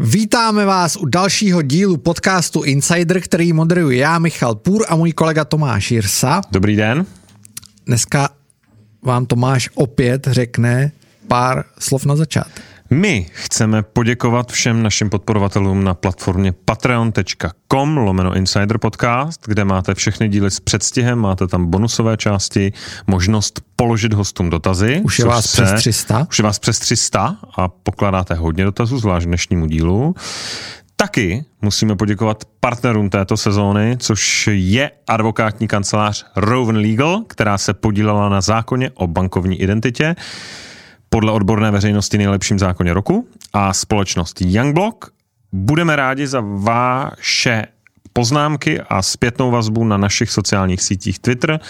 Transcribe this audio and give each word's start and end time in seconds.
Vítáme 0.00 0.64
vás 0.64 0.96
u 0.96 1.06
dalšího 1.06 1.62
dílu 1.62 1.96
podcastu 1.96 2.62
Insider, 2.62 3.20
který 3.20 3.52
moderuji 3.52 3.98
já, 3.98 4.18
Michal 4.18 4.54
Půr 4.54 4.86
a 4.88 4.96
můj 4.96 5.12
kolega 5.12 5.44
Tomáš 5.44 5.90
Jirsa. 5.90 6.40
Dobrý 6.50 6.76
den. 6.76 7.06
Dneska 7.86 8.28
vám 9.02 9.26
Tomáš 9.26 9.70
opět 9.74 10.26
řekne 10.30 10.92
pár 11.28 11.64
slov 11.78 12.04
na 12.04 12.16
začátek. 12.16 12.62
My 12.90 13.26
chceme 13.32 13.82
poděkovat 13.82 14.52
všem 14.52 14.82
našim 14.82 15.10
podporovatelům 15.10 15.84
na 15.84 15.94
platformě 15.94 16.52
patreon.com 16.52 17.96
lomeno 17.96 18.34
Insider 18.34 18.78
Podcast, 18.78 19.40
kde 19.46 19.64
máte 19.64 19.94
všechny 19.94 20.28
díly 20.28 20.50
s 20.50 20.60
předstihem, 20.60 21.18
máte 21.18 21.46
tam 21.46 21.66
bonusové 21.66 22.16
části, 22.16 22.72
možnost 23.06 23.60
položit 23.76 24.12
hostům 24.12 24.50
dotazy. 24.50 25.00
Už 25.04 25.18
je 25.18 25.24
vás 25.24 25.50
se, 25.50 25.62
přes 25.62 25.80
300. 25.80 26.26
Už 26.30 26.38
je 26.38 26.42
vás 26.42 26.58
přes 26.58 26.78
300 26.78 27.36
a 27.56 27.68
pokládáte 27.68 28.34
hodně 28.34 28.64
dotazů, 28.64 28.98
zvlášť 28.98 29.26
dnešnímu 29.26 29.66
dílu. 29.66 30.14
Taky 30.96 31.44
musíme 31.62 31.96
poděkovat 31.96 32.44
partnerům 32.60 33.10
této 33.10 33.36
sezóny, 33.36 33.96
což 34.00 34.48
je 34.52 34.90
advokátní 35.06 35.68
kancelář 35.68 36.26
Rowan 36.36 36.76
Legal, 36.76 37.22
která 37.26 37.58
se 37.58 37.74
podílela 37.74 38.28
na 38.28 38.40
zákoně 38.40 38.90
o 38.94 39.06
bankovní 39.06 39.60
identitě 39.60 40.16
podle 41.08 41.32
odborné 41.32 41.70
veřejnosti 41.70 42.18
nejlepším 42.18 42.58
zákoně 42.58 42.94
roku 42.94 43.28
a 43.52 43.72
společnost 43.72 44.40
Youngblock. 44.40 45.04
Budeme 45.52 45.96
rádi 45.96 46.26
za 46.26 46.42
vaše 46.44 47.66
poznámky 48.12 48.80
a 48.80 49.02
zpětnou 49.02 49.50
vazbu 49.50 49.84
na 49.84 49.96
našich 49.96 50.30
sociálních 50.30 50.82
sítích 50.82 51.18
Twitter, 51.18 51.60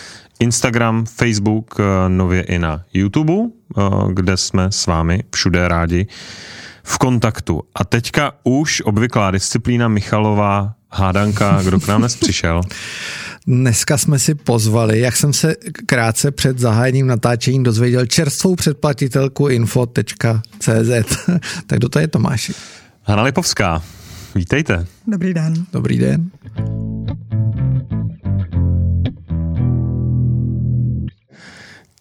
Instagram, 0.40 1.04
Facebook, 1.04 1.74
eh, 1.80 2.08
nově 2.08 2.42
i 2.42 2.58
na 2.58 2.84
YouTube, 2.92 3.34
eh, 3.34 3.82
kde 4.12 4.36
jsme 4.36 4.72
s 4.72 4.86
vámi 4.86 5.22
všude 5.34 5.68
rádi 5.68 6.06
v 6.82 6.98
kontaktu. 6.98 7.62
A 7.74 7.84
teďka 7.84 8.32
už 8.44 8.80
obvyklá 8.80 9.30
disciplína 9.30 9.88
Michalová 9.88 10.74
hádanka, 10.90 11.62
kdo 11.62 11.80
k 11.80 11.88
nám 11.88 12.00
dnes 12.00 12.16
přišel. 12.16 12.60
Dneska 13.48 13.98
jsme 13.98 14.18
si 14.18 14.34
pozvali, 14.34 15.00
jak 15.00 15.16
jsem 15.16 15.32
se 15.32 15.56
krátce 15.86 16.30
před 16.30 16.58
zahájením 16.58 17.06
natáčení 17.06 17.64
dozvěděl, 17.64 18.06
čerstvou 18.06 18.56
předplatitelku 18.56 19.48
info.cz. 19.48 21.18
tak 21.66 21.78
do 21.78 21.88
to 21.88 21.98
je 21.98 22.08
Tomáši. 22.08 22.52
Hana 23.02 23.22
Lipovská, 23.22 23.82
vítejte. 24.34 24.86
Dobrý 25.06 25.34
den. 25.34 25.54
Dobrý 25.72 25.98
den. 25.98 26.30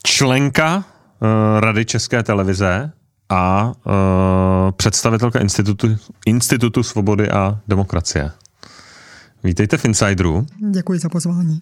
Členka 0.04 0.78
uh, 0.78 1.60
Rady 1.60 1.86
České 1.86 2.24
televize 2.24 2.92
a 3.30 3.66
uh, 3.68 3.92
představitelka 4.72 5.40
Institutu, 5.40 5.98
Institutu 6.26 6.84
svobody 6.84 7.30
a 7.30 7.60
demokracie. 7.68 8.32
Vítejte 9.44 9.78
v 9.78 9.86
Insideru. 9.86 10.46
Děkuji 10.72 11.00
za 11.00 11.10
pozvání. 11.10 11.62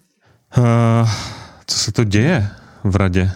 Uh, 0.58 1.10
co 1.66 1.78
se 1.78 1.92
to 1.92 2.04
děje 2.04 2.48
v 2.84 2.96
radě? 2.96 3.30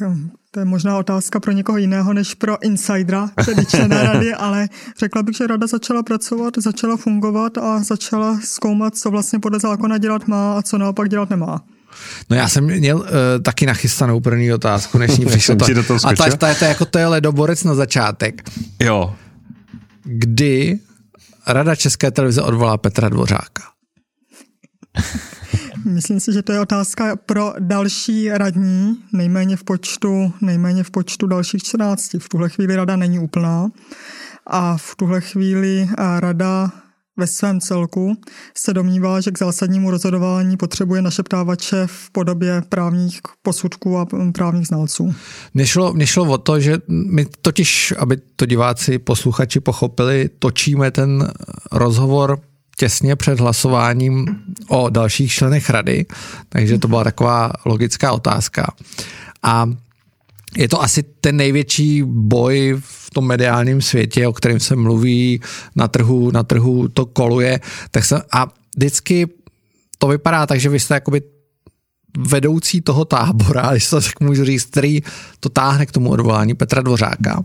Hm, 0.00 0.30
to 0.50 0.60
je 0.60 0.64
možná 0.64 0.98
otázka 0.98 1.40
pro 1.40 1.52
někoho 1.52 1.78
jiného 1.78 2.12
než 2.12 2.34
pro 2.34 2.62
insidera, 2.62 3.30
tedy 3.44 3.66
člena 3.66 4.02
rady, 4.12 4.34
ale 4.34 4.68
řekla 4.98 5.22
bych, 5.22 5.36
že 5.36 5.46
rada 5.46 5.66
začala 5.66 6.02
pracovat, 6.02 6.54
začala 6.58 6.96
fungovat 6.96 7.58
a 7.58 7.82
začala 7.82 8.40
zkoumat, 8.44 8.96
co 8.96 9.10
vlastně 9.10 9.38
podle 9.38 9.60
zákona 9.60 9.98
dělat 9.98 10.28
má 10.28 10.58
a 10.58 10.62
co 10.62 10.78
naopak 10.78 11.08
dělat 11.08 11.30
nemá. 11.30 11.64
No 12.30 12.36
já 12.36 12.48
jsem 12.48 12.64
měl 12.64 12.96
uh, 12.96 13.06
taky 13.42 13.66
nachystanou 13.66 14.20
první 14.20 14.52
otázku, 14.52 14.98
než 14.98 15.16
ní 15.18 15.26
přišel. 15.26 15.56
to, 15.56 15.96
a 16.04 16.14
ta, 16.14 16.36
ta, 16.36 16.54
ta, 16.54 16.66
jako 16.66 16.84
to 16.84 16.98
je 16.98 17.06
ledoborec 17.06 17.64
na 17.64 17.74
začátek. 17.74 18.50
Jo. 18.80 19.14
Kdy 20.04 20.78
Rada 21.48 21.74
České 21.74 22.10
televize 22.10 22.42
odvolá 22.42 22.76
Petra 22.76 23.08
Dvořáka? 23.08 23.62
Myslím 25.84 26.20
si, 26.20 26.32
že 26.32 26.42
to 26.42 26.52
je 26.52 26.60
otázka 26.60 27.16
pro 27.16 27.54
další 27.58 28.30
radní, 28.30 29.04
nejméně 29.12 29.56
v 29.56 29.64
počtu, 29.64 30.32
nejméně 30.40 30.84
v 30.84 30.90
počtu 30.90 31.26
dalších 31.26 31.62
14. 31.62 32.14
V 32.18 32.28
tuhle 32.28 32.48
chvíli 32.48 32.76
rada 32.76 32.96
není 32.96 33.18
úplná 33.18 33.68
a 34.46 34.76
v 34.76 34.96
tuhle 34.96 35.20
chvíli 35.20 35.88
rada 36.18 36.70
ve 37.18 37.26
svém 37.26 37.60
celku 37.60 38.16
se 38.54 38.74
domnívá, 38.74 39.20
že 39.20 39.30
k 39.30 39.38
zásadnímu 39.38 39.90
rozhodování 39.90 40.56
potřebuje 40.56 41.02
našeptávače 41.02 41.86
v 41.86 42.10
podobě 42.10 42.62
právních 42.68 43.20
posudků 43.42 43.98
a 43.98 44.06
právních 44.32 44.66
znalců. 44.66 45.14
Mně 45.54 45.66
šlo, 45.66 45.92
mě 45.92 46.06
šlo 46.06 46.24
o 46.24 46.38
to, 46.38 46.60
že 46.60 46.78
my 46.88 47.26
totiž, 47.42 47.94
aby 47.98 48.16
to 48.36 48.46
diváci, 48.46 48.98
posluchači 48.98 49.60
pochopili, 49.60 50.30
točíme 50.38 50.90
ten 50.90 51.32
rozhovor 51.72 52.40
těsně 52.76 53.16
před 53.16 53.40
hlasováním 53.40 54.26
o 54.68 54.90
dalších 54.90 55.32
členech 55.32 55.70
rady, 55.70 56.06
takže 56.48 56.78
to 56.78 56.88
byla 56.88 57.04
taková 57.04 57.52
logická 57.64 58.12
otázka. 58.12 58.74
A 59.42 59.70
je 60.56 60.68
to 60.68 60.82
asi 60.82 61.02
ten 61.02 61.36
největší 61.36 62.02
boj 62.06 62.76
v 62.80 62.97
tom 63.10 63.26
mediálním 63.26 63.82
světě, 63.82 64.26
o 64.26 64.32
kterém 64.32 64.60
se 64.60 64.76
mluví, 64.76 65.40
na 65.76 65.88
trhu, 65.88 66.30
na 66.30 66.42
trhu 66.42 66.88
to 66.88 67.06
koluje. 67.06 67.60
Tak 67.90 68.04
se, 68.04 68.22
a 68.32 68.46
vždycky 68.76 69.26
to 69.98 70.08
vypadá 70.08 70.46
tak, 70.46 70.60
že 70.60 70.68
vy 70.68 70.80
jste 70.80 70.94
jakoby 70.94 71.22
vedoucí 72.18 72.80
toho 72.80 73.04
tábora, 73.04 73.68
když 73.70 73.88
to 73.88 74.00
tak 74.00 74.20
můžu 74.20 74.44
říct, 74.44 74.64
který 74.64 75.02
to 75.40 75.48
táhne 75.48 75.86
k 75.86 75.92
tomu 75.92 76.10
odvolání 76.10 76.54
Petra 76.54 76.82
Dvořáka. 76.82 77.44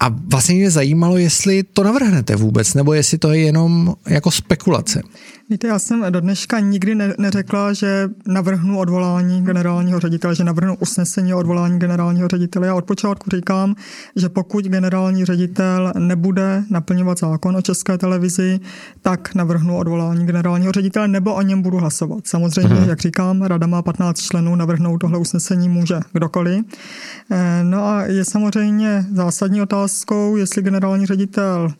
A 0.00 0.08
vlastně 0.08 0.54
mě 0.54 0.70
zajímalo, 0.70 1.16
jestli 1.16 1.62
to 1.62 1.84
navrhnete 1.84 2.36
vůbec, 2.36 2.74
nebo 2.74 2.92
jestli 2.92 3.18
to 3.18 3.32
je 3.32 3.40
jenom 3.40 3.94
jako 4.08 4.30
spekulace. 4.30 5.02
Víte, 5.50 5.66
já 5.66 5.78
jsem 5.78 6.04
do 6.10 6.20
dneška 6.20 6.60
nikdy 6.60 6.94
ne- 6.94 7.14
neřekla, 7.18 7.72
že 7.72 8.08
navrhnu 8.26 8.78
odvolání 8.78 9.42
generálního 9.42 10.00
ředitele, 10.00 10.34
že 10.34 10.44
navrhnu 10.44 10.76
usnesení 10.76 11.34
o 11.34 11.38
odvolání 11.38 11.78
generálního 11.78 12.28
ředitele. 12.28 12.66
Já 12.66 12.74
od 12.74 12.84
počátku 12.84 13.30
říkám, 13.30 13.74
že 14.16 14.28
pokud 14.28 14.64
generální 14.64 15.24
ředitel 15.24 15.92
nebude 15.98 16.64
naplňovat 16.70 17.18
zákon 17.18 17.56
o 17.56 17.62
české 17.62 17.98
televizi, 17.98 18.60
tak 19.02 19.34
navrhnu 19.34 19.76
odvolání 19.78 20.26
generálního 20.26 20.72
ředitele 20.72 21.08
nebo 21.08 21.34
o 21.34 21.42
něm 21.42 21.62
budu 21.62 21.76
hlasovat. 21.78 22.26
Samozřejmě, 22.26 22.74
hmm. 22.74 22.88
jak 22.88 23.00
říkám, 23.00 23.42
rada 23.42 23.66
má 23.66 23.82
15 23.82 24.20
členů, 24.20 24.56
navrhnout 24.56 24.98
tohle 24.98 25.18
usnesení 25.18 25.68
může 25.68 26.00
kdokoliv. 26.12 26.64
Eh, 27.30 27.64
no 27.64 27.84
a 27.84 28.02
je 28.02 28.24
samozřejmě 28.24 29.06
zásadní 29.12 29.62
otázkou, 29.62 30.36
jestli 30.36 30.62
generální 30.62 31.06
ředitel 31.06 31.72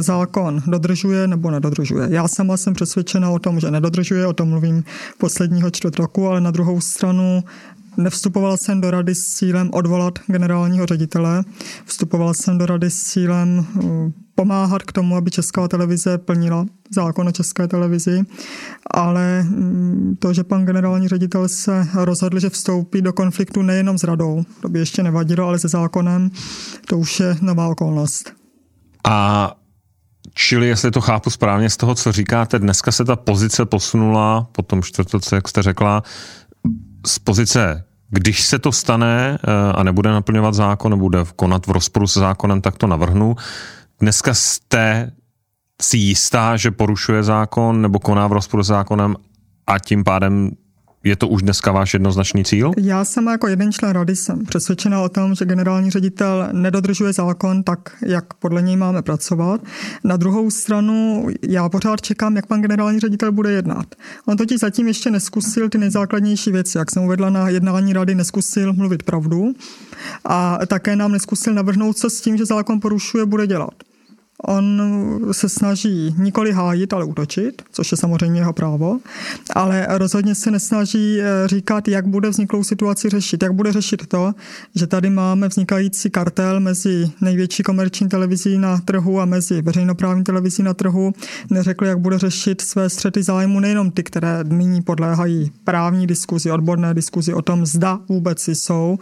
zákon 0.00 0.62
dodržuje 0.66 1.28
nebo 1.28 1.50
nedodržuje. 1.50 2.06
Já 2.10 2.28
sama 2.28 2.56
jsem 2.56 2.74
přesvědčena 2.74 3.30
o 3.30 3.38
tom, 3.38 3.60
že 3.60 3.70
nedodržuje, 3.70 4.26
o 4.26 4.32
tom 4.32 4.48
mluvím 4.48 4.84
posledního 5.18 5.70
čtvrt 5.70 5.98
roku, 5.98 6.28
ale 6.28 6.40
na 6.40 6.50
druhou 6.50 6.80
stranu 6.80 7.44
Nevstupoval 7.96 8.56
jsem 8.56 8.80
do 8.80 8.90
rady 8.90 9.14
s 9.14 9.34
cílem 9.34 9.70
odvolat 9.72 10.18
generálního 10.26 10.86
ředitele, 10.86 11.44
vstupoval 11.84 12.34
jsem 12.34 12.58
do 12.58 12.66
rady 12.66 12.90
s 12.90 13.02
cílem 13.02 13.58
uh, 13.58 14.10
pomáhat 14.34 14.82
k 14.82 14.92
tomu, 14.92 15.16
aby 15.16 15.30
Česká 15.30 15.68
televize 15.68 16.18
plnila 16.18 16.66
zákon 16.90 17.28
o 17.28 17.32
České 17.32 17.68
televizi, 17.68 18.22
ale 18.94 19.42
mm, 19.42 20.16
to, 20.18 20.32
že 20.32 20.44
pan 20.44 20.64
generální 20.64 21.08
ředitel 21.08 21.48
se 21.48 21.88
rozhodl, 21.94 22.38
že 22.38 22.50
vstoupí 22.50 23.02
do 23.02 23.12
konfliktu 23.12 23.62
nejenom 23.62 23.98
s 23.98 24.04
radou, 24.04 24.44
to 24.60 24.68
by 24.68 24.78
ještě 24.78 25.02
nevadilo, 25.02 25.46
ale 25.46 25.58
se 25.58 25.68
zákonem, 25.68 26.30
to 26.86 26.98
už 26.98 27.20
je 27.20 27.36
nová 27.40 27.68
okolnost. 27.68 28.32
A 29.08 29.54
Čili, 30.34 30.68
jestli 30.68 30.90
to 30.90 31.00
chápu 31.00 31.30
správně 31.30 31.70
z 31.70 31.76
toho, 31.76 31.94
co 31.94 32.12
říkáte, 32.12 32.58
dneska 32.58 32.92
se 32.92 33.04
ta 33.04 33.16
pozice 33.16 33.64
posunula 33.64 34.46
po 34.52 34.62
tom 34.62 34.82
čtvrtoce, 34.82 35.34
jak 35.36 35.48
jste 35.48 35.62
řekla, 35.62 36.02
z 37.06 37.18
pozice, 37.18 37.84
když 38.10 38.42
se 38.42 38.58
to 38.58 38.72
stane 38.72 39.38
eh, 39.42 39.72
a 39.72 39.82
nebude 39.82 40.10
naplňovat 40.10 40.54
zákon, 40.54 40.92
nebude 40.92 41.18
konat 41.36 41.66
v 41.66 41.70
rozporu 41.70 42.06
se 42.06 42.20
zákonem, 42.20 42.60
tak 42.60 42.78
to 42.78 42.86
navrhnu. 42.86 43.36
Dneska 44.00 44.34
jste 44.34 45.12
si 45.82 45.96
jistá, 45.96 46.56
že 46.56 46.70
porušuje 46.70 47.22
zákon 47.22 47.82
nebo 47.82 47.98
koná 47.98 48.26
v 48.26 48.32
rozporu 48.32 48.62
s 48.62 48.66
zákonem 48.66 49.16
a 49.66 49.78
tím 49.78 50.04
pádem 50.04 50.50
je 51.04 51.16
to 51.16 51.28
už 51.28 51.42
dneska 51.42 51.72
váš 51.72 51.94
jednoznačný 51.94 52.44
cíl? 52.44 52.72
Já 52.78 53.04
jsem 53.04 53.26
jako 53.26 53.48
jeden 53.48 53.72
člen 53.72 53.90
rady 53.90 54.16
jsem 54.16 54.44
přesvědčená 54.44 55.02
o 55.02 55.08
tom, 55.08 55.34
že 55.34 55.44
generální 55.44 55.90
ředitel 55.90 56.48
nedodržuje 56.52 57.12
zákon 57.12 57.62
tak, 57.62 57.96
jak 58.06 58.34
podle 58.34 58.62
něj 58.62 58.76
máme 58.76 59.02
pracovat. 59.02 59.60
Na 60.04 60.16
druhou 60.16 60.50
stranu 60.50 61.26
já 61.48 61.68
pořád 61.68 62.00
čekám, 62.00 62.36
jak 62.36 62.46
pan 62.46 62.62
generální 62.62 63.00
ředitel 63.00 63.32
bude 63.32 63.52
jednat. 63.52 63.86
On 64.26 64.36
totiž 64.36 64.60
zatím 64.60 64.88
ještě 64.88 65.10
neskusil 65.10 65.68
ty 65.68 65.78
nejzákladnější 65.78 66.52
věci. 66.52 66.78
Jak 66.78 66.90
jsem 66.90 67.04
uvedla 67.04 67.30
na 67.30 67.48
jednání 67.48 67.92
rady, 67.92 68.14
neskusil 68.14 68.72
mluvit 68.72 69.02
pravdu 69.02 69.52
a 70.24 70.58
také 70.66 70.96
nám 70.96 71.12
neskusil 71.12 71.54
navrhnout, 71.54 71.98
co 71.98 72.10
s 72.10 72.20
tím, 72.20 72.36
že 72.36 72.46
zákon 72.46 72.80
porušuje, 72.80 73.26
bude 73.26 73.46
dělat. 73.46 73.74
On 74.42 74.82
se 75.32 75.48
snaží 75.48 76.14
nikoli 76.18 76.52
hájit, 76.52 76.92
ale 76.92 77.04
útočit, 77.04 77.62
což 77.72 77.92
je 77.92 77.96
samozřejmě 77.98 78.40
jeho 78.40 78.52
právo, 78.52 78.98
ale 79.54 79.86
rozhodně 79.90 80.34
se 80.34 80.50
nesnaží 80.50 81.20
eh, 81.20 81.48
říkat, 81.48 81.88
jak 81.88 82.06
bude 82.06 82.28
vzniklou 82.30 82.64
situaci 82.64 83.08
řešit. 83.08 83.42
Jak 83.42 83.52
bude 83.52 83.72
řešit 83.72 84.06
to, 84.06 84.32
že 84.74 84.86
tady 84.86 85.10
máme 85.10 85.48
vznikající 85.48 86.10
kartel 86.10 86.60
mezi 86.60 87.10
největší 87.20 87.62
komerční 87.62 88.08
televizí 88.08 88.58
na 88.58 88.80
trhu 88.80 89.20
a 89.20 89.24
mezi 89.24 89.62
veřejnoprávní 89.62 90.24
televizí 90.24 90.62
na 90.62 90.74
trhu. 90.74 91.12
Neřekl, 91.50 91.84
jak 91.84 91.98
bude 91.98 92.18
řešit 92.18 92.60
své 92.60 92.88
střety 92.88 93.22
zájmu, 93.22 93.60
nejenom 93.60 93.90
ty, 93.90 94.02
které 94.02 94.44
nyní 94.44 94.82
podléhají 94.82 95.52
právní 95.64 96.06
diskuzi, 96.06 96.50
odborné 96.50 96.94
diskuzi 96.94 97.34
o 97.34 97.42
tom, 97.42 97.66
zda 97.66 97.98
vůbec 98.08 98.48
jsou, 98.48 98.98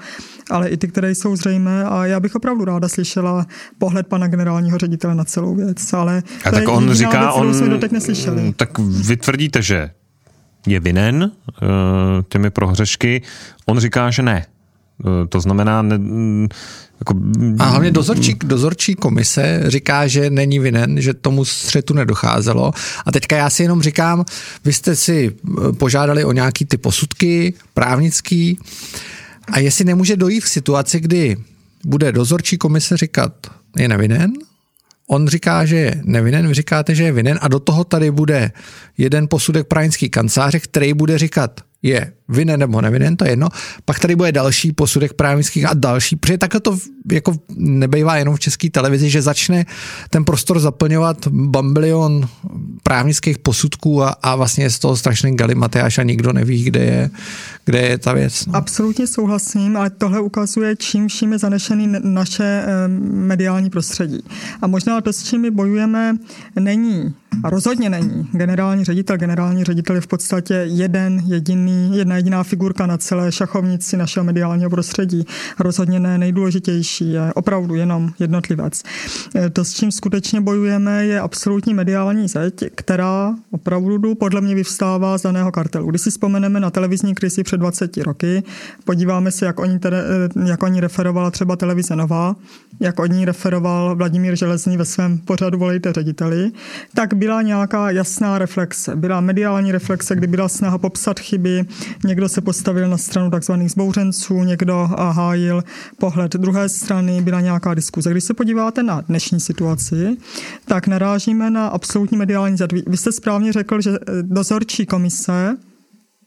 ale 0.51 0.69
i 0.69 0.77
ty, 0.77 0.89
které 0.89 1.11
jsou 1.11 1.37
zřejmé. 1.37 1.85
A 1.85 2.07
já 2.07 2.21
bych 2.21 2.35
opravdu 2.35 2.65
ráda 2.65 2.89
slyšela 2.89 3.47
pohled 3.79 4.07
pana 4.07 4.27
generálního 4.29 4.79
ředitele 4.79 5.15
na 5.15 5.25
celou 5.31 5.55
věc. 5.55 5.93
Ale 5.93 6.23
a 6.45 6.51
tak 6.51 6.69
on 6.69 6.95
říká, 6.95 7.21
věc, 7.21 7.35
on, 7.35 7.55
jsme 7.55 7.69
doteď 7.69 7.93
neslyšeli. 7.93 8.55
tak 8.57 8.79
vy 8.79 9.17
tvrdíte, 9.17 9.63
že 9.63 9.91
je 10.67 10.81
vinen 10.81 11.23
uh, 11.23 11.69
těmi 12.29 12.51
prohřešky, 12.51 13.23
on 13.67 13.79
říká, 13.79 14.11
že 14.11 14.23
ne. 14.23 14.47
Uh, 15.05 15.27
to 15.29 15.41
znamená, 15.41 15.83
ne, 15.83 15.99
jako, 17.01 17.15
a 17.59 17.65
hlavně 17.65 17.91
dozorčí, 17.91 18.37
dozorčí 18.45 18.95
komise 18.95 19.63
říká, 19.67 20.07
že 20.07 20.31
není 20.31 20.59
vinen, 20.59 21.01
že 21.01 21.15
tomu 21.15 21.45
střetu 21.45 21.95
nedocházelo. 21.95 22.73
A 23.07 23.13
teďka 23.13 23.37
já 23.37 23.51
si 23.51 23.63
jenom 23.63 23.83
říkám, 23.83 24.25
vy 24.65 24.73
jste 24.73 24.97
si 24.97 25.33
eh, 25.33 25.73
požádali 25.73 26.25
o 26.25 26.33
nějaký 26.33 26.65
ty 26.65 26.77
posudky 26.77 27.55
právnický 27.75 28.59
a 29.53 29.59
jestli 29.59 29.85
nemůže 29.85 30.17
dojít 30.17 30.45
k 30.45 30.49
situaci, 30.49 31.01
kdy 31.01 31.37
bude 31.85 32.13
dozorčí 32.13 32.59
komise 32.59 32.97
říkat, 32.97 33.33
je 33.77 33.89
nevinen, 33.89 34.33
on 35.11 35.29
říká, 35.29 35.67
že 35.67 35.77
je 35.77 36.01
nevinen, 36.05 36.49
vy 36.49 36.55
říkáte, 36.55 36.95
že 36.95 37.05
je 37.05 37.13
vinen 37.13 37.39
a 37.43 37.49
do 37.49 37.61
toho 37.61 37.85
tady 37.85 38.11
bude 38.11 38.53
jeden 38.99 39.29
posudek 39.29 39.67
právnický 39.67 40.11
kanceláře, 40.11 40.61
který 40.61 40.95
bude 40.95 41.19
říkat, 41.19 41.61
je 41.83 42.13
vinen 42.29 42.61
nebo 42.61 42.81
nevinen, 42.81 43.17
to 43.17 43.25
je 43.25 43.31
jedno. 43.31 43.49
Pak 43.85 43.99
tady 43.99 44.17
bude 44.17 44.33
další 44.33 44.73
posudek 44.73 45.13
právnických 45.13 45.67
a 45.67 45.75
další, 45.75 46.17
protože 46.17 46.39
takhle 46.39 46.61
to 46.61 46.79
jako 47.13 47.35
nebejvá 47.57 48.17
jenom 48.17 48.37
v 48.37 48.41
české 48.41 48.71
televizi, 48.71 49.11
že 49.11 49.23
začne 49.23 49.67
ten 50.11 50.25
prostor 50.25 50.61
zaplňovat 50.61 51.29
bambilion 51.29 52.29
právnických 52.91 53.39
posudků 53.39 54.03
a, 54.03 54.09
a 54.09 54.37
vlastně 54.37 54.65
je 54.65 54.71
z 54.71 54.79
toho 54.79 54.97
strašný 54.97 55.37
galimateáš 55.37 55.99
a 55.99 56.03
nikdo 56.03 56.33
neví, 56.33 56.65
kde 56.65 56.81
je, 56.81 57.11
kde 57.65 57.79
je 57.79 57.99
ta 57.99 58.13
věc. 58.13 58.47
No. 58.47 58.57
Absolutně 58.57 59.07
souhlasím, 59.07 59.77
ale 59.77 59.91
tohle 59.91 60.21
ukazuje, 60.21 60.77
čím 60.77 61.09
vším 61.09 61.33
je 61.33 61.39
zanešený 61.39 61.95
naše 62.03 62.65
mediální 63.13 63.71
prostředí. 63.71 64.19
A 64.63 64.67
možná 64.67 65.01
to, 65.01 65.13
s 65.13 65.23
čím 65.23 65.41
my 65.41 65.51
bojujeme, 65.51 66.17
není 66.61 67.15
a 67.45 67.51
rozhodně 67.51 67.91
není 67.91 68.29
generální 68.33 68.85
ředitel. 68.85 69.17
Generální 69.17 69.65
ředitel 69.65 69.97
je 69.97 70.01
v 70.01 70.07
podstatě 70.07 70.55
jeden 70.55 71.23
jediný, 71.27 71.99
jedna 71.99 72.17
jediná 72.17 72.43
figurka 72.43 72.87
na 72.87 72.99
celé 72.99 73.33
šachovnici 73.33 73.97
našeho 73.97 74.25
mediálního 74.25 74.71
prostředí. 74.71 75.27
Rozhodně 75.59 76.01
ne 76.01 76.19
nejdůležitější, 76.19 77.13
je 77.13 77.35
opravdu 77.35 77.75
jenom 77.75 78.13
jednotlivec. 78.19 78.83
E, 79.37 79.51
to, 79.51 79.65
s 79.65 79.75
čím 79.75 79.93
skutečně 79.93 80.41
bojujeme, 80.41 81.07
je 81.07 81.21
absolutní 81.21 81.75
mediální 81.75 82.29
zeď, 82.29 82.65
která 82.75 83.35
opravdu 83.51 84.15
podle 84.15 84.41
mě 84.41 84.55
vyvstává 84.55 85.19
z 85.19 85.23
daného 85.23 85.53
kartelu. 85.53 85.91
Když 85.91 86.03
si 86.03 86.11
vzpomeneme 86.11 86.61
na 86.61 86.71
televizní 86.71 87.15
krizi 87.15 87.43
před 87.43 87.57
20 87.57 87.97
roky, 87.97 88.43
podíváme 88.85 89.31
se, 89.31 89.47
jak 89.47 89.61
oni, 89.61 89.79
tere, 89.79 90.03
e, 90.47 90.49
jak 90.49 90.63
oni 90.63 90.81
referovala 90.81 91.31
třeba 91.31 91.57
televize 91.57 91.97
Nová, 91.97 92.37
jak 92.81 93.01
o 93.01 93.07
ní 93.07 93.25
referoval 93.25 93.97
Vladimír 93.97 94.37
Železný 94.37 94.77
ve 94.77 94.85
svém 94.85 95.19
pořadu 95.19 95.59
Volejte 95.59 95.93
řediteli, 95.93 96.51
tak 96.95 97.15
byla 97.21 97.43
nějaká 97.43 97.91
jasná 97.91 98.39
reflexe. 98.39 98.97
Byla 98.97 99.21
mediální 99.21 99.73
reflexe, 99.73 100.17
kdy 100.17 100.27
byla 100.27 100.49
snaha 100.49 100.79
popsat 100.79 101.21
chyby, 101.21 101.65
někdo 102.05 102.29
se 102.29 102.41
postavil 102.41 102.89
na 102.89 102.99
stranu 102.99 103.31
tzv. 103.31 103.53
zbouřenců, 103.67 104.45
někdo 104.45 104.89
hájil 104.93 105.65
pohled 105.99 106.33
druhé 106.33 106.69
strany, 106.69 107.23
byla 107.23 107.41
nějaká 107.41 107.75
diskuze. 107.75 108.11
Když 108.11 108.25
se 108.25 108.35
podíváte 108.35 108.83
na 108.83 109.01
dnešní 109.01 109.41
situaci, 109.41 110.17
tak 110.65 110.87
narážíme 110.87 111.51
na 111.51 111.69
absolutní 111.69 112.19
mediální 112.19 112.57
zadví. 112.57 112.83
Vy 112.87 112.97
jste 112.97 113.13
správně 113.13 113.53
řekl, 113.53 113.81
že 113.81 113.91
dozorčí 114.23 114.87
komise 114.87 115.57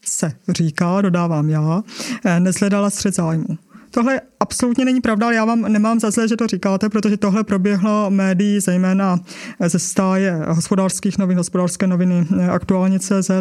se 0.06 0.31
říká, 0.50 1.01
dodávám 1.01 1.50
já, 1.50 1.84
nezhledala 2.40 2.90
střed 2.90 3.16
zájmu. 3.16 3.57
Tohle 3.94 4.22
absolutně 4.40 4.86
není 4.86 5.01
pravda, 5.01 5.25
ale 5.25 5.36
já 5.36 5.45
vám 5.45 5.62
nemám 5.62 6.00
za 6.00 6.12
zlé, 6.12 6.28
že 6.28 6.38
to 6.38 6.48
říkáte, 6.48 6.90
protože 6.90 7.18
tohle 7.18 7.44
proběhlo 7.44 8.10
médií, 8.10 8.60
zejména 8.60 9.19
ze 9.68 9.80
stáje 9.80 10.40
hospodářských 10.48 11.18
novin, 11.18 11.38
hospodářské 11.38 11.88
noviny 11.88 12.28
aktuálně 12.51 13.00
CZ 13.00 13.31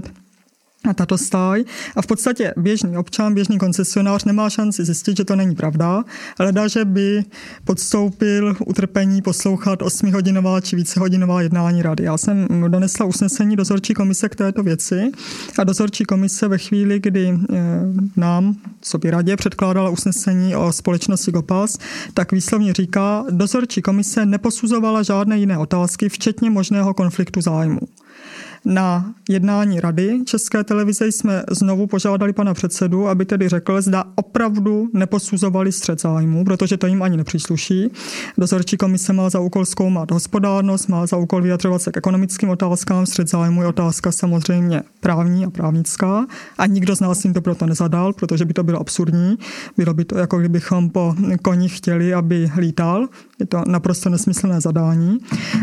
tato 0.95 1.19
stáj. 1.19 1.65
A 1.97 2.03
v 2.03 2.07
podstatě 2.07 2.55
běžný 2.57 2.97
občan, 2.97 3.35
běžný 3.35 3.59
koncesionář 3.59 4.25
nemá 4.25 4.51
šanci 4.51 4.85
zjistit, 4.85 5.17
že 5.17 5.25
to 5.25 5.37
není 5.37 5.55
pravda, 5.55 6.05
ale 6.39 6.53
že 6.69 6.85
by 6.85 7.25
podstoupil 7.65 8.57
utrpení 8.67 9.23
poslouchat 9.23 9.83
8-hodinová 9.83 10.61
či 10.61 10.77
vícehodinová 10.77 11.43
jednání 11.43 11.83
rady. 11.83 12.05
Já 12.05 12.19
jsem 12.19 12.49
donesla 12.69 13.07
usnesení 13.07 13.57
dozorčí 13.57 13.95
komise 13.95 14.29
k 14.29 14.37
této 14.37 14.63
věci 14.63 15.13
a 15.59 15.65
dozorčí 15.65 16.05
komise 16.05 16.49
ve 16.49 16.59
chvíli, 16.59 17.01
kdy 17.01 17.39
eh, 17.53 17.57
nám, 18.17 18.57
sobě 18.83 19.11
radě, 19.11 19.37
předkládala 19.37 19.91
usnesení 19.91 20.57
o 20.57 20.73
společnosti 20.73 21.33
GOPAS, 21.33 21.79
tak 22.15 22.33
výslovně 22.33 22.73
říká, 22.73 23.25
dozorčí 23.31 23.83
komise 23.83 24.27
neposuzovala 24.27 25.03
žádné 25.03 25.39
jiné 25.39 25.59
otázky, 25.59 26.09
včetně 26.09 26.51
možného 26.51 26.95
konfliktu 26.95 27.41
zájmu. 27.41 27.81
Na 28.65 29.15
jednání 29.29 29.81
rady 29.81 30.21
České 30.25 30.65
televize 30.65 31.07
jsme 31.07 31.43
znovu 31.51 31.87
požádali 31.87 32.33
pana 32.33 32.55
předsedu, 32.55 33.09
aby 33.09 33.25
tedy 33.25 33.49
řekl, 33.49 33.83
zda 33.83 34.05
opravdu 34.15 34.89
neposuzovali 34.93 35.73
střed 35.73 36.01
zájmu, 36.01 36.45
protože 36.45 36.77
to 36.77 36.87
jim 36.87 37.03
ani 37.03 37.17
nepřísluší. 37.17 37.91
Dozorčí 38.39 38.77
komise 38.77 39.13
má 39.13 39.31
za 39.31 39.41
úkol 39.41 39.65
zkoumat 39.67 40.11
hospodárnost, 40.11 40.89
má 40.89 41.07
za 41.07 41.17
úkol 41.17 41.43
vyjadřovat 41.43 41.83
se 41.83 41.93
k 41.93 41.97
ekonomickým 41.97 42.49
otázkám, 42.49 43.07
střed 43.07 43.29
zájmu 43.29 43.63
je 43.63 43.69
otázka 43.69 44.13
samozřejmě 44.13 44.83
právní 45.03 45.45
a 45.45 45.51
právnická 45.51 46.27
a 46.59 46.67
nikdo 46.67 46.97
z 46.97 47.01
nás 47.01 47.25
jim 47.25 47.35
to 47.35 47.41
proto 47.41 47.67
nezadal, 47.67 48.13
protože 48.13 48.45
by 48.45 48.55
to 48.55 48.63
bylo 48.63 48.81
absurdní. 48.81 49.39
Bylo 49.77 49.95
by 49.95 50.05
to 50.05 50.19
jako 50.19 50.39
kdybychom 50.39 50.91
po 50.91 51.15
koni 51.43 51.69
chtěli, 51.69 52.15
aby 52.15 52.51
lítal. 52.57 53.09
Je 53.41 53.47
to 53.47 53.63
naprosto 53.67 54.11
nesmyslné 54.11 54.61
zadání. 54.61 55.19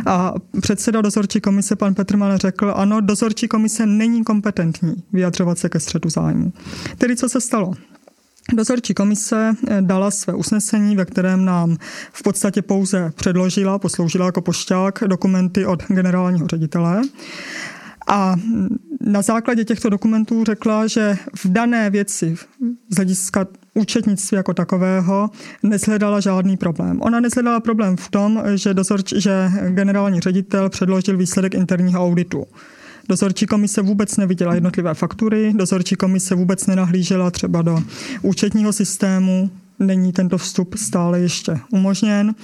A 0.05 0.33
předseda 0.61 1.01
dozorčí 1.01 1.41
komise 1.41 1.75
pan 1.75 1.95
Petrman 1.95 2.37
řekl, 2.37 2.73
ano, 2.75 3.01
dozorčí 3.01 3.47
komise 3.47 3.85
není 3.85 4.23
kompetentní 4.23 4.95
vyjadřovat 5.13 5.59
se 5.59 5.69
ke 5.69 5.79
střetu 5.79 6.09
zájmu. 6.09 6.53
Tedy 6.97 7.15
co 7.15 7.29
se 7.29 7.41
stalo? 7.41 7.73
Dozorčí 8.53 8.93
komise 8.93 9.53
eh, 9.67 9.81
dala 9.81 10.11
své 10.11 10.33
usnesení, 10.33 10.95
ve 10.95 11.05
kterém 11.05 11.45
nám 11.45 11.77
v 12.11 12.23
podstatě 12.23 12.61
pouze 12.61 13.11
předložila, 13.15 13.79
posloužila 13.79 14.25
jako 14.25 14.41
pošťák 14.41 15.03
dokumenty 15.07 15.65
od 15.65 15.83
generálního 15.87 16.47
ředitele. 16.47 17.01
A 18.09 18.35
na 19.01 19.21
základě 19.21 19.65
těchto 19.65 19.89
dokumentů 19.89 20.43
řekla, 20.43 20.87
že 20.87 21.17
v 21.35 21.45
dané 21.45 21.89
věci 21.89 22.35
z 22.89 22.95
hlediska 22.95 23.47
účetnictví 23.73 24.35
jako 24.35 24.53
takového 24.53 25.29
nezhledala 25.63 26.19
žádný 26.19 26.57
problém. 26.57 27.01
Ona 27.01 27.19
nezhledala 27.19 27.59
problém 27.59 27.97
v 27.97 28.09
tom, 28.09 28.43
že, 28.55 28.73
dozorč, 28.73 29.13
že 29.15 29.51
generální 29.69 30.19
ředitel 30.19 30.69
předložil 30.69 31.17
výsledek 31.17 31.53
interního 31.53 32.05
auditu. 32.05 32.45
Dozorčí 33.09 33.45
komise 33.45 33.81
vůbec 33.81 34.17
neviděla 34.17 34.53
jednotlivé 34.53 34.93
faktury, 34.93 35.53
dozorčí 35.55 35.95
komise 35.95 36.35
vůbec 36.35 36.67
nenahlížela 36.67 37.31
třeba 37.31 37.61
do 37.61 37.83
účetního 38.21 38.73
systému, 38.73 39.49
není 39.79 40.13
tento 40.13 40.37
vstup 40.37 40.75
stále 40.77 41.19
ještě 41.19 41.59
umožněn. 41.71 42.35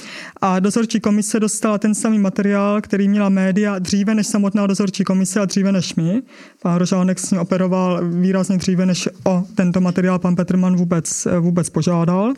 A 0.41 0.59
dozorčí 0.59 0.99
komise 0.99 1.39
dostala 1.39 1.77
ten 1.77 1.95
samý 1.95 2.19
materiál, 2.19 2.81
který 2.81 3.07
měla 3.07 3.29
média 3.29 3.79
dříve 3.79 4.15
než 4.15 4.27
samotná 4.27 4.67
dozorčí 4.67 5.03
komise 5.03 5.39
a 5.39 5.45
dříve 5.45 5.71
než 5.71 5.95
my. 5.95 6.21
Pán 6.61 6.77
Rožánek 6.77 7.19
s 7.19 7.31
ním 7.31 7.41
operoval 7.41 8.09
výrazně 8.09 8.57
dříve, 8.57 8.85
než 8.85 9.09
o 9.23 9.43
tento 9.55 9.81
materiál 9.81 10.19
pan 10.19 10.35
Petrman 10.35 10.75
vůbec, 10.75 11.27
vůbec 11.39 11.69
požádal. 11.69 12.33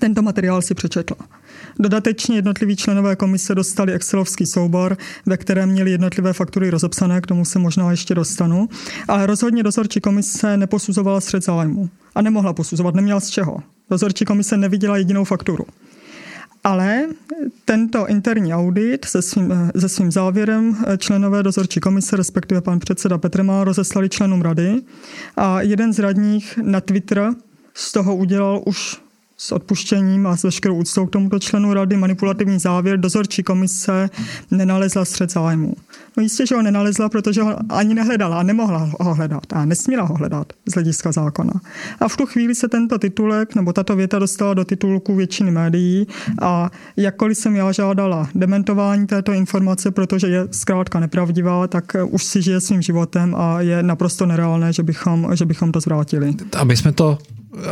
Tento 0.00 0.22
materiál 0.22 0.62
si 0.62 0.74
přečetl. 0.74 1.14
Dodatečně 1.78 2.36
jednotliví 2.36 2.76
členové 2.76 3.16
komise 3.16 3.54
dostali 3.54 3.92
excelovský 3.92 4.46
soubor, 4.46 4.96
ve 5.26 5.36
kterém 5.36 5.68
měli 5.68 5.90
jednotlivé 5.90 6.32
faktury 6.32 6.70
rozepsané, 6.70 7.20
k 7.20 7.26
tomu 7.26 7.44
se 7.44 7.58
možná 7.58 7.90
ještě 7.90 8.14
dostanu, 8.14 8.68
ale 9.08 9.26
rozhodně 9.26 9.62
dozorčí 9.62 10.00
komise 10.00 10.56
neposuzovala 10.56 11.20
střed 11.20 11.44
zájmu 11.44 11.90
a 12.14 12.22
nemohla 12.22 12.52
posuzovat, 12.52 12.94
neměla 12.94 13.20
z 13.20 13.28
čeho. 13.28 13.73
Dozorčí 13.90 14.24
komise 14.24 14.56
neviděla 14.56 14.96
jedinou 14.96 15.24
fakturu. 15.24 15.64
Ale 16.64 17.06
tento 17.64 18.06
interní 18.06 18.54
audit 18.54 19.04
se 19.04 19.22
svým, 19.22 19.52
se 19.78 19.88
svým 19.88 20.12
závěrem 20.12 20.84
členové 20.98 21.42
dozorčí 21.42 21.80
komise, 21.80 22.16
respektive 22.16 22.60
pan 22.60 22.78
předseda 22.78 23.18
Petr 23.18 23.42
Má, 23.42 23.64
rozeslali 23.64 24.08
členům 24.08 24.42
rady 24.42 24.82
a 25.36 25.60
jeden 25.60 25.92
z 25.92 25.98
radních 25.98 26.58
na 26.62 26.80
Twitter 26.80 27.30
z 27.74 27.92
toho 27.92 28.16
udělal 28.16 28.62
už 28.66 29.03
s 29.44 29.52
odpuštěním 29.52 30.26
a 30.26 30.36
s 30.36 30.42
veškerou 30.42 30.76
úctou 30.76 31.06
k 31.06 31.10
tomuto 31.10 31.38
členu 31.38 31.74
rady 31.74 31.96
manipulativní 31.96 32.58
závěr 32.58 33.00
dozorčí 33.00 33.42
komise 33.42 34.10
nenalezla 34.50 35.04
střed 35.04 35.32
zájmu. 35.32 35.74
No 36.16 36.22
jistě, 36.22 36.46
že 36.46 36.54
ho 36.54 36.62
nenalezla, 36.62 37.08
protože 37.08 37.42
ho 37.42 37.56
ani 37.68 37.94
nehledala 37.94 38.40
a 38.40 38.42
nemohla 38.42 38.90
ho 39.00 39.14
hledat 39.14 39.52
a 39.52 39.64
nesměla 39.64 40.04
ho 40.04 40.14
hledat 40.14 40.52
z 40.66 40.74
hlediska 40.74 41.12
zákona. 41.12 41.52
A 42.00 42.08
v 42.08 42.16
tu 42.16 42.26
chvíli 42.26 42.54
se 42.54 42.68
tento 42.68 42.98
titulek 42.98 43.54
nebo 43.54 43.72
tato 43.72 43.96
věta 43.96 44.18
dostala 44.18 44.54
do 44.54 44.64
titulku 44.64 45.14
většiny 45.16 45.50
médií 45.50 46.06
a 46.42 46.70
jakkoliv 46.96 47.38
jsem 47.38 47.56
já 47.56 47.72
žádala 47.72 48.28
dementování 48.34 49.06
této 49.06 49.32
informace, 49.32 49.90
protože 49.90 50.26
je 50.26 50.48
zkrátka 50.50 51.00
nepravdivá, 51.00 51.68
tak 51.68 51.96
už 52.08 52.24
si 52.24 52.42
žije 52.42 52.60
svým 52.60 52.82
životem 52.82 53.34
a 53.34 53.60
je 53.60 53.82
naprosto 53.82 54.26
nereálné, 54.26 54.72
že 54.72 54.82
bychom, 54.82 55.28
že 55.34 55.44
bychom 55.46 55.72
to 55.72 55.80
zvrátili. 55.80 56.34
Aby 56.56 56.76
jsme 56.76 56.92
to 56.92 57.18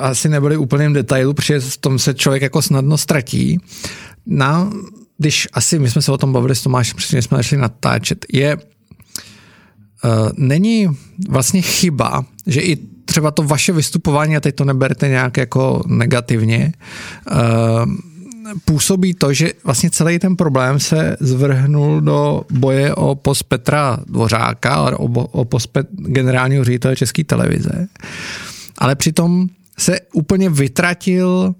asi 0.00 0.28
nebyli 0.28 0.56
úplným 0.56 0.92
detailu, 0.92 1.34
protože 1.34 1.60
v 1.60 1.76
tom 1.76 1.98
se 1.98 2.14
člověk 2.14 2.42
jako 2.42 2.62
snadno 2.62 2.98
ztratí. 2.98 3.58
Na, 4.26 4.70
když 5.18 5.48
asi 5.52 5.78
my 5.78 5.90
jsme 5.90 6.02
se 6.02 6.12
o 6.12 6.18
tom 6.18 6.32
bavili 6.32 6.54
s 6.54 6.62
Tomášem, 6.62 6.96
přesně 6.96 7.22
jsme 7.22 7.36
začali 7.36 7.62
natáčet, 7.62 8.26
je 8.32 8.56
uh, 8.56 8.60
není 10.36 10.88
vlastně 11.28 11.62
chyba, 11.62 12.24
že 12.46 12.60
i 12.60 12.76
třeba 13.04 13.30
to 13.30 13.42
vaše 13.42 13.72
vystupování, 13.72 14.36
a 14.36 14.40
teď 14.40 14.54
to 14.54 14.64
neberte 14.64 15.08
nějak 15.08 15.36
jako 15.36 15.82
negativně, 15.86 16.72
uh, 17.30 17.36
působí 18.64 19.14
to, 19.14 19.32
že 19.32 19.52
vlastně 19.64 19.90
celý 19.90 20.18
ten 20.18 20.36
problém 20.36 20.80
se 20.80 21.16
zvrhnul 21.20 22.00
do 22.00 22.42
boje 22.50 22.94
o 22.94 23.14
post 23.14 23.42
Petra 23.42 23.98
Dvořáka, 24.06 24.98
o, 24.98 25.04
o 25.08 25.44
post 25.44 25.70
generálního 25.90 26.64
ředitele 26.64 26.96
České 26.96 27.24
televize. 27.24 27.88
Ale 28.78 28.94
přitom 28.96 29.48
se 29.78 30.00
úplně 30.12 30.50
vytratil 30.50 31.54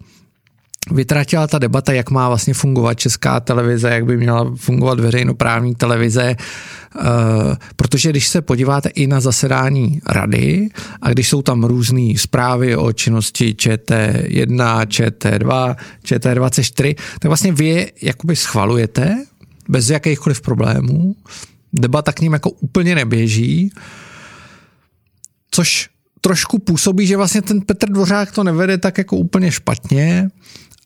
vytratila 0.91 1.47
ta 1.47 1.59
debata, 1.59 1.93
jak 1.93 2.11
má 2.11 2.29
vlastně 2.29 2.55
fungovat 2.55 2.95
česká 2.95 3.41
televize, 3.41 3.91
jak 3.91 4.05
by 4.05 4.17
měla 4.17 4.55
fungovat 4.57 5.01
veřejnoprávní 5.01 5.75
televize, 5.75 6.37
uh, 6.37 7.05
protože 7.77 8.11
když 8.11 8.29
se 8.29 8.43
podíváte 8.43 8.89
i 8.89 9.07
na 9.07 9.21
zasedání 9.21 10.01
rady 10.07 10.69
a 11.03 11.11
když 11.11 11.29
jsou 11.29 11.43
tam 11.43 11.65
různé 11.65 12.13
zprávy 12.17 12.77
o 12.77 12.93
činnosti 12.93 13.53
ČT1, 13.53 14.83
ČT2, 14.87 15.77
ČT24, 16.05 16.95
tak 16.95 17.25
vlastně 17.25 17.53
vy 17.53 17.67
je 17.67 17.93
jakoby 18.03 18.37
schvalujete 18.37 19.25
bez 19.69 19.91
jakýchkoliv 19.91 20.41
problémů, 20.41 21.17
debata 21.73 22.13
k 22.13 22.21
ním 22.21 22.33
jako 22.33 22.51
úplně 22.51 22.95
neběží, 22.95 23.73
což 25.51 25.92
trošku 26.25 26.59
působí, 26.59 27.07
že 27.07 27.17
vlastně 27.17 27.43
ten 27.43 27.61
Petr 27.61 27.91
Dvořák 27.91 28.33
to 28.33 28.45
nevede 28.45 28.79
tak 28.79 28.99
jako 28.99 29.17
úplně 29.17 29.53
špatně, 29.53 30.31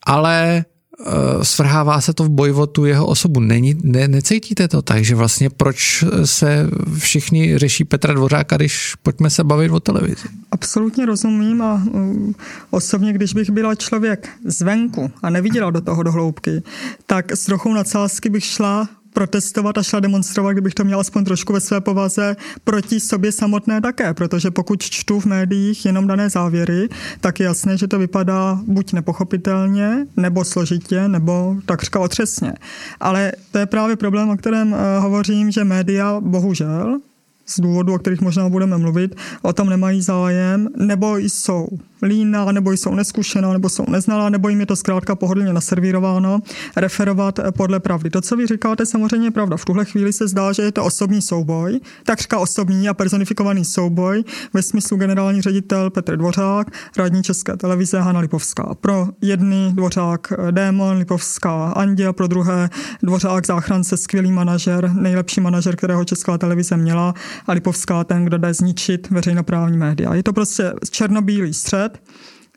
ale 0.03 0.65
uh, 0.99 1.43
svrhává 1.43 2.01
se 2.01 2.13
to 2.13 2.23
v 2.23 2.29
boji 2.29 2.51
o 2.51 2.67
tu 2.67 2.85
jeho 2.85 3.05
osobu. 3.05 3.39
Není, 3.39 3.75
ne, 3.83 4.07
necítíte 4.07 4.67
to 4.67 4.81
tak, 4.81 5.05
že 5.05 5.15
vlastně 5.15 5.49
proč 5.49 6.03
se 6.25 6.69
všichni 6.97 7.57
řeší 7.57 7.83
Petra 7.83 8.13
Dvořáka, 8.13 8.55
když 8.55 8.95
pojďme 9.03 9.29
se 9.29 9.43
bavit 9.43 9.71
o 9.71 9.79
televizi? 9.79 10.27
Absolutně 10.51 11.05
rozumím 11.05 11.61
a 11.61 11.73
uh, 11.91 12.31
osobně, 12.69 13.13
když 13.13 13.33
bych 13.33 13.49
byla 13.49 13.75
člověk 13.75 14.29
zvenku 14.45 15.11
a 15.23 15.29
neviděla 15.29 15.71
do 15.71 15.81
toho 15.81 16.03
do 16.03 16.11
hloubky, 16.11 16.63
tak 17.05 17.31
s 17.31 17.45
trochou 17.45 17.73
nadsázky 17.73 18.29
bych 18.29 18.43
šla 18.45 18.89
protestovat 19.17 19.77
a 19.77 19.83
šla 19.83 19.99
demonstrovat, 19.99 20.51
kdybych 20.51 20.73
to 20.73 20.83
měla 20.83 21.01
aspoň 21.01 21.25
trošku 21.25 21.53
ve 21.53 21.59
své 21.59 21.81
povaze 21.81 22.35
proti 22.63 22.99
sobě 22.99 23.31
samotné 23.31 23.81
také, 23.81 24.13
protože 24.13 24.51
pokud 24.51 24.83
čtu 24.83 25.19
v 25.19 25.25
médiích 25.25 25.85
jenom 25.85 26.07
dané 26.07 26.29
závěry, 26.29 26.89
tak 27.21 27.39
je 27.39 27.45
jasné, 27.45 27.77
že 27.77 27.87
to 27.87 27.99
vypadá 27.99 28.59
buď 28.67 28.93
nepochopitelně, 28.93 30.05
nebo 30.17 30.43
složitě, 30.43 31.07
nebo 31.07 31.55
takřka 31.65 31.99
otřesně. 31.99 32.53
Ale 32.99 33.31
to 33.51 33.57
je 33.57 33.65
právě 33.65 33.95
problém, 33.95 34.29
o 34.29 34.37
kterém 34.37 34.73
eh, 34.73 34.99
hovořím, 34.99 35.51
že 35.51 35.63
média 35.63 36.19
bohužel 36.21 36.99
z 37.47 37.59
důvodu, 37.59 37.93
o 37.93 37.97
kterých 37.97 38.21
možná 38.21 38.49
budeme 38.49 38.77
mluvit, 38.77 39.15
o 39.41 39.53
tom 39.53 39.69
nemají 39.69 40.01
zájem, 40.01 40.67
nebo 40.77 41.17
jsou 41.17 41.67
líná, 42.01 42.51
nebo 42.51 42.71
jsou 42.71 42.95
neskušená, 42.95 43.53
nebo 43.53 43.69
jsou 43.69 43.85
neznalá, 43.89 44.29
nebo 44.29 44.49
jim 44.49 44.59
je 44.59 44.65
to 44.65 44.75
zkrátka 44.75 45.15
pohodlně 45.15 45.53
naservírováno, 45.53 46.39
referovat 46.75 47.39
podle 47.57 47.79
pravdy. 47.79 48.09
To, 48.09 48.21
co 48.21 48.35
vy 48.35 48.47
říkáte, 48.47 48.85
samozřejmě 48.85 49.27
je 49.27 49.31
pravda. 49.31 49.57
V 49.57 49.65
tuhle 49.65 49.85
chvíli 49.85 50.13
se 50.13 50.27
zdá, 50.27 50.53
že 50.53 50.61
je 50.61 50.71
to 50.71 50.83
osobní 50.83 51.21
souboj, 51.21 51.79
takřka 52.05 52.39
osobní 52.39 52.89
a 52.89 52.93
personifikovaný 52.93 53.65
souboj 53.65 54.23
ve 54.53 54.61
smyslu 54.61 54.97
generální 54.97 55.41
ředitel 55.41 55.89
Petr 55.89 56.17
Dvořák, 56.17 56.67
radní 56.97 57.23
České 57.23 57.57
televize 57.57 57.99
Hanna 57.99 58.19
Lipovská. 58.19 58.75
Pro 58.81 59.07
jedny 59.21 59.71
Dvořák 59.73 60.33
démon, 60.51 60.97
Lipovská 60.97 61.69
Anděl, 61.69 62.13
pro 62.13 62.27
druhé 62.27 62.69
Dvořák 63.03 63.47
záchrance, 63.47 63.97
skvělý 63.97 64.31
manažer, 64.31 64.91
nejlepší 64.93 65.41
manažer, 65.41 65.75
kterého 65.75 66.05
Česká 66.05 66.37
televize 66.37 66.77
měla 66.77 67.13
a 67.47 67.53
Lipovská 67.53 68.03
ten, 68.03 68.25
kdo 68.25 68.37
jde 68.37 68.53
zničit 68.53 69.09
veřejnoprávní 69.09 69.77
média. 69.77 70.13
Je 70.13 70.23
to 70.23 70.33
prostě 70.33 70.73
černobílý 70.89 71.53
střed. 71.53 72.01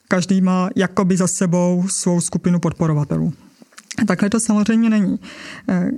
Každý 0.08 0.40
má 0.40 0.68
jakoby 0.76 1.16
za 1.16 1.26
sebou 1.26 1.84
svou 1.88 2.20
skupinu 2.20 2.60
podporovatelů. 2.60 3.32
Takhle 4.06 4.30
to 4.30 4.40
samozřejmě 4.40 4.90
není. 4.90 5.20
Eh, 5.68 5.90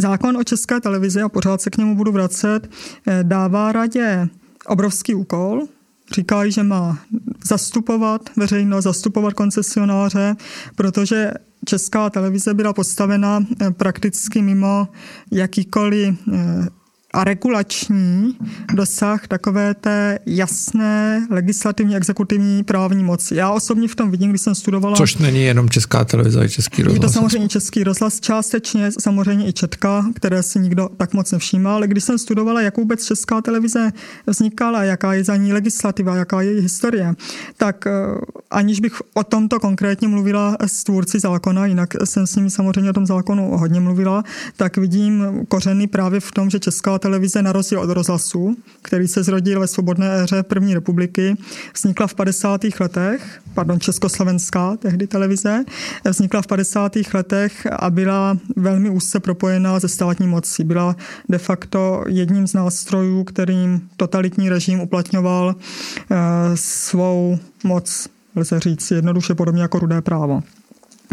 zákon 0.00 0.36
o 0.36 0.44
české 0.44 0.80
televizi, 0.80 1.22
a 1.22 1.28
pořád 1.28 1.60
se 1.60 1.70
k 1.70 1.76
němu 1.76 1.96
budu 1.96 2.12
vracet, 2.12 2.70
eh, 3.06 3.18
dává 3.22 3.72
radě 3.72 4.28
obrovský 4.66 5.14
úkol, 5.14 5.66
říkají, 6.14 6.52
že 6.52 6.62
má 6.62 6.98
zastupovat 7.44 8.30
veřejnost, 8.36 8.84
zastupovat 8.84 9.34
koncesionáře, 9.34 10.36
protože 10.76 11.32
česká 11.64 12.10
televize 12.10 12.54
byla 12.54 12.72
postavena 12.72 13.44
eh, 13.60 13.70
prakticky 13.70 14.42
mimo 14.42 14.88
jakýkoliv 15.30 16.18
a 17.12 17.24
regulační 17.24 18.36
dosah 18.74 19.28
takové 19.28 19.74
té 19.74 20.18
jasné 20.26 21.26
legislativní, 21.30 21.96
exekutivní 21.96 22.64
právní 22.64 23.04
moci. 23.04 23.34
Já 23.34 23.50
osobně 23.50 23.88
v 23.88 23.94
tom 23.94 24.10
vidím, 24.10 24.30
když 24.30 24.40
jsem 24.40 24.54
studovala... 24.54 24.96
Což 24.96 25.16
není 25.16 25.42
jenom 25.42 25.68
Česká 25.68 26.04
televize, 26.04 26.38
ale 26.38 26.48
Český 26.48 26.82
rozhlas. 26.82 27.02
Je 27.02 27.08
to 27.08 27.12
samozřejmě 27.12 27.48
Český 27.48 27.84
rozhlas, 27.84 28.20
částečně 28.20 28.90
samozřejmě 29.00 29.48
i 29.48 29.52
Četka, 29.52 30.06
které 30.14 30.42
si 30.42 30.58
nikdo 30.58 30.88
tak 30.96 31.14
moc 31.14 31.32
nevšímá, 31.32 31.74
ale 31.74 31.88
když 31.88 32.04
jsem 32.04 32.18
studovala, 32.18 32.60
jak 32.60 32.76
vůbec 32.76 33.04
Česká 33.06 33.40
televize 33.40 33.92
vznikala, 34.26 34.84
jaká 34.84 35.14
je 35.14 35.24
za 35.24 35.36
ní 35.36 35.52
legislativa, 35.52 36.16
jaká 36.16 36.40
je 36.42 36.52
její 36.52 36.60
historie, 36.60 37.14
tak 37.56 37.86
eh, 37.86 37.90
aniž 38.50 38.80
bych 38.80 39.02
o 39.14 39.24
tomto 39.24 39.60
konkrétně 39.60 40.08
mluvila 40.08 40.56
s 40.66 40.84
tvůrci 40.84 41.20
zákona, 41.20 41.66
jinak 41.66 41.88
jsem 42.04 42.26
s 42.26 42.36
nimi 42.36 42.50
samozřejmě 42.50 42.90
o 42.90 42.92
tom 42.92 43.06
zákonu 43.06 43.56
hodně 43.56 43.80
mluvila, 43.80 44.24
tak 44.56 44.76
vidím 44.76 45.46
kořeny 45.48 45.86
právě 45.86 46.20
v 46.20 46.32
tom, 46.32 46.50
že 46.50 46.58
Česká 46.58 46.99
televize 47.00 47.42
na 47.42 47.52
rozdíl 47.52 47.80
od 47.80 47.90
rozhlasu, 47.90 48.56
který 48.82 49.08
se 49.08 49.22
zrodil 49.22 49.60
ve 49.60 49.66
svobodné 49.66 50.22
éře 50.22 50.42
první 50.42 50.74
republiky, 50.74 51.36
vznikla 51.74 52.06
v 52.06 52.14
50. 52.14 52.60
letech, 52.80 53.40
pardon, 53.54 53.80
Československá 53.80 54.76
tehdy 54.76 55.06
televize, 55.06 55.64
vznikla 56.10 56.42
v 56.42 56.46
50. 56.46 56.92
letech 57.14 57.66
a 57.72 57.90
byla 57.90 58.38
velmi 58.56 58.90
úzce 58.90 59.20
propojená 59.20 59.80
ze 59.80 59.88
státní 59.88 60.26
mocí. 60.26 60.64
Byla 60.64 60.96
de 61.28 61.38
facto 61.38 62.04
jedním 62.08 62.46
z 62.46 62.54
nástrojů, 62.54 63.24
kterým 63.24 63.88
totalitní 63.96 64.48
režim 64.48 64.80
uplatňoval 64.80 65.54
eh, 65.54 66.16
svou 66.54 67.38
moc, 67.64 68.08
lze 68.36 68.60
říct 68.60 68.90
jednoduše 68.90 69.34
podobně 69.34 69.62
jako 69.62 69.78
rudé 69.78 70.02
právo. 70.02 70.42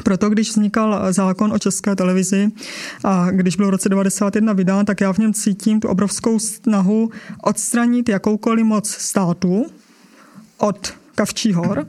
Proto 0.04 0.30
když 0.30 0.50
vznikal 0.50 1.14
zákon 1.14 1.54
o 1.54 1.60
české 1.60 1.96
televizi 1.96 2.52
a 3.04 3.32
když 3.32 3.56
byl 3.56 3.68
v 3.68 3.70
roce 3.70 3.90
1991 3.90 4.54
vydán, 4.54 4.86
tak 4.86 5.02
já 5.02 5.14
v 5.14 5.18
něm 5.18 5.34
cítím 5.34 5.80
tu 5.80 5.88
obrovskou 5.88 6.40
snahu 6.40 7.12
odstranit 7.44 8.10
jakoukoliv 8.10 8.66
moc 8.66 8.90
státu 8.90 9.66
od 10.58 10.94
Kavčí 11.16 11.54
hor 11.54 11.86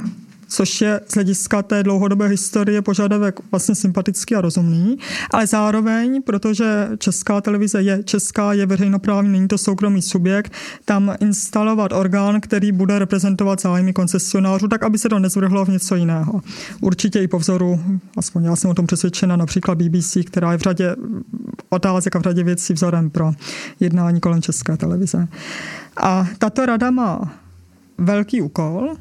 což 0.48 0.80
je 0.80 1.00
z 1.08 1.14
hlediska 1.14 1.62
té 1.62 1.82
dlouhodobé 1.82 2.26
historie 2.26 2.82
požadavek 2.82 3.40
vlastně 3.50 3.74
sympatický 3.74 4.34
a 4.34 4.40
rozumný, 4.40 4.98
ale 5.30 5.46
zároveň, 5.46 6.22
protože 6.22 6.88
česká 6.98 7.40
televize 7.40 7.82
je 7.82 8.02
česká, 8.04 8.52
je 8.52 8.66
veřejnoprávní, 8.66 9.32
není 9.32 9.48
to 9.48 9.58
soukromý 9.58 10.02
subjekt, 10.02 10.52
tam 10.84 11.14
instalovat 11.20 11.92
orgán, 11.92 12.40
který 12.40 12.72
bude 12.72 12.98
reprezentovat 12.98 13.60
zájmy 13.60 13.92
koncesionářů, 13.92 14.68
tak 14.68 14.82
aby 14.82 14.98
se 14.98 15.08
to 15.08 15.18
nezvrhlo 15.18 15.64
v 15.64 15.68
něco 15.68 15.96
jiného. 15.96 16.40
Určitě 16.80 17.20
i 17.20 17.28
po 17.28 17.38
vzoru, 17.38 17.80
aspoň 18.16 18.44
já 18.44 18.56
jsem 18.56 18.70
o 18.70 18.74
tom 18.74 18.86
přesvědčena, 18.86 19.36
například 19.36 19.78
BBC, 19.78 20.16
která 20.26 20.52
je 20.52 20.58
v 20.58 20.62
řadě 20.62 20.96
otázek 21.68 22.16
a 22.16 22.18
v 22.18 22.22
řadě 22.22 22.44
věcí 22.44 22.72
vzorem 22.72 23.10
pro 23.10 23.32
jednání 23.80 24.20
kolem 24.20 24.42
české 24.42 24.76
televize. 24.76 25.28
A 25.96 26.26
tato 26.38 26.66
rada 26.66 26.90
má 26.90 27.34
velký 27.98 28.42
úkol, 28.42 28.96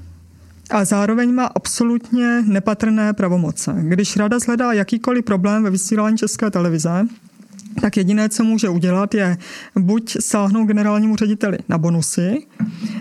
a 0.70 0.86
zároveň 0.86 1.34
má 1.34 1.46
absolutně 1.46 2.42
nepatrné 2.42 3.14
pravomoce. 3.14 3.76
Když 3.82 4.18
rada 4.18 4.40
zhledá 4.40 4.74
jakýkoliv 4.74 5.26
problém 5.26 5.64
ve 5.64 5.70
vysílání 5.70 6.18
české 6.18 6.52
televize, 6.52 7.08
tak 7.82 7.98
jediné, 7.98 8.30
co 8.30 8.44
může 8.44 8.70
udělat, 8.70 9.14
je 9.14 9.38
buď 9.76 10.18
sáhnout 10.20 10.66
generálnímu 10.66 11.16
řediteli 11.16 11.58
na 11.70 11.78
bonusy, 11.78 12.48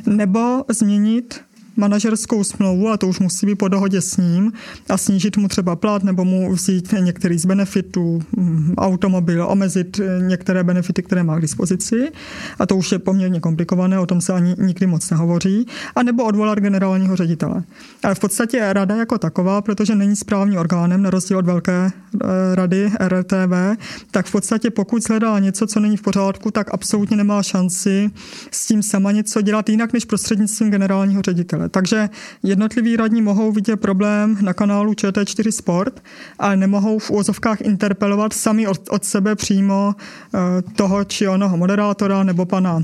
nebo 0.06 0.64
změnit 0.68 1.40
manažerskou 1.76 2.44
smlouvu, 2.44 2.88
a 2.88 2.96
to 2.96 3.08
už 3.08 3.20
musí 3.20 3.46
být 3.46 3.54
po 3.54 3.68
dohodě 3.68 4.00
s 4.00 4.16
ním, 4.16 4.52
a 4.88 4.96
snížit 4.96 5.36
mu 5.36 5.48
třeba 5.48 5.76
plat 5.76 6.04
nebo 6.04 6.24
mu 6.24 6.52
vzít 6.52 6.94
některý 7.00 7.38
z 7.38 7.46
benefitů, 7.46 8.22
mm, 8.36 8.74
automobil, 8.78 9.46
omezit 9.48 10.00
některé 10.20 10.64
benefity, 10.64 11.02
které 11.02 11.22
má 11.22 11.38
k 11.38 11.40
dispozici. 11.40 12.12
A 12.58 12.66
to 12.66 12.76
už 12.76 12.92
je 12.92 12.98
poměrně 12.98 13.40
komplikované, 13.40 13.98
o 13.98 14.06
tom 14.06 14.20
se 14.20 14.32
ani 14.32 14.54
nikdy 14.58 14.86
moc 14.86 15.10
nehovoří. 15.10 15.66
A 15.96 16.02
nebo 16.02 16.24
odvolat 16.24 16.58
generálního 16.58 17.16
ředitele. 17.16 17.62
Ale 18.02 18.14
v 18.14 18.18
podstatě 18.18 18.72
rada 18.72 18.96
jako 18.96 19.18
taková, 19.18 19.62
protože 19.62 19.94
není 19.94 20.16
správní 20.16 20.58
orgánem, 20.58 21.02
na 21.02 21.10
rozdíl 21.10 21.38
od 21.38 21.46
velké 21.46 21.90
eh, 21.90 22.54
rady 22.54 22.90
RTV, 23.08 23.78
tak 24.10 24.26
v 24.26 24.32
podstatě 24.32 24.70
pokud 24.70 25.02
sledá 25.02 25.38
něco, 25.38 25.66
co 25.66 25.80
není 25.80 25.96
v 25.96 26.02
pořádku, 26.02 26.50
tak 26.50 26.74
absolutně 26.74 27.16
nemá 27.16 27.42
šanci 27.42 28.10
s 28.50 28.66
tím 28.66 28.82
sama 28.82 29.12
něco 29.12 29.40
dělat 29.40 29.68
jinak 29.68 29.92
než 29.92 30.04
prostřednictvím 30.04 30.70
generálního 30.70 31.22
ředitele. 31.22 31.65
Takže 31.70 32.08
jednotliví 32.42 32.96
radní 32.96 33.22
mohou 33.22 33.52
vidět 33.52 33.76
problém 33.76 34.38
na 34.40 34.54
kanálu 34.54 34.92
ČT4 34.92 35.50
Sport, 35.50 36.02
ale 36.38 36.56
nemohou 36.56 36.98
v 36.98 37.10
úvozovkách 37.10 37.60
interpelovat 37.60 38.32
sami 38.32 38.66
od, 38.66 38.80
od 38.90 39.04
sebe 39.04 39.34
přímo 39.34 39.94
eh, 39.94 40.38
toho 40.76 41.04
či 41.04 41.28
onoho 41.28 41.56
moderátora 41.56 42.22
nebo 42.22 42.46
pana 42.46 42.82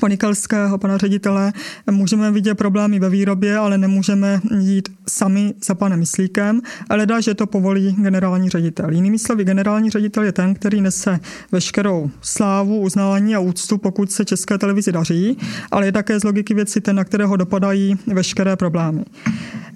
Ponikelského, 0.00 0.78
pana 0.78 0.98
ředitele, 0.98 1.52
můžeme 1.90 2.30
vidět 2.30 2.54
problémy 2.54 2.98
ve 2.98 3.10
výrobě, 3.10 3.56
ale 3.56 3.78
nemůžeme 3.78 4.40
jít 4.58 4.88
sami 5.08 5.54
za 5.64 5.74
panem 5.74 5.98
Myslíkem, 5.98 6.60
ale 6.88 7.06
dá, 7.06 7.20
že 7.20 7.34
to 7.34 7.46
povolí 7.46 7.92
generální 7.92 8.48
ředitel. 8.48 8.90
Jinými 8.90 9.18
slovy, 9.18 9.44
generální 9.44 9.90
ředitel 9.90 10.22
je 10.22 10.32
ten, 10.32 10.54
který 10.54 10.80
nese 10.80 11.20
veškerou 11.52 12.10
slávu, 12.20 12.80
uznání 12.80 13.36
a 13.36 13.40
úctu, 13.40 13.78
pokud 13.78 14.12
se 14.12 14.24
české 14.24 14.58
televizi 14.58 14.92
daří, 14.92 15.38
ale 15.70 15.86
je 15.86 15.92
také 15.92 16.20
z 16.20 16.24
logiky 16.24 16.54
věci 16.54 16.80
ten, 16.80 16.96
na 16.96 17.04
kterého 17.04 17.36
dopadají 17.36 17.98
veškeré 18.06 18.56
problémy. 18.56 19.04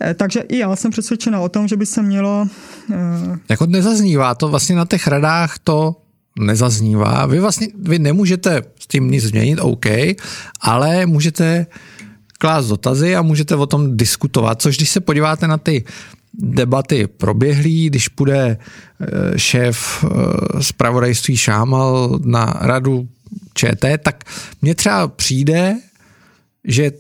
Eh, 0.00 0.14
takže 0.14 0.40
i 0.40 0.58
já 0.58 0.76
jsem 0.76 0.90
přesvědčena 0.90 1.40
o 1.40 1.48
tom, 1.48 1.68
že 1.68 1.76
by 1.76 1.86
se 1.86 2.02
mělo... 2.02 2.46
Eh, 2.92 3.38
jako 3.48 3.66
nezaznívá 3.66 4.34
to 4.34 4.48
vlastně 4.48 4.76
na 4.76 4.86
těch 4.86 5.06
radách 5.06 5.58
to 5.58 5.96
nezaznívá. 6.38 7.26
Vy 7.26 7.40
vlastně 7.40 7.68
vy 7.78 7.98
nemůžete 7.98 8.62
s 8.80 8.86
tím 8.86 9.10
nic 9.10 9.24
změnit, 9.24 9.58
OK, 9.62 9.86
ale 10.60 11.06
můžete 11.06 11.66
klást 12.38 12.66
dotazy 12.66 13.16
a 13.16 13.22
můžete 13.22 13.56
o 13.56 13.66
tom 13.66 13.96
diskutovat, 13.96 14.62
což 14.62 14.76
když 14.76 14.90
se 14.90 15.00
podíváte 15.00 15.48
na 15.48 15.58
ty 15.58 15.84
debaty 16.34 17.06
proběhlý, 17.06 17.86
když 17.86 18.08
půjde 18.08 18.58
eh, 18.58 19.38
šéf 19.38 20.04
eh, 20.04 20.62
zpravodajství 20.62 21.36
Šámal 21.36 22.18
na 22.24 22.58
radu 22.60 23.08
ČT, 23.54 23.98
tak 24.02 24.24
mně 24.62 24.74
třeba 24.74 25.08
přijde, 25.08 25.76
že 26.64 26.92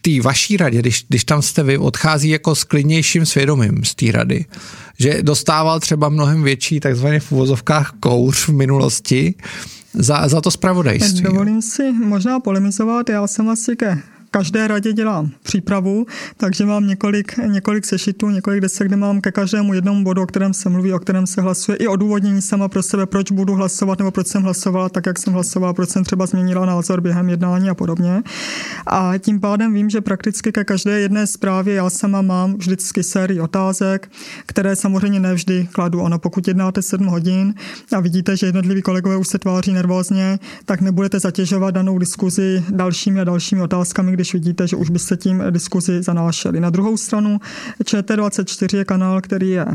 té 0.00 0.10
vaší 0.22 0.56
radě, 0.56 0.78
když, 0.78 1.04
když 1.08 1.24
tam 1.24 1.42
jste 1.42 1.62
vy, 1.62 1.78
odchází 1.78 2.28
jako 2.28 2.54
s 2.54 2.64
klidnějším 2.64 3.26
svědomím 3.26 3.84
z 3.84 3.94
té 3.94 4.12
rady 4.12 4.44
že 5.00 5.22
dostával 5.22 5.80
třeba 5.80 6.08
mnohem 6.08 6.42
větší 6.42 6.80
takzvaně 6.80 7.20
v 7.20 7.32
uvozovkách 7.32 7.92
kouř 8.00 8.48
v 8.48 8.52
minulosti 8.52 9.34
za, 9.92 10.28
za 10.28 10.40
to 10.40 10.50
spravodajství. 10.50 11.22
Dovolím 11.22 11.62
si 11.62 11.92
možná 11.92 12.40
polemizovat, 12.40 13.08
já 13.08 13.26
jsem 13.26 13.48
asi 13.48 13.76
ke 13.76 13.98
každé 14.30 14.68
radě 14.68 14.92
dělám 14.92 15.30
přípravu, 15.42 16.06
takže 16.36 16.64
mám 16.64 16.86
několik, 16.86 17.36
několik 17.46 17.86
sešitů, 17.86 18.30
několik 18.30 18.60
desek, 18.60 18.88
kde 18.88 18.96
mám 18.96 19.20
ke 19.20 19.32
každému 19.32 19.74
jednomu 19.74 20.04
bodu, 20.04 20.22
o 20.22 20.26
kterém 20.26 20.54
se 20.54 20.68
mluví, 20.68 20.92
o 20.92 20.98
kterém 20.98 21.26
se 21.26 21.40
hlasuje, 21.40 21.76
i 21.76 21.86
odůvodnění 21.86 22.42
sama 22.42 22.68
pro 22.68 22.82
sebe, 22.82 23.06
proč 23.06 23.32
budu 23.32 23.54
hlasovat 23.54 23.98
nebo 23.98 24.10
proč 24.10 24.26
jsem 24.26 24.42
hlasovala 24.42 24.88
tak, 24.88 25.06
jak 25.06 25.18
jsem 25.18 25.32
hlasovala, 25.32 25.72
proč 25.72 25.90
jsem 25.90 26.04
třeba 26.04 26.26
změnila 26.26 26.66
názor 26.66 27.00
během 27.00 27.28
jednání 27.28 27.70
a 27.70 27.74
podobně. 27.74 28.22
A 28.86 29.12
tím 29.18 29.40
pádem 29.40 29.74
vím, 29.74 29.90
že 29.90 30.00
prakticky 30.00 30.52
ke 30.52 30.64
každé 30.64 31.00
jedné 31.00 31.26
zprávě 31.26 31.74
já 31.74 31.90
sama 31.90 32.22
mám 32.22 32.54
vždycky 32.54 33.02
sérii 33.02 33.40
otázek, 33.40 34.10
které 34.46 34.76
samozřejmě 34.76 35.20
nevždy 35.20 35.68
kladu. 35.72 36.00
Ono, 36.00 36.18
pokud 36.18 36.48
jednáte 36.48 36.82
7 36.82 37.06
hodin 37.06 37.54
a 37.92 38.00
vidíte, 38.00 38.36
že 38.36 38.46
jednotliví 38.46 38.82
kolegové 38.82 39.16
už 39.16 39.28
se 39.28 39.38
tváří 39.38 39.72
nervózně, 39.72 40.38
tak 40.64 40.80
nebudete 40.80 41.20
zatěžovat 41.20 41.70
danou 41.74 41.98
diskuzi 41.98 42.64
dalšími 42.70 43.20
a 43.20 43.24
dalšími 43.24 43.62
otázkami, 43.62 44.16
když 44.20 44.32
vidíte, 44.32 44.68
že 44.68 44.76
už 44.76 44.90
byste 44.90 45.16
tím 45.16 45.42
diskuzi 45.50 46.02
zanášeli. 46.02 46.60
Na 46.60 46.70
druhou 46.70 46.96
stranu 46.96 47.38
ČT24 47.82 48.76
je 48.76 48.84
kanál, 48.84 49.20
který 49.20 49.50
je 49.50 49.66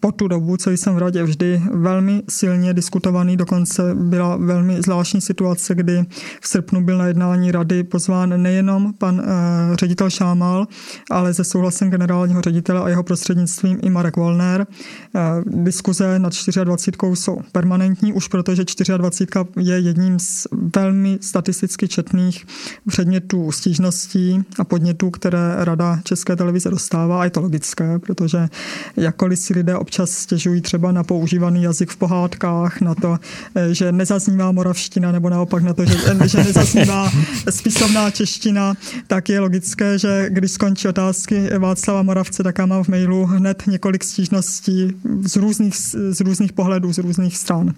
po 0.00 0.12
tu 0.12 0.28
dobu, 0.28 0.56
co 0.56 0.70
jsem 0.70 0.94
v 0.94 0.98
radě 0.98 1.22
vždy 1.22 1.62
velmi 1.72 2.22
silně 2.28 2.74
diskutovaný, 2.74 3.36
dokonce 3.36 3.94
byla 3.94 4.36
velmi 4.36 4.82
zvláštní 4.82 5.20
situace, 5.20 5.74
kdy 5.74 6.04
v 6.40 6.48
srpnu 6.48 6.84
byl 6.84 6.98
na 6.98 7.06
jednání 7.06 7.52
rady 7.52 7.84
pozván 7.84 8.42
nejenom 8.42 8.94
pan 8.98 9.20
e, 9.20 9.76
ředitel 9.76 10.10
Šámal, 10.10 10.66
ale 11.10 11.32
ze 11.32 11.44
souhlasem 11.44 11.90
generálního 11.90 12.40
ředitele 12.40 12.80
a 12.80 12.88
jeho 12.88 13.02
prostřednictvím 13.02 13.78
i 13.82 13.90
Marek 13.90 14.16
Volner. 14.16 14.66
E, 15.14 15.20
diskuze 15.46 16.18
nad 16.18 16.32
24 16.64 17.14
jsou 17.14 17.40
permanentní, 17.52 18.12
už 18.12 18.28
protože 18.28 18.64
24 18.96 19.44
je 19.60 19.78
jedním 19.78 20.18
z 20.18 20.46
velmi 20.76 21.18
statisticky 21.20 21.88
četných 21.88 22.46
předmětů 22.86 23.52
stížností 23.52 24.44
a 24.58 24.64
podnětů, 24.64 25.10
které 25.10 25.56
Rada 25.58 26.00
České 26.04 26.36
televize 26.36 26.70
dostává. 26.70 27.20
A 27.20 27.24
je 27.24 27.30
to 27.30 27.40
logické, 27.40 27.98
protože 27.98 28.48
jakkoliv 28.96 29.38
si 29.38 29.54
lidé 29.54 29.76
občas 29.88 30.10
stěžují 30.10 30.60
třeba 30.60 30.92
na 30.92 31.02
používaný 31.02 31.62
jazyk 31.62 31.90
v 31.90 31.96
pohádkách, 31.96 32.80
na 32.80 32.94
to, 32.94 33.18
eh, 33.54 33.74
že 33.74 33.92
nezaznívá 33.92 34.52
moravština, 34.52 35.12
nebo 35.12 35.30
naopak 35.30 35.62
na 35.62 35.72
to, 35.74 35.84
že, 35.84 35.96
eh, 36.06 36.28
že 36.28 36.38
nezaznívá 36.38 37.10
spisovná 37.50 38.10
čeština, 38.10 38.74
tak 39.06 39.28
je 39.28 39.40
logické, 39.40 39.98
že 39.98 40.26
když 40.28 40.50
skončí 40.50 40.88
otázky 40.88 41.48
Václava 41.58 42.02
Moravce, 42.02 42.42
tak 42.42 42.58
já 42.58 42.66
mám 42.66 42.84
v 42.84 42.88
mailu 42.88 43.24
hned 43.24 43.62
několik 43.66 44.04
stížností 44.04 44.92
z 45.24 45.36
různých, 45.36 45.76
z 46.10 46.20
různých 46.20 46.52
pohledů, 46.52 46.92
z 46.92 46.98
různých 46.98 47.36
stran 47.36 47.74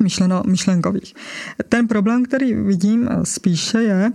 myšleno, 0.00 0.42
myšlenkových. 0.46 1.14
Ten 1.68 1.88
problém, 1.88 2.24
který 2.24 2.54
vidím 2.54 3.08
spíše 3.24 3.82
je, 3.82 4.12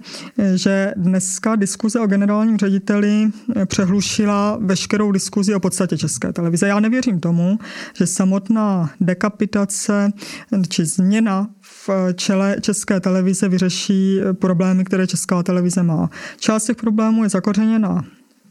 že 0.56 0.94
dneska 0.98 1.56
diskuze 1.56 2.00
o 2.00 2.08
generálním 2.08 2.58
řediteli 2.58 3.30
přehlušila 3.66 4.58
veškerou 4.62 5.12
diskuzi 5.12 5.56
o 5.56 5.60
podstatě 5.60 5.98
České 5.98 6.34
televize. 6.34 6.68
Já 6.68 6.80
nevěřím 6.80 7.20
tomu, 7.20 7.60
že 7.94 8.08
samotná 8.08 8.90
dekapitace 9.02 10.12
či 10.70 10.86
změna 10.86 11.48
v 11.62 11.90
čele 12.16 12.56
České 12.62 13.00
televize 13.00 13.50
vyřeší 13.50 14.20
problémy, 14.34 14.86
které 14.86 15.08
Česká 15.08 15.44
televize 15.44 15.84
má. 15.84 16.10
Část 16.40 16.66
těch 16.66 16.78
problémů 16.78 17.24
je 17.24 17.30
zakořeněna 17.30 18.06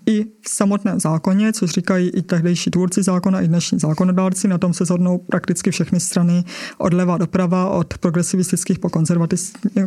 i 0.07 0.25
v 0.25 0.49
samotném 0.51 1.01
zákoně, 1.01 1.53
což 1.53 1.71
říkají 1.71 2.11
i 2.11 2.23
tehdejší 2.23 2.71
tvůrci 2.71 3.03
zákona, 3.03 3.41
i 3.41 3.49
dnešní 3.49 3.79
zákonodárci. 3.79 4.49
Na 4.49 4.59
tom 4.59 4.75
se 4.75 4.85
zhodnou 4.85 5.19
prakticky 5.19 5.71
všechny 5.71 6.01
strany 6.01 6.45
od 6.79 6.93
leva 6.95 7.19
doprava, 7.19 7.69
od 7.69 7.99
progresivistických 7.99 8.79
po 8.79 8.91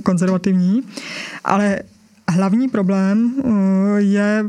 konzervativní. 0.03 0.81
Ale 1.43 1.79
hlavní 2.29 2.69
problém 2.69 3.33
uh, 3.43 3.53
je 3.97 4.45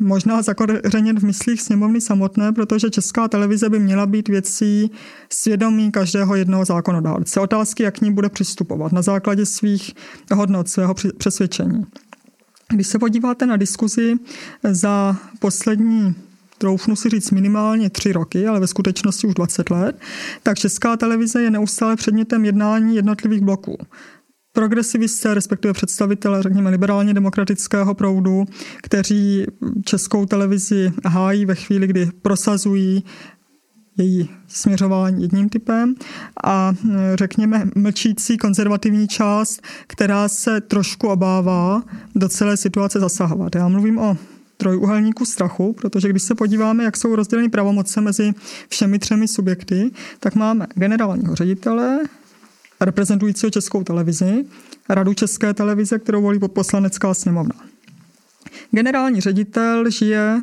možná 0.00 0.42
zakořeněn 0.42 1.20
v 1.20 1.24
myslích 1.24 1.62
sněmovny 1.62 2.00
samotné, 2.00 2.52
protože 2.52 2.90
česká 2.90 3.28
televize 3.28 3.68
by 3.68 3.78
měla 3.78 4.06
být 4.06 4.28
věcí 4.28 4.90
svědomí 5.32 5.92
každého 5.92 6.34
jednoho 6.34 6.64
zákonodárce. 6.64 7.40
Otázky, 7.40 7.82
jak 7.82 7.98
k 7.98 8.00
ní 8.00 8.12
bude 8.12 8.28
přistupovat 8.28 8.92
na 8.92 9.02
základě 9.02 9.46
svých 9.46 9.94
hodnot, 10.34 10.68
svého 10.68 10.94
přesvědčení. 11.18 11.86
Když 12.72 12.86
se 12.86 12.98
podíváte 12.98 13.46
na 13.46 13.56
diskuzi 13.56 14.14
za 14.70 15.16
poslední 15.38 16.14
troufnu 16.58 16.96
si 16.96 17.08
říct 17.08 17.30
minimálně 17.30 17.90
tři 17.90 18.12
roky, 18.12 18.46
ale 18.46 18.60
ve 18.60 18.66
skutečnosti 18.66 19.26
už 19.26 19.34
20 19.34 19.70
let, 19.70 20.00
tak 20.42 20.58
Česká 20.58 20.96
televize 20.96 21.42
je 21.42 21.50
neustále 21.50 21.96
předmětem 21.96 22.44
jednání 22.44 22.96
jednotlivých 22.96 23.40
bloků. 23.40 23.78
Progresivisté, 24.52 25.34
respektive 25.34 25.74
představitelé, 25.74 26.42
řekněme, 26.42 26.70
liberálně 26.70 27.14
demokratického 27.14 27.94
proudu, 27.94 28.44
kteří 28.82 29.46
českou 29.84 30.26
televizi 30.26 30.92
hájí 31.06 31.46
ve 31.46 31.54
chvíli, 31.54 31.86
kdy 31.86 32.10
prosazují 32.22 33.04
její 33.96 34.30
směřování 34.48 35.22
jedním 35.22 35.48
typem 35.48 35.94
a 36.44 36.74
řekněme 37.14 37.70
mlčící 37.74 38.38
konzervativní 38.38 39.08
část, 39.08 39.62
která 39.86 40.28
se 40.28 40.60
trošku 40.60 41.08
obává 41.08 41.82
do 42.14 42.28
celé 42.28 42.56
situace 42.56 43.00
zasahovat. 43.00 43.54
Já 43.54 43.68
mluvím 43.68 43.98
o 43.98 44.16
trojuhelníku 44.56 45.24
strachu, 45.24 45.72
protože 45.72 46.08
když 46.08 46.22
se 46.22 46.34
podíváme, 46.34 46.84
jak 46.84 46.96
jsou 46.96 47.16
rozděleny 47.16 47.48
pravomoce 47.48 48.00
mezi 48.00 48.32
všemi 48.68 48.98
třemi 48.98 49.28
subjekty, 49.28 49.90
tak 50.20 50.34
máme 50.34 50.66
generálního 50.74 51.34
ředitele, 51.34 51.98
reprezentujícího 52.80 53.50
českou 53.50 53.84
televizi, 53.84 54.44
radu 54.88 55.14
české 55.14 55.54
televize, 55.54 55.98
kterou 55.98 56.22
volí 56.22 56.38
poslanecká 56.38 57.14
sněmovna. 57.14 57.54
Generální 58.70 59.20
ředitel 59.20 59.90
žije 59.90 60.42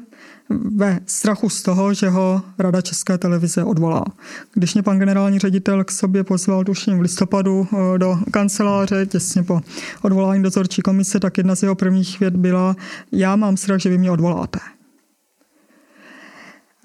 ve 0.50 1.00
strachu 1.06 1.50
z 1.50 1.62
toho, 1.62 1.94
že 1.94 2.10
ho 2.10 2.42
Rada 2.60 2.82
České 2.82 3.18
televize 3.18 3.64
odvolá. 3.64 4.06
Když 4.54 4.74
mě 4.74 4.84
pan 4.84 5.00
generální 5.00 5.40
ředitel 5.40 5.84
k 5.84 5.92
sobě 5.92 6.24
pozval 6.24 6.64
tuším 6.64 6.98
v 6.98 7.02
listopadu 7.02 7.68
eh, 7.74 7.98
do 7.98 8.20
kanceláře 8.32 9.06
těsně 9.06 9.44
po 9.44 9.62
odvolání 10.02 10.44
dozorčí 10.44 10.82
komise, 10.82 11.20
tak 11.20 11.38
jedna 11.38 11.56
z 11.56 11.64
jeho 11.64 11.76
prvních 11.76 12.20
věd 12.20 12.36
byla, 12.36 12.76
já 13.12 13.36
mám 13.36 13.58
strach, 13.58 13.80
že 13.80 13.90
vy 13.90 13.98
mě 13.98 14.12
odvoláte. 14.12 14.60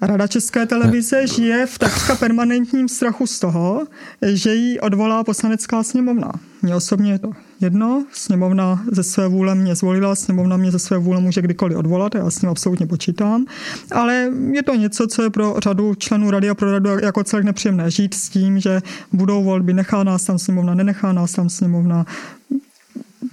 Rada 0.01 0.27
České 0.27 0.65
televize 0.65 1.27
žije 1.27 1.65
v 1.65 1.79
takřka 1.79 2.15
permanentním 2.15 2.89
strachu 2.89 3.27
z 3.27 3.39
toho, 3.39 3.87
že 4.21 4.55
ji 4.55 4.79
odvolá 4.79 5.23
poslanecká 5.23 5.83
sněmovna. 5.83 6.31
Mně 6.61 6.75
osobně 6.75 7.11
je 7.11 7.19
to 7.19 7.31
jedno, 7.63 8.05
sněmovna 8.13 8.83
ze 8.91 9.03
své 9.03 9.27
vůle 9.27 9.55
mě 9.55 9.75
zvolila, 9.75 10.15
sněmovna 10.15 10.57
mě 10.57 10.71
ze 10.71 10.79
své 10.79 10.97
vůle 10.97 11.21
může 11.21 11.41
kdykoliv 11.41 11.77
odvolat, 11.77 12.15
já 12.15 12.29
s 12.29 12.39
tím 12.39 12.49
absolutně 12.49 12.87
počítám, 12.87 13.45
ale 13.91 14.31
je 14.51 14.63
to 14.63 14.75
něco, 14.75 15.07
co 15.07 15.23
je 15.23 15.29
pro 15.29 15.55
řadu 15.63 15.95
členů 15.95 16.31
rady 16.31 16.49
a 16.49 16.55
pro 16.55 16.71
radu 16.71 16.89
jako 16.89 17.23
celek 17.23 17.45
nepříjemné 17.45 17.91
žít 17.91 18.13
s 18.13 18.29
tím, 18.29 18.59
že 18.59 18.81
budou 19.13 19.43
volby, 19.43 19.73
nechá 19.73 20.03
nás 20.03 20.23
tam 20.23 20.39
sněmovna, 20.39 20.73
nenechá 20.73 21.13
nás 21.13 21.31
tam 21.31 21.49
sněmovna, 21.49 22.05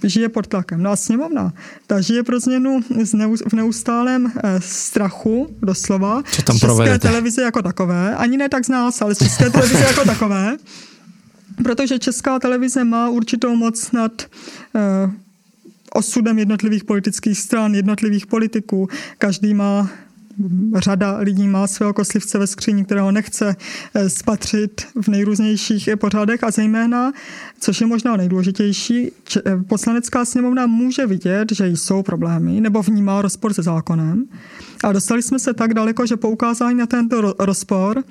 žije 0.03 0.29
pod 0.29 0.47
tlakem. 0.47 0.83
No 0.83 0.91
a 0.91 0.95
sněmovna, 0.95 1.53
ta 1.87 2.01
žije 2.01 2.23
pro 2.23 2.39
změnu 2.39 2.79
v 3.49 3.53
neustálém 3.53 4.31
eh, 4.43 4.59
strachu, 4.61 5.55
doslova, 5.61 6.23
Co 6.31 6.41
tam 6.41 6.55
z 6.55 6.59
české 6.59 6.67
provedete? 6.67 7.07
televize 7.07 7.41
jako 7.41 7.61
takové, 7.61 8.15
ani 8.15 8.37
ne 8.37 8.49
tak 8.49 8.65
z 8.65 8.69
nás, 8.69 9.01
ale 9.01 9.15
z 9.15 9.17
české 9.17 9.49
televize 9.49 9.83
jako 9.83 10.05
takové, 10.05 10.57
protože 11.63 11.99
česká 11.99 12.39
televize 12.39 12.83
má 12.83 13.09
určitou 13.09 13.55
moc 13.55 13.91
nad 13.91 14.21
eh, 14.75 15.11
osudem 15.93 16.39
jednotlivých 16.39 16.83
politických 16.83 17.39
stran, 17.39 17.75
jednotlivých 17.75 18.27
politiků. 18.27 18.87
Každý 19.17 19.53
má 19.53 19.89
řada 20.75 21.17
lidí 21.17 21.47
má 21.47 21.67
svého 21.67 21.93
koslivce 21.93 22.37
ve 22.37 22.47
skříni, 22.47 22.85
kterého 22.85 23.11
nechce 23.11 23.55
eh, 23.93 24.09
spatřit 24.09 24.81
v 25.01 25.07
nejrůznějších 25.07 25.89
pořádech 25.95 26.43
a 26.43 26.51
zejména, 26.51 27.11
což 27.59 27.81
je 27.81 27.87
možná 27.87 28.17
nejdůležitější, 28.17 29.11
eh, 29.37 29.57
poslanecká 29.67 30.25
sněmovna 30.25 30.67
může 30.67 31.05
vidět, 31.05 31.51
že 31.51 31.67
jsou 31.67 32.03
problémy 32.03 32.61
nebo 32.61 32.81
vnímá 32.81 33.21
rozpor 33.21 33.53
se 33.53 33.63
zákonem. 33.63 34.25
A 34.83 34.91
dostali 34.91 35.21
jsme 35.21 35.39
se 35.39 35.53
tak 35.53 35.73
daleko, 35.73 36.05
že 36.05 36.17
poukázání 36.17 36.77
na 36.77 36.85
tento 36.85 37.33
rozpor 37.39 38.03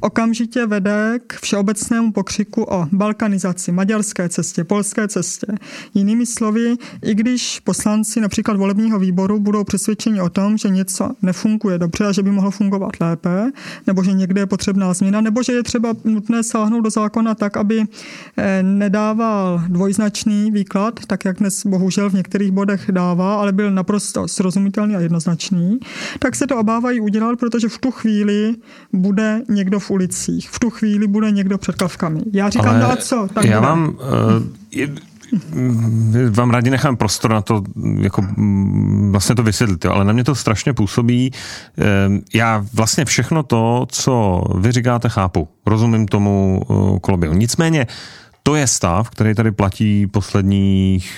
okamžitě 0.00 0.66
vede 0.66 1.18
k 1.26 1.40
všeobecnému 1.40 2.12
pokřiku 2.12 2.62
o 2.62 2.86
balkanizaci, 2.92 3.72
maďarské 3.72 4.28
cestě, 4.28 4.64
polské 4.64 5.08
cestě. 5.08 5.46
Jinými 5.94 6.26
slovy, 6.26 6.76
i 7.02 7.14
když 7.14 7.60
poslanci 7.60 8.20
například 8.20 8.56
volebního 8.56 8.98
výboru 8.98 9.40
budou 9.40 9.64
přesvědčeni 9.64 10.20
o 10.20 10.30
tom, 10.30 10.58
že 10.58 10.68
něco 10.68 11.10
nefunguje 11.22 11.78
dobře 11.78 12.06
a 12.06 12.12
že 12.12 12.22
by 12.22 12.30
mohlo 12.30 12.50
fungovat 12.50 12.90
lépe, 13.00 13.50
nebo 13.86 14.04
že 14.04 14.12
někde 14.12 14.40
je 14.40 14.46
potřebná 14.46 14.94
změna, 14.94 15.20
nebo 15.20 15.42
že 15.42 15.52
je 15.52 15.62
třeba 15.62 15.94
nutné 16.04 16.42
sáhnout 16.42 16.80
do 16.80 16.90
zákona 16.90 17.34
tak, 17.34 17.56
aby 17.56 17.82
eh, 18.36 18.62
nedával 18.62 19.62
dvojznačný 19.68 20.50
výklad, 20.50 21.00
tak 21.06 21.24
jak 21.24 21.38
dnes 21.38 21.66
bohužel 21.66 22.10
v 22.10 22.14
některých 22.14 22.50
bodech 22.50 22.90
dává, 22.90 23.34
ale 23.34 23.52
byl 23.52 23.70
naprosto 23.70 24.28
srozumitelný 24.28 24.96
a 24.96 25.00
jednoznačný, 25.00 25.78
tak 26.18 26.36
se 26.36 26.46
to 26.46 26.58
obávají 26.58 27.00
udělat, 27.00 27.38
protože 27.38 27.68
v 27.68 27.78
tu 27.78 27.90
chvíli 27.90 28.54
bude 28.92 29.40
někdo 29.48 29.80
v 29.80 29.90
ulicích, 29.90 30.50
v 30.50 30.58
tu 30.58 30.70
chvíli 30.70 31.06
bude 31.06 31.30
někdo 31.30 31.58
před 31.58 31.74
kavkami. 31.74 32.20
Já 32.32 32.50
říkám, 32.50 32.68
Ale 32.68 32.80
no 32.80 32.90
a 32.90 32.96
co? 32.96 33.28
Tak 33.34 33.44
já 33.44 33.60
bude. 33.60 33.68
vám, 33.70 33.88
uh, 33.88 33.96
je, 34.70 34.88
vám 36.30 36.50
rádi 36.50 36.70
nechám 36.70 36.96
prostor 36.96 37.30
na 37.30 37.40
to, 37.40 37.62
jako 38.00 38.22
mm, 38.22 39.12
vlastně 39.12 39.34
to 39.34 39.42
vysvětlit, 39.42 39.84
jo, 39.84 39.90
ale 39.90 40.04
na 40.04 40.12
mě 40.12 40.24
to 40.24 40.34
strašně 40.34 40.72
působí. 40.72 41.32
Eh, 41.78 41.84
Já 42.34 42.66
vlastně 42.72 43.04
všechno 43.04 43.42
to, 43.42 43.86
co 43.88 44.42
vy 44.58 44.72
říkáte, 44.72 45.08
chápu. 45.08 45.48
Rozumím 45.66 46.06
tomu 46.06 46.62
eh, 46.62 47.00
koloběhu. 47.00 47.34
Nicméně 47.34 47.86
to 48.42 48.54
je 48.54 48.66
stav, 48.66 49.10
který 49.10 49.34
tady 49.34 49.52
platí 49.52 50.06
posledních 50.06 51.12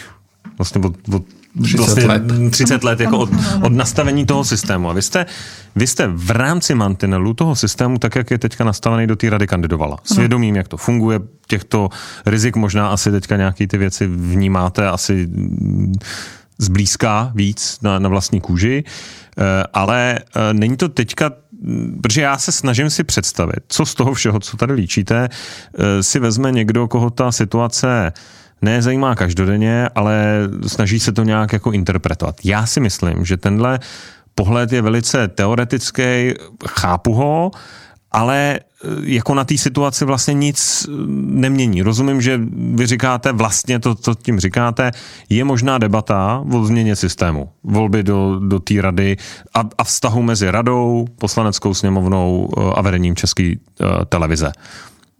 vlastně 0.58 0.80
od, 0.80 1.14
od 1.14 1.22
30 1.62 1.76
vlastně 1.78 2.06
let. 2.06 2.22
30 2.50 2.84
let 2.84 3.00
jako 3.00 3.18
od, 3.18 3.30
od 3.62 3.72
nastavení 3.72 4.26
toho 4.26 4.44
systému. 4.44 4.90
A 4.90 4.92
vy 4.92 5.02
jste, 5.02 5.26
vy 5.76 5.86
jste 5.86 6.06
v 6.06 6.30
rámci 6.30 6.74
mantinelu 6.74 7.34
toho 7.34 7.56
systému, 7.56 7.98
tak 7.98 8.14
jak 8.14 8.30
je 8.30 8.38
teďka 8.38 8.64
nastavený, 8.64 9.06
do 9.06 9.16
té 9.16 9.30
rady 9.30 9.46
kandidovala. 9.46 9.96
Svědomím, 10.04 10.56
jak 10.56 10.68
to 10.68 10.76
funguje, 10.76 11.20
těchto 11.46 11.88
rizik 12.26 12.56
možná 12.56 12.88
asi 12.88 13.10
teďka 13.10 13.36
nějaký 13.36 13.66
ty 13.66 13.78
věci 13.78 14.06
vnímáte 14.06 14.88
asi 14.88 15.26
mm, 15.26 15.94
zblízka 16.58 17.32
víc 17.34 17.78
na, 17.82 17.98
na 17.98 18.08
vlastní 18.08 18.40
kůži, 18.40 18.84
Eh, 19.38 19.64
ale 19.72 20.18
eh, 20.18 20.54
není 20.54 20.76
to 20.76 20.88
teďka 20.88 21.30
mm, 21.62 22.00
Protože 22.02 22.22
já 22.22 22.38
se 22.38 22.52
snažím 22.52 22.90
si 22.90 23.04
představit, 23.04 23.60
co 23.68 23.86
z 23.86 23.94
toho 23.94 24.14
všeho, 24.14 24.40
co 24.40 24.56
tady 24.56 24.72
líčíte, 24.72 25.28
eh, 25.28 26.02
si 26.02 26.18
vezme 26.18 26.52
někdo, 26.52 26.88
koho 26.88 27.10
ta 27.10 27.32
situace 27.32 28.12
ne 28.62 28.82
zajímá 28.82 29.14
každodenně, 29.14 29.88
ale 29.94 30.48
snaží 30.66 31.00
se 31.00 31.12
to 31.12 31.22
nějak 31.22 31.52
jako 31.52 31.72
interpretovat. 31.72 32.36
Já 32.44 32.66
si 32.66 32.80
myslím, 32.80 33.24
že 33.24 33.36
tenhle 33.36 33.78
pohled 34.34 34.72
je 34.72 34.82
velice 34.82 35.28
teoretický, 35.28 36.34
chápu 36.68 37.14
ho, 37.14 37.50
ale 38.12 38.58
eh, 38.60 38.88
jako 39.02 39.34
na 39.34 39.44
té 39.44 39.58
situaci 39.58 40.04
vlastně 40.04 40.34
nic 40.34 40.86
eh, 40.88 40.92
nemění. 41.16 41.82
Rozumím, 41.82 42.20
že 42.20 42.40
vy 42.74 42.86
říkáte 42.86 43.32
vlastně 43.32 43.78
to, 43.78 43.94
co 43.94 44.14
tím 44.14 44.40
říkáte, 44.40 44.90
je 45.28 45.44
možná 45.44 45.78
debata 45.78 46.44
o 46.52 46.64
změně 46.64 46.96
systému, 46.96 47.48
volby 47.64 48.02
do, 48.02 48.40
do 48.40 48.60
té 48.60 48.74
rady 48.82 49.16
a, 49.54 49.64
a 49.78 49.84
vztahu 49.84 50.22
mezi 50.22 50.50
radou, 50.50 51.06
poslaneckou 51.18 51.74
sněmovnou 51.74 52.48
eh, 52.48 52.60
a 52.74 52.82
vedením 52.82 53.16
české 53.16 53.52
televize. 54.08 54.52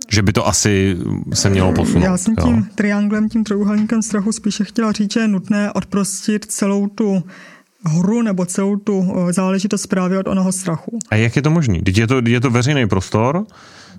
Že 0.09 0.23
by 0.23 0.33
to 0.33 0.47
asi 0.47 0.97
se 1.35 1.51
mělo 1.51 1.73
posunout. 1.73 2.05
Já 2.05 2.17
jsem 2.17 2.35
jo. 2.39 2.45
tím 2.45 2.69
trianglem, 2.75 3.29
tím 3.29 3.45
trojuhelníkem 3.45 4.03
strachu 4.03 4.33
spíše 4.33 4.65
chtěla 4.65 4.93
říct, 4.93 5.13
že 5.13 5.21
je 5.21 5.29
nutné 5.29 5.73
odprostit 5.73 6.45
celou 6.45 6.87
tu 6.87 7.23
hru 7.87 8.23
nebo 8.23 8.47
celou 8.47 8.77
tu 8.77 9.15
eh, 9.29 9.33
záležitost 9.33 9.87
právě 9.87 10.19
od 10.19 10.29
onoho 10.29 10.53
strachu. 10.53 10.99
A 11.11 11.17
jak 11.17 11.37
je 11.37 11.43
to 11.43 11.51
možné? 11.51 11.83
Teď 11.83 11.99
je 11.99 12.07
to, 12.07 12.21
je 12.27 12.41
to 12.41 12.51
veřejný 12.51 12.89
prostor, 12.89 13.47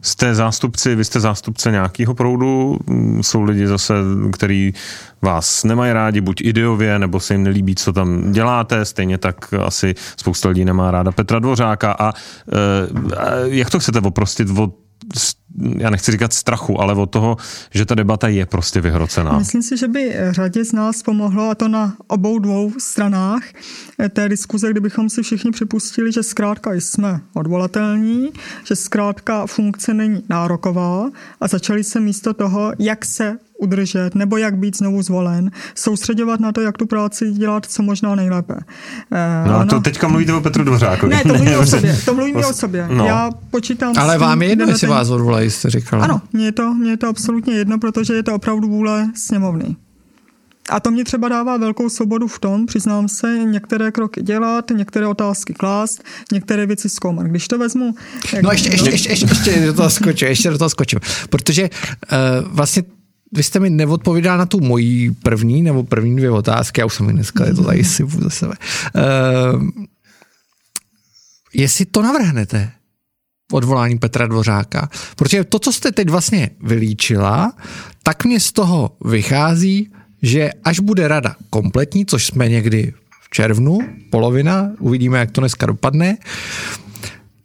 jste 0.02 0.36
zástupci, 0.36 0.96
vy 0.96 1.06
jste 1.06 1.20
zástupce 1.20 1.72
nějakého 1.72 2.14
proudu, 2.14 2.78
mm, 2.86 3.24
jsou 3.24 3.44
lidi 3.44 3.68
zase, 3.68 3.94
kteří 4.34 4.74
vás 5.22 5.64
nemají 5.64 5.94
rádi, 5.94 6.22
buď 6.22 6.42
ideově, 6.42 7.00
nebo 7.00 7.20
se 7.20 7.34
jim 7.34 7.44
nelíbí, 7.44 7.76
co 7.76 7.94
tam 7.94 8.32
děláte, 8.32 8.86
stejně 8.86 9.18
tak 9.18 9.54
asi 9.66 9.96
spousta 10.18 10.50
lidí 10.50 10.66
nemá 10.66 10.92
ráda 10.92 11.12
Petra 11.12 11.40
Dvořáka. 11.40 11.92
A, 11.92 12.14
e, 12.14 13.16
a 13.16 13.36
jak 13.46 13.70
to 13.70 13.80
chcete 13.80 14.00
oprostit 14.00 14.50
od 14.58 14.76
já 15.78 15.90
nechci 15.90 16.12
říkat 16.12 16.34
strachu, 16.34 16.82
ale 16.82 16.94
od 16.94 17.06
toho, 17.10 17.38
že 17.72 17.86
ta 17.86 17.96
debata 17.96 18.28
je 18.28 18.46
prostě 18.46 18.82
vyhrocená. 18.82 19.38
Myslím 19.40 19.64
si, 19.64 19.78
že 19.78 19.88
by 19.88 20.14
řadě 20.32 20.66
z 20.66 20.72
nás 20.74 21.04
pomohlo, 21.04 21.50
a 21.50 21.56
to 21.56 21.68
na 21.68 21.94
obou 22.08 22.40
dvou 22.40 22.72
stranách 22.80 23.44
eh, 24.00 24.10
té 24.10 24.30
diskuze, 24.30 24.72
kdybychom 24.72 25.10
si 25.10 25.24
všichni 25.24 25.52
připustili, 25.52 26.12
že 26.12 26.24
zkrátka 26.24 26.74
jsme 26.74 27.20
odvolatelní, 27.34 28.30
že 28.68 28.76
zkrátka 28.76 29.48
funkce 29.48 29.94
není 29.94 30.24
nároková 30.30 31.10
a 31.42 31.48
začali 31.48 31.84
se 31.84 32.00
místo 32.00 32.34
toho, 32.34 32.74
jak 32.80 33.06
se 33.06 33.38
udržet 33.60 34.16
nebo 34.16 34.38
jak 34.38 34.58
být 34.58 34.78
znovu 34.78 35.02
zvolen, 35.02 35.52
soustředovat 35.76 36.40
na 36.40 36.52
to, 36.52 36.62
jak 36.62 36.78
tu 36.78 36.86
práci 36.86 37.32
dělat 37.32 37.66
co 37.66 37.84
možná 37.84 38.16
nejlépe. 38.16 38.56
Eh, 39.12 39.48
No 39.48 39.56
a 39.60 39.66
to 39.66 39.80
teďka 39.80 40.08
mluvíte 40.08 40.34
o 40.34 40.42
Petru 40.42 40.64
Dvořákovi. 40.64 41.16
Ne, 41.16 41.22
to 41.24 41.34
mluvím 41.34 41.58
o 41.60 41.66
sobě. 41.66 41.98
To 42.06 42.14
mluvím 42.14 42.36
o 42.36 42.54
sobě. 42.54 42.88
No. 42.92 43.06
Já 43.06 43.30
počítám 43.52 43.96
s 43.96 43.98
Ale 43.98 44.14
tím, 44.16 44.22
vám 44.22 44.42
je 44.42 44.50
jedno, 44.50 44.66
že 44.66 44.72
jestli 44.72 44.88
ten- 44.88 44.96
vás 44.96 45.08
odvolají, 45.38 45.52
jste 45.52 45.70
říkal. 45.70 46.04
Ano, 46.04 46.22
mně 46.34 46.46
je, 46.46 46.52
to, 46.52 46.74
mně 46.74 46.92
je 46.92 46.98
to 46.98 47.08
absolutně 47.08 47.54
jedno, 47.54 47.80
protože 47.80 48.14
je 48.14 48.24
to 48.24 48.36
opravdu 48.36 48.68
vůle 48.68 49.12
sněmovny. 49.16 49.76
A 50.70 50.80
to 50.80 50.92
mě 50.92 51.04
třeba 51.04 51.30
dává 51.30 51.58
velkou 51.58 51.90
svobodu 51.90 52.28
v 52.28 52.40
tom, 52.40 52.66
přiznám 52.66 53.08
se, 53.08 53.38
některé 53.38 53.92
kroky 53.92 54.22
dělat, 54.22 54.72
některé 54.76 55.08
otázky 55.08 55.54
klást, 55.54 56.04
některé 56.32 56.66
věci 56.66 56.90
zkoumat. 56.90 57.26
Když 57.26 57.48
to 57.48 57.58
vezmu... 57.58 57.96
jak- 58.34 58.44
No 58.44 58.52
ještě, 58.52 58.70
ještě, 58.70 58.90
ještě, 58.90 59.10
ještě, 59.10 59.26
ještě 59.30 59.66
do 59.66 59.74
toho 59.74 59.90
skočím, 59.90 60.28
ještě 60.28 60.50
do 60.50 60.58
toho 60.58 60.70
skočím. 60.70 61.00
Protože 61.30 61.70
uh, 61.70 62.48
vlastně 62.56 62.84
vy 63.32 63.44
jste 63.44 63.60
mi 63.60 63.70
neodpověděl 63.70 64.38
na 64.38 64.46
tu 64.46 64.60
moji 64.60 65.12
první 65.12 65.62
nebo 65.64 65.84
první 65.84 66.16
dvě 66.16 66.32
otázky, 66.32 66.82
já 66.82 66.86
už 66.86 66.94
jsem 66.94 67.06
mi 67.06 67.14
dneska 67.14 67.46
je 67.46 67.54
to 67.54 67.64
tady 67.64 67.84
sypu 67.84 68.30
sebe. 68.30 68.54
Uh, 68.96 69.68
jestli 71.54 71.86
to 71.86 72.02
navrhnete, 72.02 72.72
odvolání 73.52 73.98
Petra 73.98 74.28
Dvořáka. 74.28 74.90
Protože 75.16 75.44
to, 75.44 75.60
co 75.60 75.74
jste 75.74 75.92
teď 75.92 76.10
vlastně 76.10 76.50
vylíčila, 76.62 77.54
tak 78.04 78.26
mě 78.26 78.40
z 78.40 78.52
toho 78.52 78.96
vychází, 79.06 79.92
že 80.22 80.50
až 80.64 80.80
bude 80.80 81.08
rada 81.08 81.36
kompletní, 81.50 82.06
což 82.06 82.26
jsme 82.26 82.50
někdy 82.50 82.94
v 83.22 83.30
červnu, 83.30 83.80
polovina, 84.10 84.72
uvidíme, 84.80 85.20
jak 85.20 85.32
to 85.32 85.42
dneska 85.42 85.66
dopadne, 85.66 86.18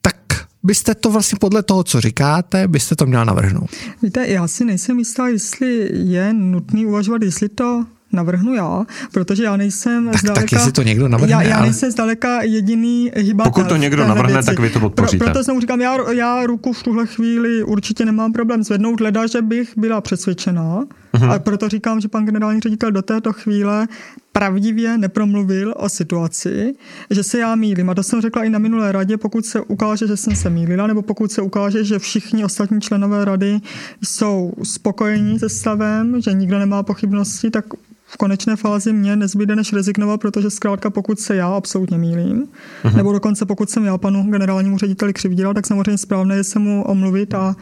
tak 0.00 0.16
byste 0.62 0.94
to 0.94 1.10
vlastně 1.10 1.38
podle 1.40 1.62
toho, 1.62 1.84
co 1.84 2.00
říkáte, 2.00 2.68
byste 2.68 2.96
to 2.96 3.06
měla 3.06 3.24
navrhnout. 3.24 3.70
Víte, 4.02 4.26
já 4.28 4.48
si 4.48 4.64
nejsem 4.64 4.98
jistá, 4.98 5.28
jestli 5.28 5.88
je 5.92 6.32
nutný 6.32 6.86
uvažovat, 6.86 7.22
jestli 7.22 7.48
to 7.48 7.84
navrhnu 8.12 8.54
já, 8.54 8.86
protože 9.12 9.44
já 9.44 9.56
nejsem 9.56 10.10
tak, 10.10 10.20
zdaleka... 10.20 10.40
Tak 10.40 10.52
jestli 10.52 10.72
to 10.72 10.82
někdo 10.82 11.08
navrhne, 11.08 11.32
já, 11.32 11.42
já 11.42 11.56
ale... 11.56 11.66
nejsem 11.66 11.90
zdaleka 11.90 12.42
jediný 12.42 13.12
hybatel. 13.16 13.52
Pokud 13.52 13.68
to 13.68 13.76
někdo 13.76 14.06
navrhne, 14.08 14.32
věci. 14.32 14.46
tak 14.46 14.58
vy 14.58 14.70
to 14.70 14.80
podpoříte. 14.80 15.24
Pro, 15.24 15.26
proto 15.26 15.44
jsem 15.44 15.60
říkám, 15.60 15.80
já, 15.80 16.10
já 16.10 16.46
ruku 16.46 16.72
v 16.72 16.82
tuhle 16.82 17.06
chvíli 17.06 17.62
určitě 17.62 18.04
nemám 18.04 18.32
problém 18.32 18.64
zvednout, 18.64 19.00
leda, 19.00 19.26
že 19.26 19.42
bych 19.42 19.72
byla 19.76 20.00
přesvědčená. 20.00 20.84
Mm-hmm. 21.14 21.30
A 21.30 21.38
proto 21.38 21.68
říkám, 21.68 22.00
že 22.00 22.08
pan 22.08 22.24
generální 22.24 22.60
ředitel 22.60 22.92
do 22.92 23.02
této 23.02 23.32
chvíle 23.32 23.88
pravdivě 24.32 24.98
nepromluvil 24.98 25.74
o 25.76 25.88
situaci, 25.88 26.74
že 27.10 27.22
se 27.22 27.38
já 27.38 27.54
mýlím. 27.54 27.90
A 27.90 27.94
to 27.94 28.02
jsem 28.02 28.20
řekla 28.20 28.44
i 28.44 28.50
na 28.50 28.58
minulé 28.58 28.92
radě, 28.92 29.16
pokud 29.16 29.46
se 29.46 29.60
ukáže, 29.60 30.06
že 30.06 30.16
jsem 30.16 30.36
se 30.36 30.50
mýlila, 30.50 30.86
nebo 30.86 31.02
pokud 31.02 31.32
se 31.32 31.42
ukáže, 31.42 31.84
že 31.84 31.98
všichni 31.98 32.44
ostatní 32.44 32.80
členové 32.80 33.24
rady 33.24 33.60
jsou 34.04 34.52
spokojení 34.62 35.38
se 35.38 35.48
stavem, 35.48 36.20
že 36.20 36.32
nikdo 36.32 36.58
nemá 36.58 36.82
pochybnosti, 36.82 37.50
tak 37.50 37.64
v 38.12 38.16
konečné 38.16 38.56
fázi 38.56 38.92
mě 38.92 39.16
nezbyde 39.16 39.56
než 39.56 39.72
rezignovat, 39.72 40.20
protože 40.20 40.50
zkrátka 40.50 40.90
pokud 40.90 41.20
se 41.20 41.36
já 41.36 41.46
absolutně 41.46 41.98
mýlím, 41.98 42.48
uh-huh. 42.84 42.96
nebo 42.96 43.12
dokonce 43.12 43.46
pokud 43.46 43.70
jsem 43.70 43.84
já 43.84 43.98
panu 43.98 44.22
generálnímu 44.30 44.78
řediteli 44.78 45.12
křivdila, 45.12 45.54
tak 45.54 45.66
samozřejmě 45.66 45.98
správné 45.98 46.36
je 46.36 46.44
se 46.44 46.58
mu 46.58 46.84
omluvit 46.84 47.34
a, 47.34 47.56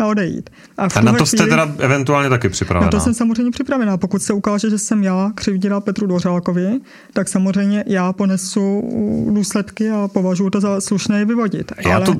a 0.00 0.06
odejít. 0.06 0.50
A, 0.78 0.88
a 0.94 1.00
na 1.00 1.12
to 1.12 1.26
jste 1.26 1.36
chvíli, 1.36 1.50
teda 1.50 1.74
eventuálně 1.78 2.28
taky 2.28 2.48
připravená? 2.48 2.86
Na 2.86 2.90
to 2.90 3.00
jsem 3.00 3.14
samozřejmě 3.14 3.50
připravená. 3.50 3.96
Pokud 3.96 4.22
se 4.22 4.32
ukáže, 4.32 4.70
že 4.70 4.78
jsem 4.78 5.02
já 5.02 5.32
křivdila 5.34 5.80
Petru 5.80 6.06
Dvořákovi, 6.06 6.80
tak 7.12 7.28
samozřejmě 7.28 7.84
já 7.86 8.12
ponesu 8.12 8.82
důsledky 9.30 9.90
a 9.90 10.08
považuji 10.08 10.50
to 10.50 10.60
za 10.60 10.80
slušné 10.80 11.18
je 11.18 11.24
vyvodit. 11.24 11.72
Já 11.86 11.96
Ale... 11.96 12.06
to, 12.06 12.14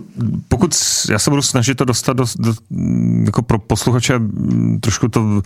pokud 0.48 0.74
já 1.10 1.18
se 1.18 1.30
budu 1.30 1.42
snažit 1.42 1.74
to 1.74 1.84
dostat 1.84 2.16
do, 2.16 2.24
do 2.38 2.54
jako 3.24 3.42
pro 3.42 3.58
posluchače 3.58 4.20
trošku 4.80 5.08
to, 5.08 5.42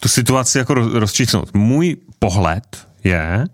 tu 0.00 0.08
situaci 0.08 0.58
jako 0.58 0.74
rozčísnout 0.74 1.54
můj 1.54 1.75
pohled 2.18 2.88
je, 3.04 3.44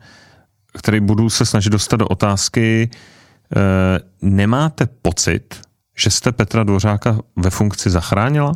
který 0.79 1.01
budu 1.01 1.31
se 1.31 1.47
snažit 1.47 1.71
dostat 1.71 1.97
do 1.97 2.09
otázky, 2.09 2.91
e, 2.91 4.01
nemáte 4.23 4.87
pocit, 5.03 5.61
že 5.97 6.11
jste 6.11 6.33
Petra 6.33 6.65
Dvořáka 6.65 7.19
ve 7.37 7.51
funkci 7.51 7.91
zachránila? 7.91 8.53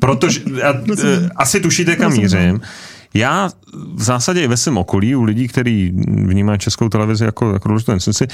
Protože, 0.00 0.40
a, 0.62 0.68
e, 1.04 1.30
asi 1.36 1.60
tušíte, 1.60 1.96
kam 1.96 2.12
mířím. 2.12 2.60
Já 3.14 3.50
v 3.94 4.02
zásadě 4.02 4.42
i 4.42 4.48
ve 4.48 4.56
svém 4.56 4.78
okolí, 4.78 5.16
u 5.16 5.22
lidí, 5.22 5.48
kteří 5.48 5.92
vnímají 6.06 6.58
českou 6.58 6.88
televizi 6.88 7.24
jako, 7.24 7.52
jako 7.52 7.68
důležitou 7.68 7.92
instituci, 7.92 8.26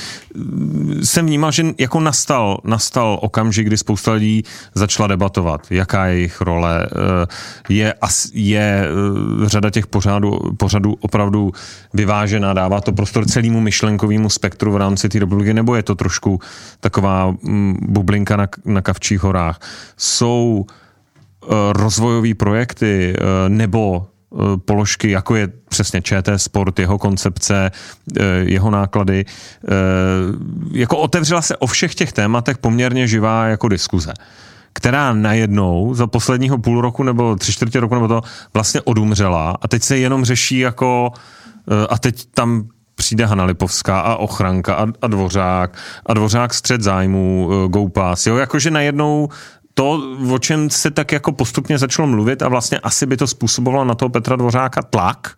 jsem 1.02 1.26
vnímal, 1.26 1.52
že 1.52 1.64
jako 1.78 2.00
nastal, 2.00 2.60
nastal 2.64 3.18
okamžik, 3.22 3.66
kdy 3.66 3.78
spousta 3.78 4.12
lidí 4.12 4.42
začala 4.74 5.06
debatovat, 5.06 5.66
jaká 5.70 6.06
je 6.06 6.14
jejich 6.14 6.40
role. 6.40 6.86
Eh, 6.86 7.26
je, 7.68 7.94
je 8.32 8.88
eh, 8.88 9.48
řada 9.48 9.70
těch 9.70 9.86
pořadů, 9.86 10.38
pořadů 10.56 10.96
opravdu 11.00 11.52
vyvážená, 11.94 12.54
dává 12.54 12.80
to 12.80 12.92
prostor 12.92 13.26
celému 13.26 13.60
myšlenkovému 13.60 14.30
spektru 14.30 14.72
v 14.72 14.76
rámci 14.76 15.08
té 15.08 15.18
republiky, 15.18 15.54
nebo 15.54 15.74
je 15.74 15.82
to 15.82 15.94
trošku 15.94 16.40
taková 16.80 17.30
mm, 17.42 17.76
bublinka 17.88 18.36
na, 18.36 18.48
na 18.64 18.82
Kavčích 18.82 19.20
horách. 19.20 19.60
Jsou 19.96 20.66
eh, 20.68 21.46
rozvojové 21.72 22.34
projekty 22.34 23.16
nebo 23.48 24.06
položky, 24.64 25.10
jako 25.10 25.36
je 25.36 25.48
přesně 25.68 26.02
ČT 26.02 26.38
Sport, 26.38 26.78
jeho 26.78 26.98
koncepce, 26.98 27.70
eh, 27.70 28.22
jeho 28.38 28.70
náklady. 28.70 29.24
Eh, 29.24 29.72
jako 30.72 30.96
otevřela 30.96 31.42
se 31.42 31.56
o 31.56 31.66
všech 31.66 31.94
těch 31.94 32.12
tématech 32.12 32.58
poměrně 32.58 33.06
živá 33.06 33.46
jako 33.46 33.68
diskuze 33.68 34.12
která 34.72 35.12
najednou 35.12 35.94
za 35.94 36.06
posledního 36.06 36.58
půl 36.58 36.80
roku 36.80 37.02
nebo 37.02 37.36
tři 37.36 37.52
čtvrtě 37.52 37.80
roku 37.80 37.94
nebo 37.94 38.08
to 38.08 38.20
vlastně 38.54 38.80
odumřela 38.80 39.56
a 39.62 39.68
teď 39.68 39.82
se 39.82 39.98
jenom 39.98 40.24
řeší 40.24 40.58
jako 40.58 41.12
a 41.88 41.98
teď 41.98 42.26
tam 42.34 42.68
přijde 42.94 43.26
Hana 43.26 43.44
Lipovská 43.44 44.00
a 44.00 44.16
ochranka 44.16 44.74
a, 44.74 44.86
a 45.02 45.06
Dvořák 45.06 45.78
a 46.06 46.14
Dvořák 46.14 46.54
střed 46.54 46.82
zájmu, 46.82 47.50
Goupas, 47.68 48.26
jo, 48.26 48.36
jakože 48.36 48.70
najednou 48.70 49.28
to, 49.78 50.16
o 50.32 50.38
čem 50.38 50.70
se 50.70 50.90
tak 50.90 51.12
jako 51.12 51.32
postupně 51.32 51.78
začalo 51.78 52.08
mluvit 52.08 52.42
a 52.42 52.48
vlastně 52.48 52.78
asi 52.78 53.06
by 53.06 53.16
to 53.16 53.26
způsobovalo 53.26 53.84
na 53.84 53.94
toho 53.94 54.08
Petra 54.08 54.36
Dvořáka 54.36 54.82
tlak, 54.82 55.36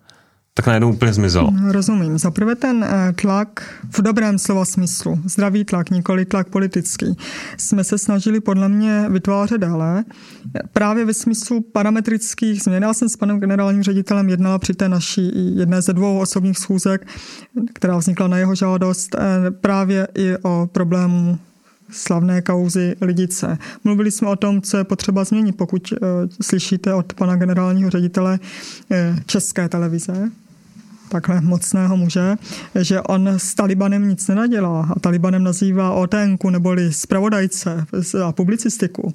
tak 0.55 0.66
najednou 0.66 0.90
úplně 0.92 1.12
zmizelo. 1.12 1.51
No, 1.51 1.72
rozumím. 1.72 2.18
Za 2.18 2.31
prvé 2.31 2.55
ten 2.55 2.85
eh, 2.85 3.12
tlak 3.12 3.62
v 3.90 4.03
dobrém 4.03 4.38
slova 4.38 4.64
smyslu, 4.64 5.20
zdravý 5.24 5.64
tlak, 5.64 5.90
nikoli 5.90 6.24
tlak 6.24 6.48
politický, 6.48 7.16
jsme 7.57 7.85
se 7.85 7.98
snažili 7.98 8.40
podle 8.40 8.68
mě 8.68 9.07
vytvářet 9.09 9.61
dále. 9.61 10.05
Právě 10.72 11.05
ve 11.05 11.14
smyslu 11.14 11.61
parametrických 11.61 12.62
změn. 12.62 12.83
Já 12.83 12.94
jsem 12.94 13.09
s 13.09 13.16
panem 13.16 13.40
generálním 13.40 13.83
ředitelem 13.83 14.29
jednala 14.29 14.59
při 14.59 14.74
té 14.74 14.88
naší 14.88 15.57
jedné 15.59 15.83
ze 15.83 15.92
dvou 15.92 16.18
osobních 16.18 16.59
schůzek, 16.59 17.07
která 17.74 17.96
vznikla 17.96 18.29
na 18.29 18.38
jeho 18.38 18.55
žádost, 18.55 19.14
eh, 19.14 19.51
právě 19.51 20.09
i 20.14 20.37
o 20.42 20.68
problému 20.72 21.38
slavné 21.90 22.42
kauzy 22.42 22.96
Lidice. 23.01 23.59
Mluvili 23.85 24.11
jsme 24.11 24.29
o 24.29 24.37
tom, 24.37 24.62
co 24.62 24.77
je 24.77 24.85
potřeba 24.85 25.24
změnit, 25.24 25.57
pokud 25.57 25.92
uh, 25.92 25.98
slyšíte 26.42 26.94
od 26.94 27.12
pana 27.12 27.37
generálního 27.37 27.90
ředitele 27.90 28.38
uh, 28.90 28.96
České 29.27 29.68
televize, 29.68 30.31
takhle 31.09 31.40
mocného 31.40 31.97
muže, 31.97 32.37
že 32.75 33.01
on 33.01 33.29
s 33.29 33.55
Talibanem 33.55 34.09
nic 34.09 34.29
nenadělá. 34.29 34.88
A 34.97 35.01
Talibanem 35.01 35.44
nazývá 35.44 35.92
OTNku 35.92 36.51
neboli 36.51 36.92
zpravodajce 36.92 37.87
a 38.25 38.33
publicistiku, 38.33 39.14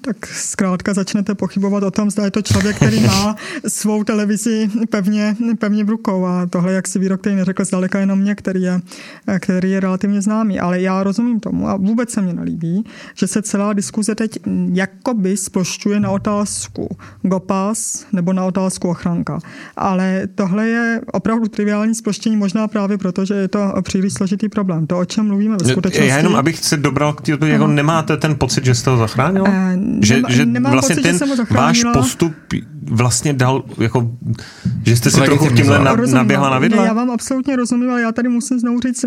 tak 0.00 0.26
zkrátka 0.26 0.94
začnete 0.94 1.34
pochybovat 1.34 1.82
o 1.82 1.90
tom, 1.90 2.10
zda 2.10 2.24
je 2.24 2.30
to 2.30 2.42
člověk, 2.42 2.76
který 2.76 3.00
má 3.00 3.36
svou 3.68 4.04
televizi 4.04 4.70
pevně, 4.90 5.36
pevně 5.58 5.84
v 5.84 5.88
rukou. 5.88 6.24
A 6.24 6.46
tohle, 6.46 6.72
jak 6.72 6.88
si 6.88 6.98
výrok, 6.98 7.20
který 7.20 7.36
neřekl 7.36 7.64
zdaleka 7.64 8.00
jenom 8.00 8.18
mě, 8.18 8.34
který 8.34 8.62
je, 8.62 8.80
který 9.40 9.70
je 9.70 9.80
relativně 9.80 10.22
známý, 10.22 10.60
ale 10.60 10.80
já 10.80 11.02
rozumím 11.02 11.40
tomu 11.40 11.68
a 11.68 11.76
vůbec 11.76 12.10
se 12.10 12.22
mi 12.22 12.32
nelíbí, 12.32 12.84
že 13.14 13.26
se 13.26 13.42
celá 13.42 13.72
diskuze 13.72 14.14
teď 14.14 14.38
jakoby 14.72 15.36
splošťuje 15.36 16.00
na 16.00 16.10
otázku 16.10 16.96
GOPAS 17.22 18.06
nebo 18.12 18.32
na 18.32 18.44
otázku 18.44 18.88
ochranka. 18.88 19.38
Ale 19.76 20.22
tohle 20.34 20.68
je 20.68 21.00
opravdu 21.26 21.48
triviální 21.48 21.94
sploštění, 21.94 22.36
možná 22.36 22.68
právě 22.68 22.98
proto, 22.98 23.24
že 23.24 23.34
je 23.34 23.48
to 23.48 23.72
příliš 23.82 24.12
složitý 24.12 24.48
problém. 24.48 24.86
To, 24.86 24.98
o 24.98 25.04
čem 25.04 25.26
mluvíme 25.26 25.56
ve 25.60 25.68
skutečnosti. 25.68 26.08
Já 26.08 26.16
jenom, 26.16 26.36
abych 26.36 26.58
se 26.58 26.76
dobral 26.76 27.12
k 27.12 27.20
tomu, 27.20 27.52
jako 27.52 27.66
nemáte 27.66 28.16
ten 28.16 28.34
pocit, 28.34 28.64
že 28.64 28.74
jste 28.74 28.90
ho 28.90 28.96
zachránil? 28.96 29.42
Uh, 29.42 29.48
že, 30.02 30.14
nemá, 30.14 30.30
že 30.30 30.46
nemám 30.46 30.72
vlastně 30.72 30.96
pocit, 30.96 31.18
ten 31.18 31.28
že 31.36 31.54
váš 31.54 31.84
postup 31.92 32.34
vlastně 32.82 33.32
dal, 33.32 33.64
jako, 33.78 34.10
že 34.86 34.96
jste 34.96 35.10
si 35.10 35.20
trochu 35.20 35.54
tímhle 35.54 35.78
na, 35.78 35.96
naběhla 36.12 36.50
na 36.50 36.58
vidle? 36.58 36.86
Já 36.86 36.92
vám 36.92 37.10
absolutně 37.10 37.56
rozumím, 37.56 37.90
ale 37.90 38.02
já 38.02 38.12
tady 38.12 38.28
musím 38.28 38.58
znovu 38.58 38.80
říct, 38.80 39.04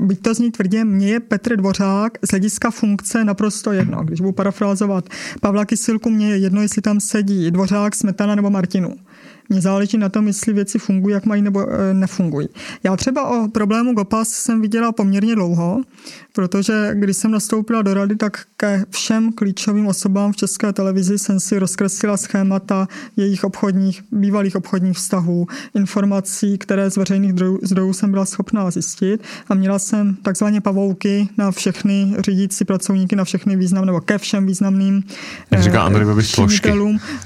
byť 0.00 0.20
to 0.22 0.34
zní 0.34 0.50
tvrdě, 0.50 0.84
mně 0.84 1.08
je 1.08 1.20
Petr 1.20 1.56
Dvořák 1.56 2.18
z 2.22 2.30
hlediska 2.30 2.70
funkce 2.70 3.24
naprosto 3.24 3.72
jedno. 3.72 4.04
Když 4.04 4.20
budu 4.20 4.32
parafrázovat 4.32 5.04
Pavla 5.40 5.64
Kysilku, 5.64 6.10
mně 6.10 6.30
je 6.30 6.36
jedno, 6.36 6.62
jestli 6.62 6.82
tam 6.82 7.00
sedí 7.00 7.50
Dvořák, 7.50 7.94
Smetana 7.94 8.34
nebo 8.34 8.50
Martinu. 8.50 8.94
Mně 9.48 9.60
záleží 9.60 9.98
na 9.98 10.08
tom, 10.08 10.26
jestli 10.26 10.52
věci 10.52 10.78
fungují, 10.78 11.12
jak 11.12 11.26
mají 11.26 11.42
nebo 11.42 11.66
e, 11.72 11.94
nefungují. 11.94 12.48
Já 12.82 12.96
třeba 12.96 13.28
o 13.28 13.48
problému 13.48 13.94
GOPAS 13.94 14.28
jsem 14.28 14.60
viděla 14.60 14.92
poměrně 14.92 15.34
dlouho, 15.34 15.80
protože 16.32 16.90
když 16.94 17.16
jsem 17.16 17.30
nastoupila 17.30 17.82
do 17.82 17.94
rady, 17.94 18.16
tak 18.16 18.40
ke 18.56 18.84
všem 18.90 19.32
klíčovým 19.32 19.86
osobám 19.86 20.32
v 20.32 20.36
české 20.36 20.72
televizi 20.72 21.18
jsem 21.18 21.40
si 21.40 21.58
rozkreslila 21.58 22.16
schémata 22.16 22.88
jejich 23.16 23.44
obchodních, 23.44 24.04
bývalých 24.12 24.56
obchodních 24.56 24.96
vztahů, 24.96 25.46
informací, 25.74 26.58
které 26.58 26.90
z 26.90 26.96
veřejných 26.96 27.32
zdrojů 27.62 27.92
jsem 27.92 28.10
byla 28.10 28.24
schopná 28.24 28.70
zjistit. 28.70 29.22
A 29.48 29.54
měla 29.54 29.78
jsem 29.78 30.14
takzvaně 30.14 30.60
pavouky 30.60 31.28
na 31.38 31.50
všechny 31.50 32.14
řídící 32.18 32.64
pracovníky, 32.64 33.16
na 33.16 33.24
všechny 33.24 33.56
významné, 33.56 33.86
nebo 33.86 34.00
ke 34.00 34.18
všem 34.18 34.46
významným 34.46 35.04
Jak 35.50 35.62
říká 35.62 35.82
Andrej 35.82 36.06
Babiš, 36.06 36.32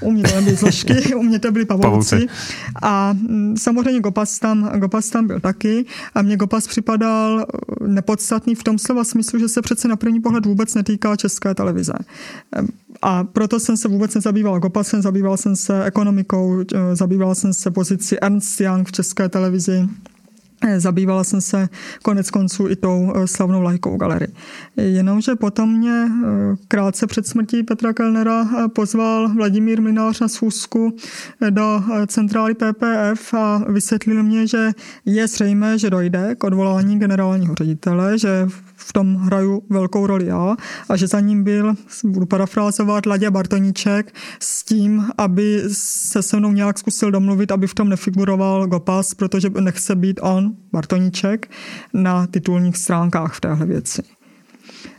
U 0.00 0.10
mě 0.10 0.22
to 0.22 0.34
nebyly 0.34 0.56
složky, 0.56 1.14
u 1.14 1.22
mě 1.22 1.38
to 1.38 1.52
byly 1.52 1.64
pavouci. 1.64 2.26
A 2.82 3.12
mm, 3.12 3.56
samozřejmě 3.58 4.00
Gopas 4.00 4.38
tam, 4.38 4.70
Gopas 4.78 5.10
tam 5.10 5.26
byl 5.26 5.40
taky. 5.40 5.84
A 6.14 6.22
mě 6.22 6.36
Gopas 6.36 6.66
připadal 6.66 7.46
nepodstatný 7.86 8.54
v 8.54 8.64
tom 8.64 8.78
slova 8.96 9.04
smyslu, 9.04 9.38
že 9.38 9.48
se 9.48 9.62
přece 9.62 9.88
na 9.88 9.96
první 9.96 10.20
pohled 10.20 10.46
vůbec 10.46 10.74
netýká 10.74 11.16
české 11.16 11.54
televize. 11.54 11.92
A 13.02 13.24
proto 13.24 13.60
jsem 13.60 13.76
se 13.76 13.88
vůbec 13.88 14.14
nezabýval 14.14 14.60
Gopasem, 14.60 15.02
zabýval 15.02 15.36
jsem 15.36 15.56
se 15.56 15.84
ekonomikou, 15.84 16.64
eh, 16.74 16.96
zabýval 16.96 17.34
jsem 17.34 17.52
se 17.52 17.70
pozici 17.70 18.16
Ernst 18.20 18.60
Young 18.60 18.88
v 18.88 18.92
české 18.92 19.28
televizi, 19.28 19.88
Eh, 20.64 20.80
zabývala 20.80 21.24
jsem 21.24 21.40
se 21.40 21.68
konec 22.02 22.30
konců 22.30 22.68
i 22.68 22.76
tou 22.76 23.12
eh, 23.12 23.26
slavnou 23.26 23.62
lajkou 23.62 23.96
galerii. 23.96 24.32
Jenomže 24.76 25.36
potom 25.36 25.78
mě 25.78 26.08
krátce 26.68 27.06
před 27.06 27.26
smrtí 27.26 27.62
Petra 27.62 27.92
Kellnera 27.92 28.48
pozval 28.68 29.28
Vladimír 29.28 29.82
Minář 29.82 30.20
na 30.20 30.28
schůzku 30.28 30.96
do 31.50 31.82
centrály 32.06 32.54
PPF 32.54 33.34
a 33.34 33.64
vysvětlil 33.68 34.22
mě, 34.22 34.46
že 34.46 34.70
je 35.04 35.28
zřejmé, 35.28 35.78
že 35.78 35.90
dojde 35.90 36.34
k 36.34 36.44
odvolání 36.44 36.98
generálního 36.98 37.54
ředitele, 37.54 38.18
že 38.18 38.48
v 38.86 38.92
tom 38.92 39.16
hraju 39.16 39.62
velkou 39.70 40.06
roli 40.06 40.26
já 40.26 40.56
a 40.88 40.96
že 40.96 41.06
za 41.06 41.20
ním 41.20 41.44
byl, 41.44 41.74
budu 42.04 42.26
parafrázovat, 42.26 43.06
Ladě 43.06 43.30
Bartoníček 43.30 44.14
s 44.40 44.64
tím, 44.64 45.04
aby 45.18 45.62
se 45.72 46.22
se 46.22 46.36
mnou 46.36 46.52
nějak 46.52 46.78
zkusil 46.78 47.10
domluvit, 47.10 47.52
aby 47.52 47.66
v 47.66 47.74
tom 47.74 47.88
nefiguroval 47.88 48.66
Gopas, 48.66 49.14
protože 49.14 49.50
nechce 49.60 49.94
být 49.94 50.20
on, 50.22 50.52
Bartoníček, 50.72 51.50
na 51.94 52.26
titulních 52.26 52.76
stránkách 52.76 53.34
v 53.34 53.40
téhle 53.40 53.66
věci. 53.66 54.02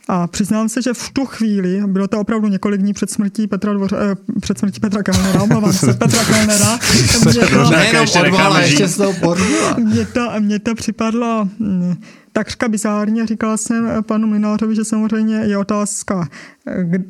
A 0.08 0.28
přiznám 0.28 0.70
se, 0.70 0.82
že 0.82 0.94
v 0.94 1.10
tu 1.10 1.26
chvíli, 1.26 1.82
bylo 1.88 2.08
to 2.08 2.20
opravdu 2.20 2.48
několik 2.48 2.82
dní 2.82 2.94
před 2.94 3.12
smrtí 3.12 3.48
Petra, 3.48 3.74
Dvoř, 3.74 3.94
eh, 3.94 4.16
před 4.42 4.58
smrtí 4.58 4.80
Petra 4.80 5.04
Kellnera, 5.04 5.44
omlouvám 5.44 5.74
se, 5.74 5.94
Petra 5.94 6.26
Kellnera, 6.26 6.80
mě 7.26 7.48
to, 7.48 7.70
nejenom 7.72 8.06
odvala, 8.20 8.62
ještě 8.62 8.88
z 8.88 8.98
toho 8.98 9.36
mě 9.78 10.06
to, 10.06 10.32
mě 10.40 10.60
to 10.60 10.76
připadlo 10.76 11.50
hm, 11.60 11.96
takřka 12.34 12.68
bizárně. 12.68 13.26
Říkal 13.26 13.58
jsem 13.58 14.04
panu 14.04 14.28
Minářovi, 14.28 14.76
že 14.76 14.86
samozřejmě 14.86 15.36
je 15.36 15.58
otázka, 15.58 16.30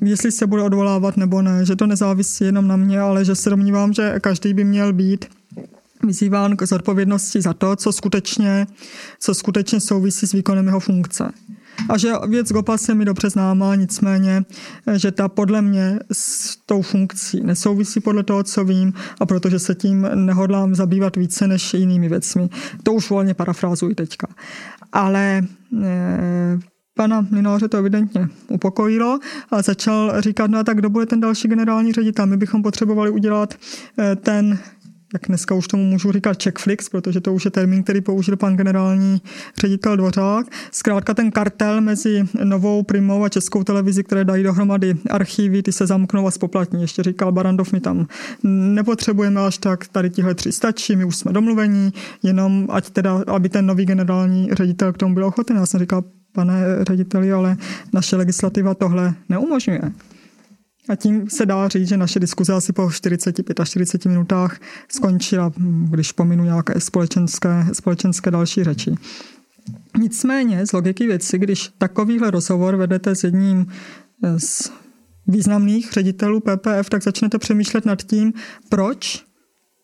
jestli 0.03 0.31
se 0.31 0.47
bude 0.47 0.61
odvolávat 0.61 1.17
nebo 1.17 1.41
ne, 1.41 1.65
že 1.65 1.75
to 1.75 1.87
nezávisí 1.87 2.43
jenom 2.43 2.67
na 2.67 2.75
mě, 2.75 2.99
ale 2.99 3.25
že 3.25 3.35
se 3.35 3.49
domnívám, 3.49 3.93
že 3.93 4.19
každý 4.19 4.53
by 4.53 4.63
měl 4.63 4.93
být 4.93 5.25
vyzýván 6.03 6.57
k 6.57 6.63
zodpovědnosti 6.63 7.41
za 7.41 7.53
to, 7.53 7.75
co 7.75 7.91
skutečně, 7.91 8.67
co 9.19 9.33
skutečně 9.33 9.79
souvisí 9.79 10.27
s 10.27 10.31
výkonem 10.31 10.65
jeho 10.65 10.79
funkce. 10.79 11.31
A 11.89 11.97
že 11.97 12.13
věc 12.29 12.51
GOPA 12.51 12.77
se 12.77 12.95
mi 12.95 13.05
dobře 13.05 13.29
známá, 13.29 13.75
nicméně, 13.75 14.43
že 14.95 15.11
ta 15.11 15.27
podle 15.27 15.61
mě 15.61 15.99
s 16.11 16.55
tou 16.65 16.81
funkcí 16.81 17.41
nesouvisí 17.43 17.99
podle 17.99 18.23
toho, 18.23 18.43
co 18.43 18.65
vím 18.65 18.93
a 19.19 19.25
protože 19.25 19.59
se 19.59 19.75
tím 19.75 20.07
nehodlám 20.15 20.75
zabývat 20.75 21.15
více 21.15 21.47
než 21.47 21.73
jinými 21.73 22.09
věcmi. 22.09 22.49
To 22.83 22.93
už 22.93 23.09
volně 23.09 23.33
parafrázuji 23.33 23.95
teďka. 23.95 24.27
Ale 24.93 25.41
e, 25.83 26.59
pana 26.97 27.27
Mlináře 27.29 27.67
to 27.67 27.77
evidentně 27.77 28.27
upokojilo 28.49 29.19
a 29.51 29.61
začal 29.61 30.21
říkat, 30.21 30.51
no 30.51 30.59
a 30.59 30.63
tak 30.63 30.77
kdo 30.77 30.89
bude 30.89 31.05
ten 31.05 31.19
další 31.19 31.47
generální 31.47 31.93
ředitel? 31.93 32.25
My 32.25 32.37
bychom 32.37 32.63
potřebovali 32.63 33.09
udělat 33.09 33.53
e, 33.99 34.15
ten 34.15 34.59
jak 35.13 35.21
dneska 35.27 35.55
už 35.55 35.67
tomu 35.67 35.83
můžu 35.83 36.11
říkat 36.11 36.43
checkflix, 36.43 36.89
protože 36.89 37.21
to 37.21 37.33
už 37.33 37.45
je 37.45 37.51
termín, 37.51 37.83
který 37.83 38.01
použil 38.01 38.37
pan 38.37 38.57
generální 38.57 39.21
ředitel 39.57 39.97
Dvořák. 39.97 40.47
Zkrátka 40.71 41.13
ten 41.13 41.31
kartel 41.31 41.81
mezi 41.81 42.23
novou 42.43 42.83
Primou 42.83 43.23
a 43.23 43.29
českou 43.29 43.63
televizi, 43.63 44.03
které 44.03 44.25
dají 44.25 44.43
dohromady 44.43 44.95
archivy, 45.09 45.63
ty 45.63 45.71
se 45.71 45.87
zamknou 45.87 46.27
a 46.27 46.31
spoplatní. 46.31 46.81
Ještě 46.81 47.03
říkal 47.03 47.31
Barandov, 47.31 47.71
my 47.71 47.79
tam 47.79 48.07
nepotřebujeme 48.43 49.41
až 49.41 49.57
tak, 49.57 49.87
tady 49.87 50.09
tihle 50.09 50.35
tři 50.35 50.51
stačí, 50.51 50.95
my 50.95 51.05
už 51.05 51.15
jsme 51.15 51.33
domluvení, 51.33 51.93
jenom 52.23 52.67
ať 52.69 52.89
teda, 52.89 53.23
aby 53.27 53.49
ten 53.49 53.65
nový 53.65 53.85
generální 53.85 54.49
ředitel 54.51 54.93
k 54.93 54.97
tomu 54.97 55.13
byl 55.13 55.25
ochoten. 55.25 55.57
Já 55.57 55.65
jsem 55.65 55.79
říkal, 55.79 56.03
pane 56.31 56.85
řediteli, 56.87 57.33
ale 57.33 57.57
naše 57.93 58.15
legislativa 58.15 58.73
tohle 58.73 59.13
neumožňuje. 59.29 59.81
A 60.89 60.95
tím 60.95 61.29
se 61.29 61.45
dá 61.45 61.67
říct, 61.67 61.87
že 61.87 61.97
naše 61.97 62.19
diskuze 62.19 62.53
asi 62.53 62.73
po 62.73 62.91
45 62.91 63.59
a 63.59 63.65
40 63.65 64.05
minutách 64.05 64.59
skončila, 64.91 65.51
když 65.89 66.11
pominu 66.11 66.43
nějaké 66.43 66.79
společenské, 66.79 67.65
společenské 67.73 68.31
další 68.31 68.63
řeči. 68.63 68.95
Nicméně 69.99 70.65
z 70.65 70.71
logiky 70.71 71.07
věci, 71.07 71.37
když 71.37 71.69
takovýhle 71.77 72.31
rozhovor 72.31 72.75
vedete 72.75 73.15
s 73.15 73.23
jedním 73.23 73.67
z 74.37 74.71
významných 75.27 75.91
ředitelů 75.91 76.39
PPF, 76.39 76.89
tak 76.89 77.03
začnete 77.03 77.37
přemýšlet 77.37 77.85
nad 77.85 78.03
tím, 78.03 78.33
proč 78.69 79.26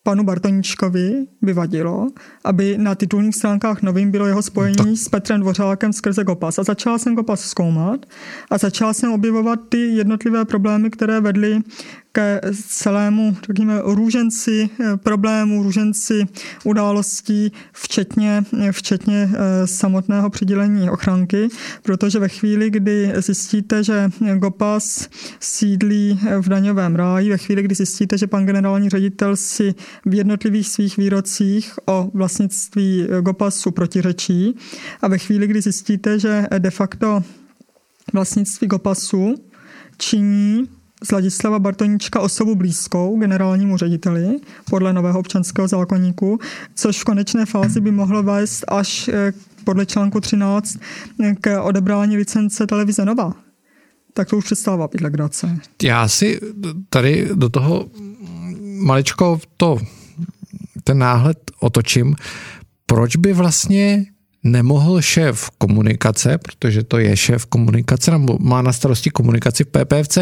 panu 0.03 0.23
Bartoničkovi 0.23 1.27
by 1.41 1.53
vadilo, 1.53 2.07
aby 2.43 2.77
na 2.77 2.95
titulních 2.95 3.35
stránkách 3.35 3.81
novým 3.81 4.11
bylo 4.11 4.27
jeho 4.27 4.41
spojení 4.41 4.75
no 4.89 4.95
s 4.95 5.09
Petrem 5.09 5.41
Dvořákem 5.41 5.93
skrze 5.93 6.23
Gopas. 6.23 6.59
A 6.59 6.63
začala 6.63 6.97
jsem 6.97 7.15
Gopas 7.15 7.41
zkoumat 7.41 8.05
a 8.49 8.57
začala 8.57 8.93
jsem 8.93 9.11
objevovat 9.11 9.59
ty 9.69 9.77
jednotlivé 9.77 10.45
problémy, 10.45 10.89
které 10.89 11.21
vedly 11.21 11.61
ke 12.15 12.41
celému, 12.67 13.37
řekněme, 13.47 13.81
růženci 13.83 14.69
eh, 14.79 14.97
problémů, 14.97 15.63
růženci 15.63 16.25
událostí, 16.63 17.51
včetně, 17.73 18.43
včetně 18.71 19.29
eh, 19.33 19.67
samotného 19.67 20.29
přidělení 20.29 20.89
ochranky, 20.89 21.47
protože 21.83 22.19
ve 22.19 22.27
chvíli, 22.27 22.69
kdy 22.69 23.13
zjistíte, 23.17 23.83
že 23.83 24.09
Gopas 24.37 25.09
sídlí 25.39 26.19
v 26.41 26.49
daňovém 26.49 26.95
ráji, 26.95 27.29
ve 27.29 27.37
chvíli, 27.37 27.63
kdy 27.63 27.75
zjistíte, 27.75 28.17
že 28.17 28.27
pan 28.27 28.45
generální 28.45 28.89
ředitel 28.89 29.35
si 29.35 29.75
v 30.05 30.13
jednotlivých 30.13 30.69
svých 30.69 30.97
výrocích 30.97 31.73
o 31.85 32.11
vlastnictví 32.13 33.07
Gopasu 33.21 33.71
protiřečí 33.71 34.55
a 35.01 35.07
ve 35.07 35.17
chvíli, 35.17 35.47
kdy 35.47 35.61
zjistíte, 35.61 36.19
že 36.19 36.45
de 36.59 36.71
facto 36.71 37.23
vlastnictví 38.13 38.67
Gopasu 38.67 39.35
činí 39.97 40.67
z 41.03 41.11
Ladislava 41.11 41.59
Bartoníčka 41.59 42.19
osobu 42.19 42.55
blízkou 42.55 43.19
generálnímu 43.19 43.77
řediteli 43.77 44.39
podle 44.69 44.93
nového 44.93 45.19
občanského 45.19 45.67
zákonníku, 45.67 46.39
což 46.75 46.99
v 46.99 47.03
konečné 47.03 47.45
fázi 47.45 47.81
by 47.81 47.91
mohlo 47.91 48.23
vést 48.23 48.65
až 48.67 49.07
eh, 49.07 49.33
podle 49.63 49.85
článku 49.85 50.19
13 50.19 50.77
eh, 51.23 51.35
k 51.41 51.61
odebrání 51.61 52.17
licence 52.17 52.67
televize 52.67 53.05
Nova. 53.05 53.33
Tak 54.13 54.29
to 54.29 54.37
už 54.37 54.45
přestává 54.45 54.87
být 54.87 55.01
legrace. 55.01 55.59
Já 55.83 56.07
si 56.07 56.39
tady 56.89 57.29
do 57.33 57.49
toho 57.49 57.85
maličko 58.79 59.39
to, 59.57 59.77
ten 60.83 60.97
náhled 60.97 61.51
otočím. 61.59 62.15
Proč 62.85 63.15
by 63.15 63.33
vlastně 63.33 64.05
nemohl 64.43 65.01
šéf 65.01 65.49
komunikace, 65.57 66.37
protože 66.37 66.83
to 66.83 66.97
je 66.97 67.17
šéf 67.17 67.45
komunikace, 67.45 68.11
nebo 68.11 68.37
má 68.39 68.61
na 68.61 68.73
starosti 68.73 69.09
komunikaci 69.09 69.63
v 69.63 69.67
PPFC, 69.67 70.17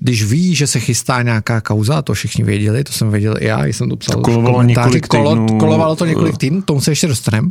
když 0.00 0.24
ví, 0.24 0.54
že 0.54 0.66
se 0.66 0.80
chystá 0.80 1.22
nějaká 1.22 1.60
kauza, 1.60 2.02
to 2.02 2.14
všichni 2.14 2.44
věděli, 2.44 2.84
to 2.84 2.92
jsem 2.92 3.10
věděl 3.10 3.34
i 3.38 3.46
já, 3.46 3.66
jsem 3.66 3.88
to 3.88 3.96
psal 3.96 4.16
to 4.16 4.22
kolovalo 4.22 4.62
několik 4.62 5.08
týdnů. 5.08 5.46
Kolo, 5.46 5.58
kolovalo 5.58 5.96
to 5.96 6.06
několik 6.06 6.38
týdnů, 6.38 6.62
tomu 6.62 6.80
se 6.80 6.90
ještě 6.90 7.06
dostaneme 7.06 7.48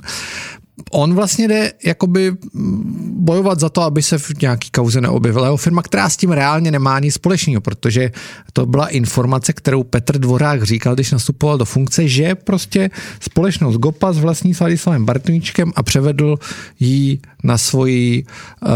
on 0.92 1.14
vlastně 1.14 1.48
jde 1.48 1.72
jakoby 1.86 2.32
bojovat 3.10 3.60
za 3.60 3.70
to, 3.70 3.82
aby 3.82 4.02
se 4.02 4.18
v 4.18 4.42
nějaký 4.42 4.70
kauze 4.72 5.02
neobjevila 5.02 5.46
jeho 5.46 5.58
firma, 5.58 5.82
která 5.82 6.10
s 6.10 6.18
tím 6.18 6.32
reálně 6.32 6.72
nemá 6.72 7.00
nic 7.00 7.14
společného, 7.14 7.62
protože 7.62 8.12
to 8.54 8.66
byla 8.66 8.88
informace, 8.88 9.54
kterou 9.54 9.84
Petr 9.84 10.18
Dvorák 10.18 10.64
říkal, 10.64 10.96
když 10.96 11.12
nastupoval 11.12 11.58
do 11.58 11.66
funkce, 11.66 12.08
že 12.08 12.36
prostě 12.36 12.90
společnost 13.20 13.76
Gopa 13.76 14.14
s 14.14 14.18
vlastní 14.18 14.54
Sladislavem 14.54 15.06
Bartníčkem 15.06 15.72
a 15.76 15.84
převedl 15.84 16.40
ji 16.80 17.20
na 17.44 17.58
svoji, 17.58 18.26
eh, 18.66 18.70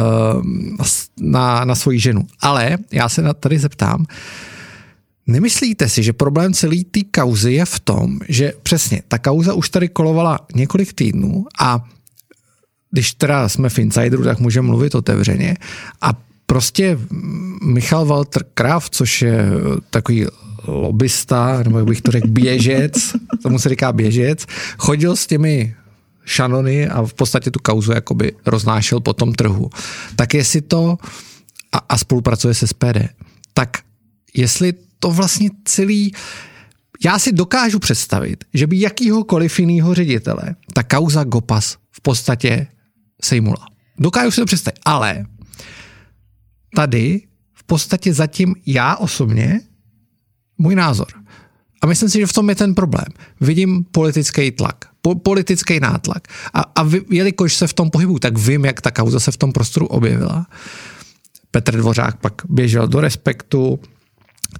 na, 1.21 1.65
na 1.65 1.75
svoji 1.75 1.99
ženu. 1.99 2.25
Ale 2.41 2.77
já 2.91 3.09
se 3.09 3.23
tady 3.39 3.59
zeptám, 3.59 4.05
Nemyslíte 5.27 5.89
si, 5.89 6.03
že 6.03 6.13
problém 6.13 6.53
celé 6.53 6.75
té 6.91 6.99
kauzy 7.11 7.53
je 7.53 7.65
v 7.65 7.79
tom, 7.79 8.19
že 8.29 8.53
přesně 8.63 9.01
ta 9.07 9.17
kauza 9.17 9.53
už 9.53 9.69
tady 9.69 9.87
kolovala 9.89 10.39
několik 10.55 10.93
týdnů 10.93 11.45
a 11.59 11.83
když 12.91 13.13
teda 13.13 13.49
jsme 13.49 13.69
v 13.69 13.79
Insideru, 13.79 14.23
tak 14.23 14.39
můžeme 14.39 14.67
mluvit 14.67 14.95
otevřeně 14.95 15.57
a 16.01 16.13
prostě 16.45 16.99
Michal 17.63 18.05
Walter 18.05 18.45
Kraft, 18.53 18.95
což 18.95 19.21
je 19.21 19.45
takový 19.89 20.25
lobista, 20.67 21.63
nebo 21.63 21.77
jak 21.77 21.87
bych 21.87 22.01
to 22.01 22.11
řekl, 22.11 22.27
běžec, 22.27 22.93
tomu 23.43 23.59
se 23.59 23.69
říká 23.69 23.91
běžec, 23.91 24.45
chodil 24.77 25.15
s 25.15 25.27
těmi 25.27 25.75
šanony 26.25 26.87
a 26.87 27.01
v 27.01 27.13
podstatě 27.13 27.51
tu 27.51 27.59
kauzu 27.59 27.91
jakoby 27.91 28.31
roznášel 28.45 28.99
po 28.99 29.13
tom 29.13 29.33
trhu. 29.33 29.69
Tak 30.15 30.33
jestli 30.33 30.61
to 30.61 30.97
a, 31.71 31.77
a 31.89 31.97
spolupracuje 31.97 32.53
se 32.53 32.67
SPD, 32.67 32.97
tak 33.53 33.77
jestli 34.33 34.73
to 34.99 35.11
vlastně 35.11 35.49
celý, 35.65 36.11
já 37.05 37.19
si 37.19 37.31
dokážu 37.31 37.79
představit, 37.79 38.43
že 38.53 38.67
by 38.67 38.79
jakýhokoliv 38.79 39.59
jiného 39.59 39.93
ředitele 39.93 40.55
ta 40.73 40.83
kauza 40.83 41.23
Gopas 41.23 41.77
v 41.91 42.01
podstatě 42.01 42.67
sejmula. 43.23 43.67
Dokážu 43.99 44.31
si 44.31 44.41
to 44.41 44.45
představit, 44.45 44.79
ale 44.85 45.25
tady 46.75 47.21
v 47.53 47.63
podstatě 47.63 48.13
zatím 48.13 48.55
já 48.65 48.95
osobně, 48.95 49.61
můj 50.57 50.75
názor, 50.75 51.07
a 51.81 51.87
myslím 51.87 52.09
si, 52.09 52.19
že 52.19 52.27
v 52.27 52.33
tom 52.33 52.49
je 52.49 52.55
ten 52.55 52.75
problém. 52.75 53.05
Vidím 53.41 53.83
politický 53.83 54.51
tlak, 54.51 54.85
po, 55.01 55.15
politický 55.15 55.79
nátlak. 55.79 56.27
A, 56.53 56.61
a 56.61 56.83
vy, 56.83 57.01
jelikož 57.09 57.55
se 57.55 57.67
v 57.67 57.73
tom 57.73 57.89
pohybu, 57.89 58.19
tak 58.19 58.37
vím, 58.37 58.65
jak 58.65 58.81
ta 58.81 58.91
kauza 58.91 59.19
se 59.19 59.31
v 59.31 59.37
tom 59.37 59.51
prostoru 59.51 59.85
objevila. 59.85 60.47
Petr 61.51 61.77
Dvořák 61.77 62.17
pak 62.17 62.33
běžel 62.49 62.87
do 62.87 63.01
respektu, 63.01 63.79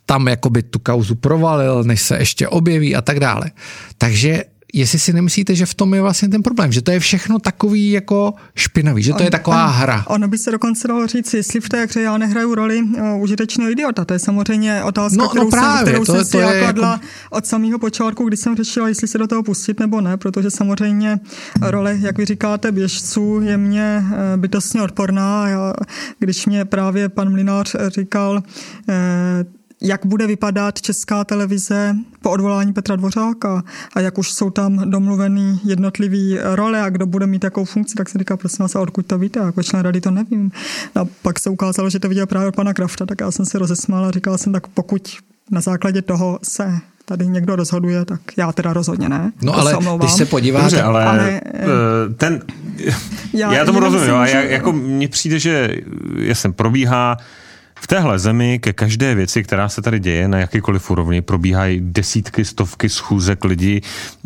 tam 0.05 0.27
jakoby 0.27 0.63
tu 0.63 0.79
kauzu 0.79 1.15
provalil, 1.15 1.83
než 1.83 2.01
se 2.01 2.17
ještě 2.17 2.47
objeví 2.47 2.95
a 2.95 3.01
tak 3.01 3.19
dále. 3.19 3.51
Takže 3.97 4.43
jestli 4.73 4.99
si 4.99 5.13
nemyslíte, 5.13 5.55
že 5.55 5.65
v 5.65 5.73
tom 5.73 5.93
je 5.93 6.01
vlastně 6.01 6.29
ten 6.29 6.43
problém, 6.43 6.71
že 6.71 6.81
to 6.81 6.91
je 6.91 6.99
všechno 6.99 7.39
takový 7.39 7.91
jako 7.91 8.33
špinavý, 8.55 9.03
že 9.03 9.11
to 9.11 9.17
on, 9.17 9.23
je 9.23 9.31
taková 9.31 9.65
on, 9.65 9.73
hra. 9.73 10.05
Ono 10.07 10.27
by 10.27 10.37
se 10.37 10.51
dokonce 10.51 10.87
dalo 10.87 11.07
říct, 11.07 11.33
jestli 11.33 11.59
v 11.59 11.69
té 11.69 11.85
hře 11.85 12.01
já 12.01 12.17
nehraju 12.17 12.55
roli 12.55 12.81
uh, 12.81 13.21
užitečného 13.21 13.71
idiota. 13.71 14.05
To 14.05 14.13
je 14.13 14.19
samozřejmě 14.19 14.83
otázka, 14.83 15.23
no, 15.23 15.29
kterou, 15.29 15.43
no 15.43 15.51
právě, 15.51 15.77
jsem, 15.77 15.85
kterou 15.85 16.05
to, 16.05 16.11
jsem 16.11 16.21
to 16.21 16.27
si 16.27 16.37
já 16.37 16.59
kladla 16.59 16.91
jako... 16.91 17.05
od 17.29 17.45
samého 17.45 17.79
počátku, 17.79 18.27
kdy 18.27 18.37
jsem 18.37 18.55
řešila, 18.55 18.87
jestli 18.87 19.07
se 19.07 19.17
do 19.17 19.27
toho 19.27 19.43
pustit 19.43 19.79
nebo 19.79 20.01
ne, 20.01 20.17
protože 20.17 20.51
samozřejmě 20.51 21.19
role, 21.61 21.97
jak 21.99 22.17
vy 22.17 22.25
říkáte, 22.25 22.71
běžců 22.71 23.41
je 23.41 23.57
mě 23.57 24.03
uh, 24.03 24.41
bytostně 24.41 24.81
odporná. 24.81 25.47
Já, 25.47 25.73
když 26.19 26.45
mě 26.45 26.65
právě 26.65 27.09
pan 27.09 27.31
Mlinář 27.31 27.75
říkal, 27.87 28.43
uh, 28.87 28.93
jak 29.81 30.05
bude 30.05 30.27
vypadat 30.27 30.81
česká 30.81 31.23
televize 31.23 31.95
po 32.21 32.29
odvolání 32.29 32.73
Petra 32.73 32.95
Dvořáka 32.95 33.63
a 33.93 33.99
jak 33.99 34.17
už 34.17 34.31
jsou 34.31 34.49
tam 34.49 34.89
domluvený 34.91 35.61
jednotlivý 35.65 36.37
role 36.43 36.81
a 36.81 36.89
kdo 36.89 37.05
bude 37.05 37.27
mít 37.27 37.43
jakou 37.43 37.65
funkci, 37.65 37.95
tak 37.95 38.09
se 38.09 38.17
říká, 38.17 38.37
prosím 38.37 38.63
vás, 38.63 38.75
a 38.75 38.79
odkud 38.79 39.05
to 39.05 39.17
víte, 39.17 39.39
jako 39.39 39.63
člen 39.63 39.81
rady 39.81 40.01
to 40.01 40.11
nevím. 40.11 40.51
A 40.95 41.05
pak 41.21 41.39
se 41.39 41.49
ukázalo, 41.49 41.89
že 41.89 41.99
to 41.99 42.09
viděl 42.09 42.25
právě 42.25 42.47
od 42.47 42.55
pana 42.55 42.73
Krafta, 42.73 43.05
tak 43.05 43.21
já 43.21 43.31
jsem 43.31 43.45
se 43.45 43.59
rozesmál 43.59 44.05
a 44.05 44.11
říkal 44.11 44.37
jsem, 44.37 44.53
tak 44.53 44.67
pokud 44.67 45.17
na 45.51 45.61
základě 45.61 46.01
toho 46.01 46.39
se 46.43 46.79
tady 47.05 47.27
někdo 47.27 47.55
rozhoduje, 47.55 48.05
tak 48.05 48.21
já 48.37 48.51
teda 48.51 48.73
rozhodně 48.73 49.09
ne. 49.09 49.31
No 49.41 49.53
ale 49.53 49.71
se 49.71 49.77
když 49.97 50.11
se 50.11 50.25
podíváte... 50.25 50.63
Dobře, 50.63 50.81
ale, 50.81 51.05
ale 51.05 51.41
eh, 51.45 52.13
ten... 52.17 52.41
Já, 53.33 53.53
já 53.53 53.65
tomu 53.65 53.79
rozumím, 53.79 54.15
ale 54.15 54.29
že... 54.29 54.45
jako 54.49 54.71
mně 54.71 55.07
přijde, 55.07 55.39
že 55.39 55.81
jsem 56.33 56.53
probíhá 56.53 57.17
v 57.81 57.87
téhle 57.87 58.19
zemi 58.19 58.59
ke 58.59 58.73
každé 58.73 59.15
věci, 59.15 59.43
která 59.43 59.69
se 59.69 59.81
tady 59.81 59.99
děje 59.99 60.27
na 60.27 60.37
jakýkoliv 60.37 60.91
úrovni, 60.91 61.21
probíhají 61.21 61.79
desítky, 61.81 62.45
stovky 62.45 62.89
schůzek, 62.89 63.43
lidi 63.43 63.81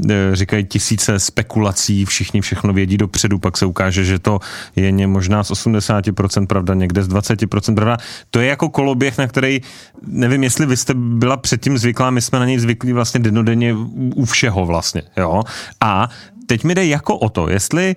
eh, 0.09 0.13
říkají 0.33 0.65
tisíce 0.65 1.19
spekulací, 1.19 2.05
všichni 2.05 2.41
všechno 2.41 2.73
vědí 2.73 2.97
dopředu, 2.97 3.39
pak 3.39 3.57
se 3.57 3.65
ukáže, 3.65 4.03
že 4.03 4.19
to 4.19 4.39
je 4.75 5.07
možná 5.07 5.43
z 5.43 5.51
80% 5.51 6.47
pravda, 6.47 6.73
někde 6.73 7.03
z 7.03 7.09
20% 7.09 7.75
pravda. 7.75 7.97
To 8.29 8.39
je 8.39 8.47
jako 8.47 8.69
koloběh, 8.69 9.17
na 9.17 9.27
který, 9.27 9.61
nevím, 10.07 10.43
jestli 10.43 10.65
vy 10.65 10.77
jste 10.77 10.93
byla 10.93 11.37
předtím 11.37 11.77
zvyklá, 11.77 12.09
my 12.09 12.21
jsme 12.21 12.39
na 12.39 12.45
něj 12.45 12.59
zvyklí 12.59 12.93
vlastně 12.93 13.19
denodenně 13.19 13.73
u 14.15 14.25
všeho 14.25 14.65
vlastně, 14.65 15.01
jo. 15.17 15.43
A 15.81 16.09
teď 16.45 16.63
mi 16.63 16.75
jde 16.75 16.85
jako 16.85 17.17
o 17.17 17.29
to, 17.29 17.49
jestli 17.49 17.95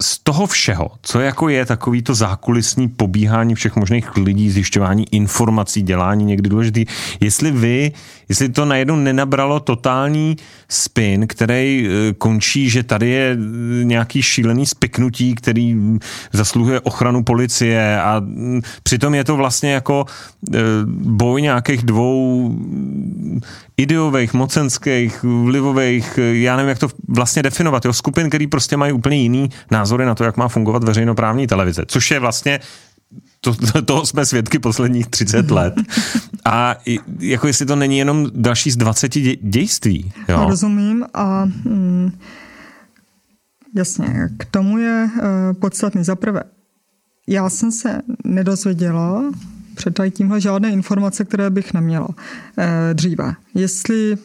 z 0.00 0.18
toho 0.18 0.46
všeho, 0.46 0.90
co 1.02 1.20
jako 1.20 1.48
je 1.48 1.66
takový 1.66 2.02
to 2.02 2.14
zákulisní 2.14 2.88
pobíhání 2.88 3.54
všech 3.54 3.76
možných 3.76 4.16
lidí, 4.16 4.50
zjišťování 4.50 5.14
informací, 5.14 5.82
dělání 5.82 6.24
někdy 6.24 6.48
důležitý, 6.48 6.84
jestli 7.20 7.50
vy, 7.50 7.92
jestli 8.28 8.48
to 8.48 8.64
najednou 8.64 8.96
nenabralo 8.96 9.60
totální 9.60 10.36
spin, 10.68 11.26
který 11.26 11.88
eh, 11.88 12.14
končí, 12.14 12.70
že 12.70 12.82
tady 12.82 13.08
je 13.08 13.36
eh, 13.36 13.84
nějaký 13.84 14.22
šílený 14.22 14.66
spiknutí, 14.66 15.34
který 15.34 15.76
zasluhuje 16.32 16.80
ochranu 16.80 17.24
policie 17.24 18.00
a 18.00 18.20
mm, 18.20 18.60
přitom 18.82 19.14
je 19.14 19.24
to 19.24 19.36
vlastně 19.36 19.72
jako 19.72 20.04
boj 21.04 21.42
nějakých 21.42 21.82
dvou 21.82 22.54
ideových, 23.76 24.34
mocenských, 24.34 25.22
vlivových, 25.22 26.18
já 26.32 26.56
nevím, 26.56 26.68
jak 26.68 26.78
to 26.78 26.88
vlastně 27.08 27.42
definovat, 27.42 27.84
jo, 27.84 27.92
skupin, 27.92 28.28
který 28.28 28.46
prostě 28.46 28.76
mají 28.76 28.92
úplně 28.92 29.16
jiný 29.16 29.37
názory 29.70 30.04
na 30.06 30.14
to, 30.14 30.24
jak 30.24 30.36
má 30.36 30.48
fungovat 30.48 30.84
veřejnoprávní 30.84 31.46
televize, 31.46 31.82
což 31.86 32.10
je 32.10 32.20
vlastně 32.20 32.60
to, 33.40 33.54
to, 33.54 33.82
toho 33.82 34.06
jsme 34.06 34.26
svědky 34.26 34.58
posledních 34.58 35.06
30 35.06 35.50
let. 35.50 35.74
A 36.44 36.76
jako 37.18 37.46
jestli 37.46 37.66
to 37.66 37.76
není 37.76 37.98
jenom 37.98 38.26
další 38.34 38.70
z 38.70 38.76
20 38.76 39.08
dě, 39.08 39.36
dějství. 39.36 40.12
Jo? 40.28 40.46
Rozumím 40.48 41.06
a 41.14 41.44
mm, 41.44 42.12
jasně, 43.74 44.28
k 44.38 44.44
tomu 44.44 44.78
je 44.78 45.10
uh, 45.16 45.60
podstatný. 45.60 46.04
Za 46.04 46.16
prvé, 46.16 46.42
já 47.26 47.50
jsem 47.50 47.72
se 47.72 48.00
nedozvěděla 48.24 49.22
před 49.74 50.00
tímhle 50.10 50.40
žádné 50.40 50.70
informace, 50.70 51.24
které 51.24 51.50
bych 51.50 51.74
neměla 51.74 52.08
eh, 52.58 52.94
dříve. 52.94 53.34
Jestli 53.54 54.18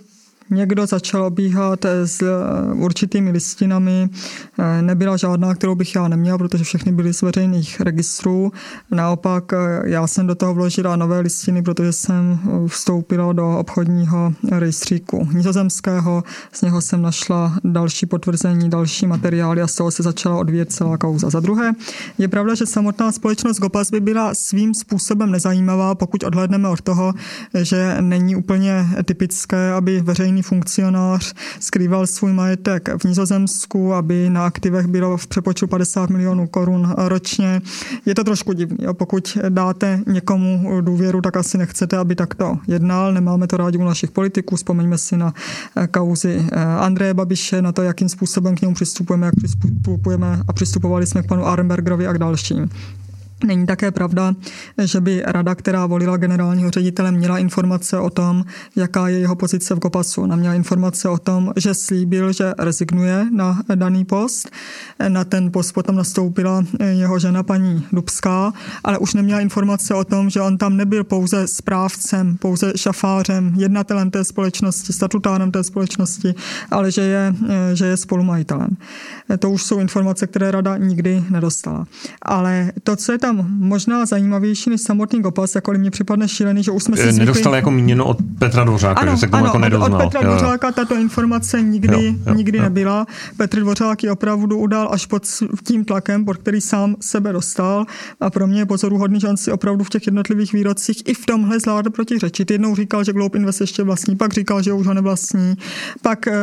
někdo 0.53 0.85
začal 0.85 1.25
obíhat 1.25 1.85
s 1.85 2.21
eh, 2.21 2.73
určitými 2.73 3.31
listinami. 3.31 4.09
Eh, 4.59 4.81
nebyla 4.81 5.17
žádná, 5.17 5.55
kterou 5.55 5.75
bych 5.75 5.95
já 5.95 6.07
neměla, 6.07 6.37
protože 6.37 6.63
všechny 6.63 6.91
byly 6.91 7.13
z 7.13 7.21
veřejných 7.21 7.81
registrů. 7.81 8.51
Naopak 8.91 9.53
eh, 9.53 9.89
já 9.89 10.07
jsem 10.07 10.27
do 10.27 10.35
toho 10.35 10.53
vložila 10.53 10.95
nové 10.95 11.19
listiny, 11.19 11.61
protože 11.61 11.91
jsem 11.91 12.39
vstoupila 12.67 13.33
do 13.33 13.57
obchodního 13.57 14.33
rejstříku 14.51 15.27
nizozemského. 15.33 16.23
Z 16.51 16.61
něho 16.61 16.81
jsem 16.81 17.01
našla 17.01 17.53
další 17.63 18.05
potvrzení, 18.05 18.69
další 18.69 19.07
materiály 19.07 19.61
a 19.61 19.67
z 19.67 19.75
toho 19.75 19.91
se 19.91 20.03
začala 20.03 20.37
odvíjet 20.37 20.71
celá 20.71 20.97
kauza. 20.97 21.29
Za 21.29 21.39
druhé, 21.39 21.73
je 22.17 22.27
pravda, 22.27 22.55
že 22.55 22.65
samotná 22.65 23.11
společnost 23.11 23.59
Gopas 23.59 23.91
by 23.91 23.99
byla 23.99 24.33
svým 24.35 24.73
způsobem 24.73 25.31
nezajímavá, 25.31 25.95
pokud 25.95 26.23
odhledneme 26.23 26.69
od 26.69 26.81
toho, 26.81 27.13
že 27.61 27.97
není 28.01 28.35
úplně 28.35 28.87
typické, 29.05 29.71
aby 29.71 30.01
veřejný 30.01 30.42
funkcionář 30.43 31.33
skrýval 31.59 32.07
svůj 32.07 32.33
majetek 32.33 32.89
v 33.01 33.03
Nizozemsku, 33.03 33.93
aby 33.93 34.29
na 34.29 34.45
aktivech 34.45 34.87
bylo 34.87 35.17
v 35.17 35.27
přepočtu 35.27 35.67
50 35.67 36.09
milionů 36.09 36.47
korun 36.47 36.93
ročně. 36.97 37.61
Je 38.05 38.15
to 38.15 38.23
trošku 38.23 38.53
divný. 38.53 38.77
Pokud 38.93 39.37
dáte 39.49 39.99
někomu 40.07 40.81
důvěru, 40.81 41.21
tak 41.21 41.37
asi 41.37 41.57
nechcete, 41.57 41.97
aby 41.97 42.15
takto 42.15 42.57
jednal. 42.67 43.13
Nemáme 43.13 43.47
to 43.47 43.57
rádi 43.57 43.77
u 43.77 43.83
našich 43.83 44.11
politiků. 44.11 44.55
Vzpomeňme 44.55 44.97
si 44.97 45.17
na 45.17 45.33
eh, 45.75 45.87
kauzy 45.87 46.45
eh, 46.51 46.63
Andreje 46.63 47.13
Babiše, 47.13 47.61
na 47.61 47.71
to, 47.71 47.81
jakým 47.81 48.09
způsobem 48.09 48.55
k 48.55 48.61
němu 48.61 48.73
přistupujeme, 48.73 49.25
jak 49.25 49.35
přistupujeme 49.35 50.41
a 50.47 50.53
přistupovali 50.53 51.05
jsme 51.05 51.23
k 51.23 51.27
panu 51.27 51.45
Arnbergerovi 51.45 52.07
a 52.07 52.13
k 52.13 52.17
dalším. 52.17 52.69
Není 53.43 53.65
také 53.65 53.91
pravda, 53.91 54.33
že 54.83 55.01
by 55.01 55.23
rada, 55.25 55.55
která 55.55 55.85
volila 55.85 56.17
generálního 56.17 56.71
ředitele, 56.71 57.11
měla 57.11 57.37
informace 57.37 57.99
o 57.99 58.09
tom, 58.09 58.45
jaká 58.75 59.07
je 59.07 59.19
jeho 59.19 59.35
pozice 59.35 59.75
v 59.75 59.79
Kopasu. 59.79 60.21
Ona 60.21 60.35
měla 60.35 60.53
informace 60.53 61.09
o 61.09 61.17
tom, 61.17 61.53
že 61.55 61.73
slíbil, 61.73 62.33
že 62.33 62.53
rezignuje 62.57 63.25
na 63.31 63.61
daný 63.75 64.05
post. 64.05 64.51
Na 65.07 65.23
ten 65.23 65.51
post 65.51 65.71
potom 65.71 65.95
nastoupila 65.95 66.63
jeho 66.89 67.19
žena 67.19 67.43
paní 67.43 67.85
Dubská, 67.91 68.53
ale 68.83 68.97
už 68.97 69.13
neměla 69.13 69.39
informace 69.39 69.93
o 69.93 70.03
tom, 70.03 70.29
že 70.29 70.41
on 70.41 70.57
tam 70.57 70.77
nebyl 70.77 71.03
pouze 71.03 71.47
správcem, 71.47 72.37
pouze 72.37 72.73
šafářem, 72.75 73.53
jednatelem 73.57 74.11
té 74.11 74.23
společnosti, 74.23 74.93
statutárem 74.93 75.51
té 75.51 75.63
společnosti, 75.63 76.35
ale 76.71 76.91
že 76.91 77.01
je, 77.01 77.35
že 77.73 77.85
je 77.85 77.97
spolumajitelem. 77.97 78.77
To 79.39 79.49
už 79.49 79.63
jsou 79.63 79.79
informace, 79.79 80.27
které 80.27 80.51
rada 80.51 80.77
nikdy 80.77 81.23
nedostala. 81.29 81.85
Ale 82.21 82.71
to, 82.83 82.95
co 82.95 83.11
je 83.11 83.17
tam 83.17 83.32
tam 83.37 83.47
možná 83.49 84.05
zajímavější 84.05 84.69
než 84.69 84.81
samotný 84.81 85.21
Gopas, 85.21 85.55
jakkoliv 85.55 85.81
mě 85.81 85.91
připadne 85.91 86.27
šílený, 86.27 86.63
že 86.63 86.71
už 86.71 86.83
jsme 86.83 86.97
si 86.97 87.03
zvykli... 87.03 87.19
Nedostal 87.19 87.55
jako 87.55 87.71
míněno 87.71 88.05
od 88.05 88.17
Petra 88.39 88.63
Dvořáka, 88.63 89.01
ano, 89.01 89.11
že 89.11 89.17
se 89.17 89.27
k 89.27 89.31
tomu 89.31 89.37
ano, 89.37 89.47
jako 89.47 89.59
nedoznal. 89.59 90.01
Od, 90.01 90.05
od 90.05 90.11
Petra 90.11 90.21
jo. 90.21 90.37
Dvořáka 90.37 90.71
tato 90.71 90.95
informace 90.95 91.61
nikdy, 91.61 92.05
jo, 92.05 92.13
jo, 92.27 92.33
nikdy 92.33 92.57
jo. 92.57 92.63
nebyla. 92.63 93.07
Petr 93.37 93.59
Dvořák 93.59 94.03
ji 94.03 94.09
opravdu 94.09 94.57
udal 94.57 94.89
až 94.91 95.05
pod 95.05 95.23
tím 95.63 95.85
tlakem, 95.85 96.25
pod 96.25 96.37
který 96.37 96.61
sám 96.61 96.95
sebe 97.01 97.33
dostal 97.33 97.85
a 98.19 98.29
pro 98.29 98.47
mě 98.47 98.61
je 98.61 98.65
pozoruhodný, 98.65 99.19
že 99.19 99.27
on 99.27 99.37
si 99.37 99.51
opravdu 99.51 99.83
v 99.83 99.89
těch 99.89 100.05
jednotlivých 100.05 100.53
výrocích 100.53 101.01
i 101.05 101.13
v 101.13 101.25
tomhle 101.25 101.59
zvládl 101.59 101.89
protiřečit. 101.89 102.51
Jednou 102.51 102.75
říkal, 102.75 103.03
že 103.03 103.13
Globe 103.13 103.39
Invest 103.39 103.61
ještě 103.61 103.83
vlastní, 103.83 104.15
pak 104.15 104.33
říkal, 104.33 104.63
že 104.63 104.73
už 104.73 104.87
ho 104.87 104.93
nevlastní, 104.93 105.55
pak 106.01 106.27
e, 106.27 106.33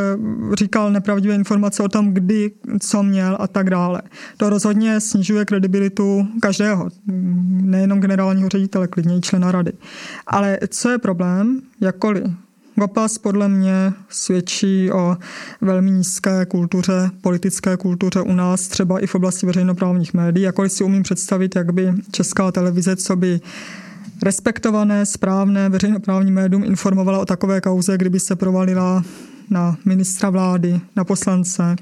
říkal 0.55 0.91
nepravdivé 0.91 1.34
informace 1.34 1.82
o 1.82 1.88
tom, 1.88 2.14
kdy, 2.14 2.51
co 2.80 3.03
měl 3.03 3.36
a 3.41 3.47
tak 3.47 3.70
dále. 3.70 4.03
To 4.36 4.51
rozhodně 4.51 5.01
snižuje 5.01 5.45
kredibilitu 5.45 6.28
každého 6.41 6.69
každého, 6.70 6.88
nejenom 7.62 8.00
generálního 8.00 8.48
ředitele, 8.48 8.88
klidně 8.88 9.16
i 9.16 9.20
člena 9.20 9.52
rady. 9.52 9.72
Ale 10.26 10.58
co 10.68 10.90
je 10.90 10.98
problém, 10.98 11.60
jakkoliv 11.80 12.24
Gopas 12.74 13.18
podle 13.18 13.48
mě 13.48 13.92
svědčí 14.08 14.92
o 14.92 15.16
velmi 15.60 15.90
nízké 15.90 16.46
kultuře, 16.46 17.10
politické 17.20 17.76
kultuře 17.76 18.20
u 18.20 18.32
nás, 18.32 18.68
třeba 18.68 18.98
i 18.98 19.06
v 19.06 19.14
oblasti 19.14 19.46
veřejnoprávních 19.46 20.14
médií. 20.14 20.44
Jakkoliv 20.44 20.72
si 20.72 20.84
umím 20.84 21.02
představit, 21.02 21.56
jak 21.56 21.72
by 21.72 21.92
česká 22.10 22.52
televize, 22.52 22.96
co 22.96 23.16
by 23.16 23.40
respektované, 24.22 25.06
správné 25.06 25.68
veřejnoprávní 25.68 26.32
médium 26.32 26.64
informovala 26.64 27.18
o 27.18 27.24
takové 27.24 27.60
kauze, 27.60 27.98
kdyby 27.98 28.20
se 28.20 28.36
provalila 28.36 29.02
na 29.50 29.76
ministra 29.84 30.30
vlády, 30.30 30.80
na 30.96 31.04
poslance 31.04 31.76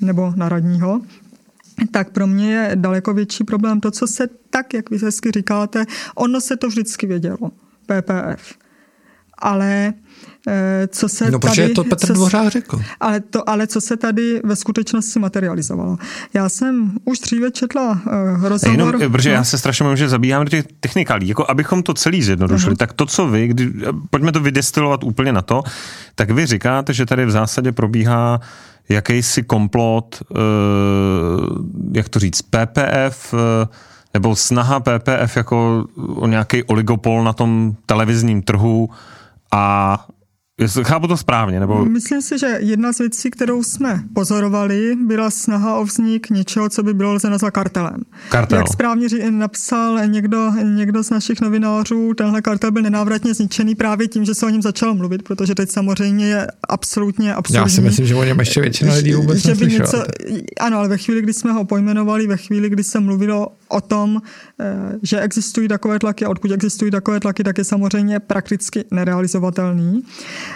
nebo 0.00 0.32
na 0.36 0.48
radního, 0.48 1.00
tak 1.90 2.10
pro 2.10 2.26
mě 2.26 2.52
je 2.52 2.70
daleko 2.74 3.14
větší 3.14 3.44
problém 3.44 3.80
to, 3.80 3.90
co 3.90 4.06
se 4.06 4.28
tak, 4.50 4.74
jak 4.74 4.90
vy 4.90 4.98
hezky 4.98 5.30
říkáte, 5.30 5.84
ono 6.14 6.40
se 6.40 6.56
to 6.56 6.68
vždycky 6.68 7.06
vědělo, 7.06 7.50
PPF. 7.86 8.59
Ale 9.40 9.92
Eh, 10.48 10.88
co 10.88 11.08
se 11.08 11.30
no, 11.30 11.38
tady... 11.38 11.68
to 11.68 11.84
Petr 11.84 12.06
co, 12.06 12.12
Dvořák 12.12 12.48
řekl. 12.48 12.80
Ale, 13.00 13.20
to, 13.20 13.48
ale 13.48 13.66
co 13.66 13.80
se 13.80 13.96
tady 13.96 14.40
ve 14.44 14.56
skutečnosti 14.56 15.18
materializovalo. 15.18 15.98
Já 16.34 16.48
jsem 16.48 16.92
už 17.04 17.18
dříve 17.18 17.50
četla 17.50 17.90
uh, 17.90 18.48
rozhovor... 18.48 18.74
Jenom, 18.74 19.02
eh, 19.02 19.08
protože 19.08 19.28
no. 19.28 19.34
já 19.34 19.44
se 19.44 19.58
strašně 19.58 19.84
myslím, 19.84 19.96
že 19.96 20.08
zabíhám 20.08 20.44
do 20.44 20.50
těch 20.50 20.64
technikálí. 20.80 21.28
Jako 21.28 21.50
abychom 21.50 21.82
to 21.82 21.94
celý 21.94 22.22
zjednodušili, 22.22 22.74
uh-huh. 22.74 22.78
tak 22.78 22.92
to, 22.92 23.06
co 23.06 23.26
vy, 23.26 23.46
kdy, 23.46 23.72
pojďme 24.10 24.32
to 24.32 24.40
vydestilovat 24.40 25.04
úplně 25.04 25.32
na 25.32 25.42
to, 25.42 25.62
tak 26.14 26.30
vy 26.30 26.46
říkáte, 26.46 26.92
že 26.92 27.06
tady 27.06 27.26
v 27.26 27.30
zásadě 27.30 27.72
probíhá 27.72 28.40
jakýsi 28.88 29.42
komplot, 29.42 30.22
uh, 30.28 30.38
jak 31.92 32.08
to 32.08 32.18
říct, 32.18 32.42
PPF, 32.42 33.32
uh, 33.32 33.38
nebo 34.14 34.36
snaha 34.36 34.80
PPF 34.80 35.36
jako 35.36 35.86
o 35.96 36.26
nějaký 36.26 36.62
oligopol 36.62 37.24
na 37.24 37.32
tom 37.32 37.74
televizním 37.86 38.42
trhu 38.42 38.90
a 39.50 40.06
Jestli 40.08 40.19
chápu 40.82 41.06
to 41.06 41.16
správně, 41.16 41.60
nebo... 41.60 41.84
Myslím 41.84 42.22
si, 42.22 42.38
že 42.38 42.58
jedna 42.60 42.92
z 42.92 42.98
věcí, 42.98 43.30
kterou 43.30 43.62
jsme 43.62 44.02
pozorovali, 44.14 44.96
byla 45.06 45.30
snaha 45.30 45.76
o 45.76 45.84
vznik 45.84 46.30
něčeho, 46.30 46.68
co 46.68 46.82
by 46.82 46.94
bylo 46.94 47.12
lze 47.12 47.30
nazvat 47.30 47.52
kartelem. 47.52 48.00
Kartel. 48.28 48.58
Jak 48.58 48.68
správně 48.68 49.08
napsal 49.30 50.06
někdo, 50.06 50.52
někdo 50.62 51.04
z 51.04 51.10
našich 51.10 51.40
novinářů, 51.40 52.14
tenhle 52.14 52.42
kartel 52.42 52.70
byl 52.70 52.82
nenávratně 52.82 53.34
zničený 53.34 53.74
právě 53.74 54.08
tím, 54.08 54.24
že 54.24 54.34
se 54.34 54.46
o 54.46 54.48
něm 54.48 54.62
začalo 54.62 54.94
mluvit, 54.94 55.22
protože 55.22 55.54
teď 55.54 55.70
samozřejmě 55.70 56.26
je 56.26 56.46
absolutně 56.68 57.34
absurdní. 57.34 57.62
Já 57.62 57.68
si 57.68 57.80
myslím, 57.80 58.06
že 58.06 58.14
o 58.14 58.24
něm 58.24 58.38
ještě 58.38 58.60
většina 58.60 58.94
lidí 58.94 59.14
vůbec 59.14 59.38
že 59.38 59.54
by 59.54 59.66
něco, 59.66 60.04
Ano, 60.60 60.78
ale 60.78 60.88
ve 60.88 60.98
chvíli, 60.98 61.22
kdy 61.22 61.32
jsme 61.32 61.52
ho 61.52 61.64
pojmenovali, 61.64 62.26
ve 62.26 62.36
chvíli, 62.36 62.70
kdy 62.70 62.84
se 62.84 63.00
mluvilo 63.00 63.48
o 63.68 63.80
tom, 63.80 64.22
eh, 64.60 64.98
že 65.02 65.20
existují 65.20 65.68
takové 65.68 65.98
tlaky 65.98 66.24
a 66.24 66.28
odkud 66.28 66.50
existují 66.50 66.90
takové 66.90 67.20
tlaky, 67.20 67.44
tak 67.44 67.58
je 67.58 67.64
samozřejmě 67.64 68.20
prakticky 68.20 68.84
nerealizovatelný. 68.90 70.02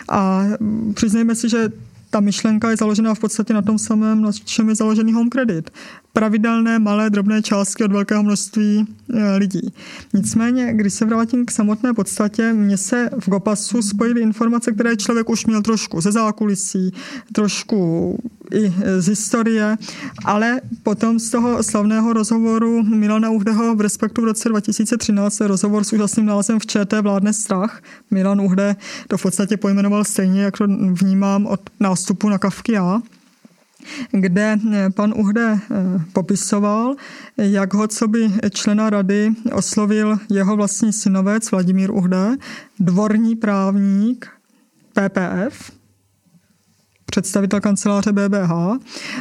A 0.08 0.44
přiznejme 0.94 1.34
si, 1.34 1.48
že 1.48 1.68
ta 2.10 2.20
myšlenka 2.20 2.70
je 2.70 2.76
založená 2.76 3.14
v 3.14 3.18
podstatě 3.18 3.54
na 3.54 3.62
tom 3.62 3.78
samém, 3.78 4.22
na 4.22 4.32
čem 4.32 4.68
je 4.68 4.74
založený 4.74 5.12
home 5.12 5.30
credit 5.30 5.70
pravidelné 6.14 6.78
malé 6.78 7.10
drobné 7.10 7.42
částky 7.42 7.84
od 7.84 7.92
velkého 7.92 8.22
množství 8.22 8.86
e, 9.14 9.36
lidí. 9.36 9.72
Nicméně, 10.12 10.72
když 10.74 10.94
se 10.94 11.04
vrátím 11.04 11.46
k 11.46 11.50
samotné 11.50 11.94
podstatě, 11.94 12.52
mně 12.52 12.76
se 12.76 13.10
v 13.20 13.28
Gopasu 13.28 13.82
spojily 13.82 14.20
informace, 14.20 14.72
které 14.72 14.96
člověk 14.96 15.30
už 15.30 15.46
měl 15.46 15.62
trošku 15.62 16.00
ze 16.00 16.12
zákulisí, 16.12 16.92
trošku 17.32 18.18
i 18.54 18.74
z 18.98 19.08
historie, 19.08 19.76
ale 20.24 20.60
potom 20.82 21.18
z 21.18 21.30
toho 21.30 21.62
slavného 21.62 22.12
rozhovoru 22.12 22.82
Milana 22.82 23.30
Uhdeho 23.30 23.74
v 23.74 23.80
Respektu 23.80 24.22
v 24.22 24.24
roce 24.24 24.48
2013, 24.48 25.40
rozhovor 25.40 25.84
s 25.84 25.92
úžasným 25.92 26.26
nálezem 26.26 26.58
v 26.58 26.66
ČT 26.66 27.00
vládne 27.00 27.32
strach. 27.32 27.82
Milan 28.10 28.40
Uhde 28.40 28.76
to 29.08 29.16
v 29.16 29.22
podstatě 29.22 29.56
pojmenoval 29.56 30.04
stejně, 30.04 30.42
jak 30.42 30.58
to 30.58 30.66
vnímám 30.92 31.46
od 31.46 31.60
nástupu 31.80 32.28
na 32.28 32.38
kavky 32.38 32.72
já 32.72 33.02
kde 34.10 34.58
eh, 34.72 34.90
pan 34.90 35.14
Uhde 35.16 35.58
eh, 35.58 35.84
popisoval, 36.12 36.94
jak 37.36 37.74
ho 37.74 37.88
co 37.88 38.08
by 38.08 38.32
člena 38.50 38.90
rady 38.90 39.30
oslovil 39.52 40.18
jeho 40.30 40.56
vlastní 40.56 40.92
synovec 40.92 41.50
Vladimír 41.50 41.90
Uhde, 41.90 42.36
dvorní 42.80 43.36
právník 43.36 44.28
PPF, 44.92 45.70
představitel 47.06 47.60
kanceláře 47.60 48.12
BBH, 48.12 48.52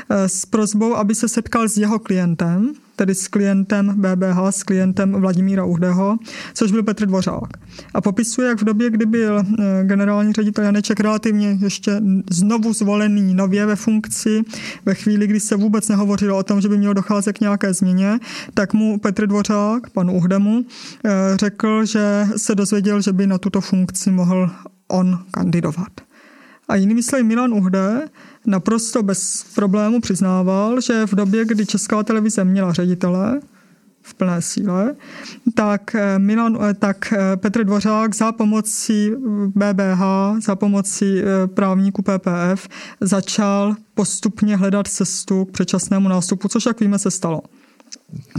eh, 0.10 0.30
s 0.30 0.46
prozbou, 0.46 0.96
aby 0.96 1.16
se 1.16 1.30
setkal 1.30 1.70
s 1.70 1.78
jeho 1.78 2.00
klientem, 2.00 2.74
tedy 2.96 3.16
s 3.16 3.28
klientem 3.28 3.94
BBH, 3.98 4.38
s 4.50 4.64
klientem 4.64 5.12
Vladimíra 5.12 5.66
Uhdeho, 5.66 6.18
což 6.54 6.72
byl 6.72 6.84
Petr 6.84 7.06
Dvořák. 7.06 7.58
A 7.94 8.02
popisuje, 8.02 8.48
jak 8.48 8.62
v 8.62 8.66
době, 8.66 8.90
kdy 8.90 9.06
byl 9.06 9.40
eh, 9.40 9.84
generální 9.84 10.34
ředitel 10.34 10.64
Janeček 10.64 11.00
relativně 11.00 11.58
ještě 11.62 12.02
znovu 12.30 12.74
zvolený 12.74 13.34
nově 13.34 13.66
ve 13.66 13.76
funkci, 13.76 14.42
ve 14.86 14.96
chvíli, 14.96 15.28
kdy 15.28 15.40
se 15.40 15.56
vůbec 15.56 15.90
nehovořilo 15.90 16.38
o 16.38 16.44
tom, 16.44 16.62
že 16.62 16.70
by 16.70 16.78
mělo 16.78 16.94
docházet 16.94 17.34
k 17.34 17.42
nějaké 17.42 17.74
změně, 17.74 18.20
tak 18.54 18.74
mu 18.74 19.00
Petr 19.00 19.28
Dvořák, 19.28 19.90
panu 19.90 20.14
Uhdemu, 20.14 20.66
eh, 21.06 21.10
řekl, 21.38 21.86
že 21.86 22.28
se 22.38 22.56
dozvěděl, 22.56 23.02
že 23.02 23.14
by 23.14 23.28
na 23.28 23.38
tuto 23.38 23.62
funkci 23.62 24.12
mohl 24.12 24.52
on 24.88 25.20
kandidovat. 25.32 26.13
A 26.68 26.76
jinými 26.76 27.04
slovy 27.04 27.24
Milan 27.24 27.54
Uhde 27.54 28.08
naprosto 28.46 29.04
bez 29.04 29.46
problému 29.56 30.02
přiznával, 30.02 30.82
že 30.82 31.06
v 31.06 31.16
době, 31.16 31.46
kdy 31.46 31.66
Česká 31.66 32.04
televize 32.04 32.44
měla 32.44 32.74
ředitele, 32.74 33.42
v 34.04 34.14
plné 34.14 34.42
síle, 34.42 34.96
tak, 35.54 35.96
eh, 35.96 36.20
Milan, 36.20 36.58
eh, 36.62 36.74
tak 36.74 37.14
eh, 37.14 37.38
Petr 37.38 37.64
Dvořák 37.64 38.16
za 38.16 38.32
pomocí 38.32 39.12
BBH, 39.56 40.02
za 40.42 40.56
pomocí 40.56 41.22
právníků 41.54 42.02
PPF 42.02 42.68
začal 43.02 43.76
postupně 43.94 44.58
hledat 44.58 44.88
cestu 44.88 45.46
k 45.46 45.52
předčasnému 45.52 46.10
nástupu, 46.10 46.48
což, 46.48 46.66
jak 46.66 46.80
víme, 46.80 47.00
se 47.00 47.12
stalo. 47.12 47.42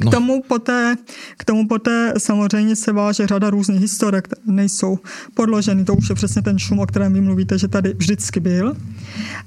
No. 0.05 0.11
K, 0.11 0.15
tomu 0.15 0.43
poté, 0.43 0.97
k 1.37 1.45
tomu 1.45 1.69
poté 1.69 2.15
samozřejmě 2.19 2.77
se 2.77 2.93
váže 2.93 3.27
řada 3.27 3.51
různých 3.51 3.81
historek, 3.81 4.25
které 4.25 4.43
nejsou 4.47 4.99
podloženy. 5.35 5.85
To 5.85 5.95
už 5.95 6.09
je 6.09 6.15
přesně 6.15 6.43
ten 6.43 6.59
šum, 6.59 6.79
o 6.79 6.87
kterém 6.87 7.13
vy 7.13 7.21
mluvíte, 7.21 7.59
že 7.59 7.69
tady 7.69 7.95
vždycky 7.95 8.41
byl. 8.41 8.77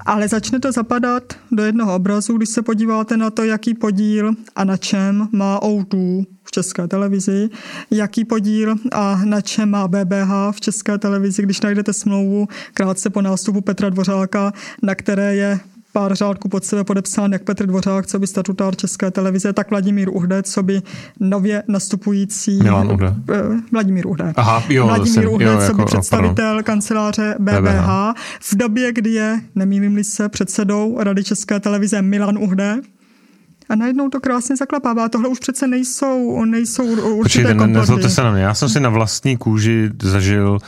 Ale 0.05 0.28
začne 0.28 0.59
to 0.59 0.71
zapadat 0.71 1.34
do 1.51 1.63
jednoho 1.63 1.95
obrazu, 1.95 2.38
když 2.38 2.49
se 2.49 2.61
podíváte 2.61 3.17
na 3.17 3.30
to, 3.30 3.43
jaký 3.43 3.73
podíl 3.73 4.32
a 4.55 4.63
na 4.63 4.78
čem 4.78 5.28
má 5.32 5.59
O2 5.59 6.25
v 6.43 6.51
české 6.51 6.88
televizi, 6.88 7.49
jaký 7.91 8.25
podíl 8.25 8.75
a 8.91 9.21
na 9.25 9.41
čem 9.41 9.69
má 9.69 9.88
BBH 9.88 10.32
v 10.51 10.61
české 10.61 10.97
televizi, 10.97 11.41
když 11.41 11.61
najdete 11.61 11.93
smlouvu 11.93 12.47
krátce 12.73 13.09
po 13.09 13.21
nástupu 13.21 13.61
Petra 13.61 13.89
Dvořáka, 13.89 14.53
na 14.84 14.95
které 14.95 15.36
je 15.36 15.59
pár 15.98 16.16
řádků 16.16 16.50
pod 16.50 16.66
sebe 16.66 16.84
podepsán 16.84 17.32
jak 17.34 17.43
Petr 17.43 17.66
Dvořák, 17.66 18.08
co 18.08 18.20
by 18.20 18.28
statutár 18.28 18.76
České 18.76 19.12
televize, 19.12 19.54
tak 19.54 19.70
Vladimír 19.70 20.10
Uhde, 20.10 20.43
co 20.43 20.64
by 20.64 20.82
nově 21.20 21.64
nastupující... 21.68 22.60
Milan 22.64 22.91
Uhde. 22.91 23.14
Eh, 23.34 23.41
Vladimír 23.72 24.08
Uhde. 24.08 24.34
Aha, 24.36 24.64
jo, 24.70 24.86
Vladimír 24.88 25.28
Uhde, 25.28 25.45
jo, 25.45 25.52
co 25.52 25.74
by 25.74 25.82
jako, 25.82 25.86
představitel 25.86 26.45
pardon. 26.45 26.64
kanceláře 26.64 27.36
BBH. 27.39 28.14
V 28.41 28.56
době, 28.56 28.93
kdy 28.93 29.10
je, 29.10 29.41
nemýlím 29.56 30.04
se, 30.04 30.30
předsedou 30.30 30.98
Rady 31.00 31.24
České 31.24 31.60
televize 31.60 32.02
Milan 32.02 32.38
Uhde, 32.38 32.80
a 33.70 33.76
najednou 33.76 34.10
to 34.10 34.20
krásně 34.20 34.56
zaklapává. 34.56 35.10
Tohle 35.10 35.30
už 35.30 35.39
přece 35.39 35.68
nejsou, 35.68 36.45
nejsou 36.45 36.84
určité 36.84 37.54
Počkejte, 37.54 37.98
ne, 37.98 38.10
se 38.10 38.24
na 38.24 38.32
mě. 38.32 38.41
Já 38.41 38.54
jsem 38.54 38.70
si 38.70 38.80
na 38.80 38.89
vlastní 38.89 39.38
kůži 39.38 39.89
zažil 40.02 40.60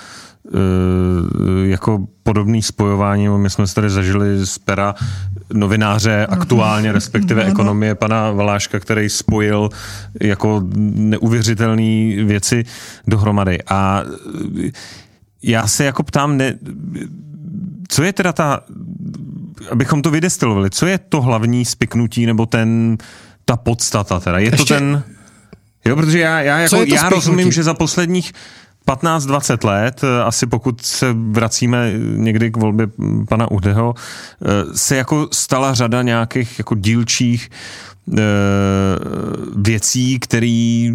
jako 1.64 2.08
podobný 2.24 2.62
spojování, 2.62 3.28
my 3.30 3.50
jsme 3.50 3.68
se 3.68 3.76
tady 3.76 3.90
zažili 3.90 4.46
z 4.46 4.58
pera 4.58 4.96
novináře 5.54 6.28
aktuálně, 6.30 6.92
respektive 6.92 7.44
ekonomie 7.44 7.96
pana 7.96 8.32
Valáška, 8.32 8.80
který 8.80 9.10
spojil 9.10 9.70
jako 10.22 10.64
neuvěřitelné 10.96 12.24
věci 12.24 12.66
dohromady. 13.08 13.60
A 13.68 14.04
já 15.44 15.68
se 15.68 15.84
jako 15.84 16.04
ptám, 16.04 16.38
ne, 16.38 16.58
co 17.88 18.04
je 18.04 18.14
teda 18.14 18.34
ta, 18.34 18.60
abychom 19.72 20.02
to 20.02 20.12
vydestilovali, 20.12 20.70
co 20.70 20.86
je 20.86 20.98
to 20.98 21.22
hlavní 21.22 21.66
spiknutí 21.66 22.26
nebo 22.26 22.46
ten, 22.46 22.98
ta 23.46 23.58
podstata 23.58 24.20
teda? 24.20 24.38
Je 24.38 24.46
Ještě... 24.46 24.58
to 24.58 24.66
ten... 24.66 25.04
Jo, 25.86 25.96
protože 25.96 26.20
já, 26.20 26.42
já, 26.42 26.60
jako, 26.60 26.84
já 26.88 27.10
rozumím, 27.10 27.52
že 27.52 27.64
za 27.64 27.74
posledních 27.74 28.34
15-20 28.90 29.64
let, 29.64 30.02
eh, 30.04 30.24
asi 30.24 30.46
pokud 30.46 30.82
se 30.82 31.16
vracíme 31.32 31.94
někdy 32.16 32.52
k 32.52 32.58
volbě 32.58 32.88
pana 33.30 33.52
Uhdeho, 33.52 33.94
eh, 33.96 34.48
se 34.76 34.96
jako 34.96 35.28
stala 35.32 35.74
řada 35.74 36.02
nějakých 36.02 36.60
jako 36.60 36.76
dílčích 36.76 37.50
eh, 38.18 38.22
věcí, 39.56 40.20
které 40.20 40.90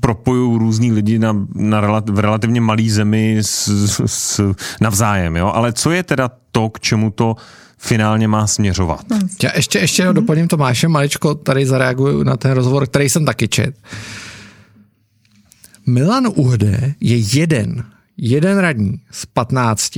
propojují 0.00 0.58
různý 0.58 0.92
lidi 0.92 1.18
na, 1.18 1.46
na 1.54 2.00
v 2.10 2.18
relativně 2.18 2.60
malý 2.60 2.90
zemi 2.90 3.38
s, 3.40 3.68
s, 4.06 4.54
navzájem. 4.80 5.36
Jo? 5.36 5.52
Ale 5.54 5.72
co 5.72 5.90
je 5.90 6.02
teda 6.02 6.30
to, 6.52 6.68
k 6.68 6.80
čemu 6.80 7.10
to 7.10 7.36
finálně 7.78 8.28
má 8.28 8.46
směřovat? 8.46 9.04
Já 9.42 9.50
ještě, 9.56 9.78
ještě 9.78 10.12
doplním 10.12 10.48
Tomáše 10.48 10.88
maličko, 10.88 11.34
tady 11.34 11.66
zareaguju 11.66 12.22
na 12.22 12.36
ten 12.36 12.50
rozhovor, 12.50 12.86
který 12.86 13.08
jsem 13.08 13.24
taky 13.24 13.48
čet. 13.48 13.74
Milan 15.86 16.26
Uhde 16.34 16.94
je 17.00 17.16
jeden, 17.38 17.84
jeden 18.16 18.58
radní 18.58 19.00
z 19.10 19.26
15, 19.26 19.96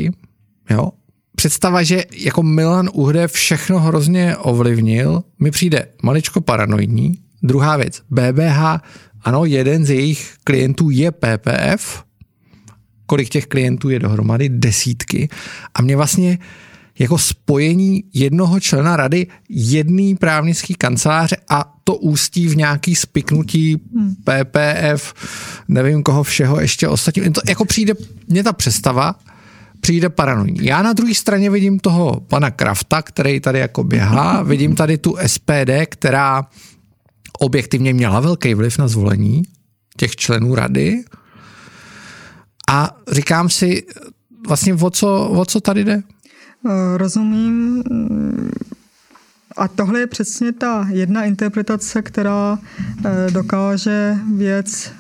jo. 0.70 0.90
Představa, 1.36 1.82
že 1.82 2.04
jako 2.12 2.42
Milan 2.42 2.90
Uhde 2.92 3.28
všechno 3.28 3.80
hrozně 3.80 4.36
ovlivnil, 4.36 5.22
mi 5.38 5.50
přijde 5.50 5.86
maličko 6.02 6.40
paranoidní. 6.40 7.18
Druhá 7.42 7.76
věc, 7.76 8.02
BBH, 8.10 8.80
ano, 9.22 9.44
jeden 9.44 9.84
z 9.84 9.90
jejich 9.90 10.36
klientů 10.44 10.90
je 10.90 11.12
PPF, 11.12 12.04
kolik 13.06 13.28
těch 13.28 13.46
klientů 13.46 13.90
je 13.90 13.98
dohromady, 13.98 14.48
desítky. 14.48 15.28
A 15.74 15.82
mě 15.82 15.96
vlastně 15.96 16.38
jako 16.98 17.18
spojení 17.18 18.04
jednoho 18.14 18.60
člena 18.60 18.96
rady, 18.96 19.26
jedný 19.48 20.16
právnický 20.16 20.74
kanceláře 20.74 21.36
a 21.48 21.74
to 21.84 21.96
ústí 21.96 22.48
v 22.48 22.56
nějaký 22.56 22.94
spiknutí 22.94 23.80
PPF, 24.24 25.14
nevím 25.68 26.02
koho 26.02 26.22
všeho 26.22 26.60
ještě 26.60 26.88
ostatní. 26.88 27.32
To 27.32 27.40
jako 27.48 27.64
přijde, 27.64 27.94
mě 28.28 28.44
ta 28.44 28.52
představa 28.52 29.14
přijde 29.80 30.08
paranoidní. 30.08 30.66
Já 30.66 30.82
na 30.82 30.92
druhé 30.92 31.14
straně 31.14 31.50
vidím 31.50 31.78
toho 31.78 32.20
pana 32.28 32.50
Krafta, 32.50 33.02
který 33.02 33.40
tady 33.40 33.58
jako 33.58 33.84
běhá, 33.84 34.42
vidím 34.42 34.74
tady 34.74 34.98
tu 34.98 35.16
SPD, 35.26 35.70
která 35.88 36.46
objektivně 37.38 37.94
měla 37.94 38.20
velký 38.20 38.54
vliv 38.54 38.78
na 38.78 38.88
zvolení 38.88 39.42
těch 39.96 40.16
členů 40.16 40.54
rady 40.54 41.04
a 42.70 42.96
říkám 43.12 43.48
si 43.48 43.82
vlastně 44.48 44.74
o 44.74 44.90
co, 44.90 45.28
o 45.28 45.44
co 45.44 45.60
tady 45.60 45.84
jde? 45.84 46.02
Eh, 46.66 46.98
rozumím. 46.98 47.82
A 49.56 49.68
tohle 49.68 50.00
je 50.00 50.06
přesně 50.06 50.52
ta 50.52 50.86
jedna 50.90 51.24
interpretace, 51.24 52.02
která 52.02 52.58
eh, 53.04 53.30
dokáže 53.30 54.16
věc 54.36 54.92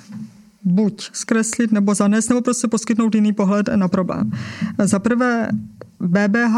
buď 0.64 1.10
zkreslit 1.12 1.72
nebo 1.72 1.94
zanést, 1.94 2.28
nebo 2.28 2.42
prostě 2.42 2.68
poskytnout 2.68 3.14
jiný 3.14 3.32
pohled 3.32 3.68
na 3.76 3.88
problém. 3.88 4.32
Za 4.78 4.98
prvé, 4.98 5.48
BBH 6.00 6.54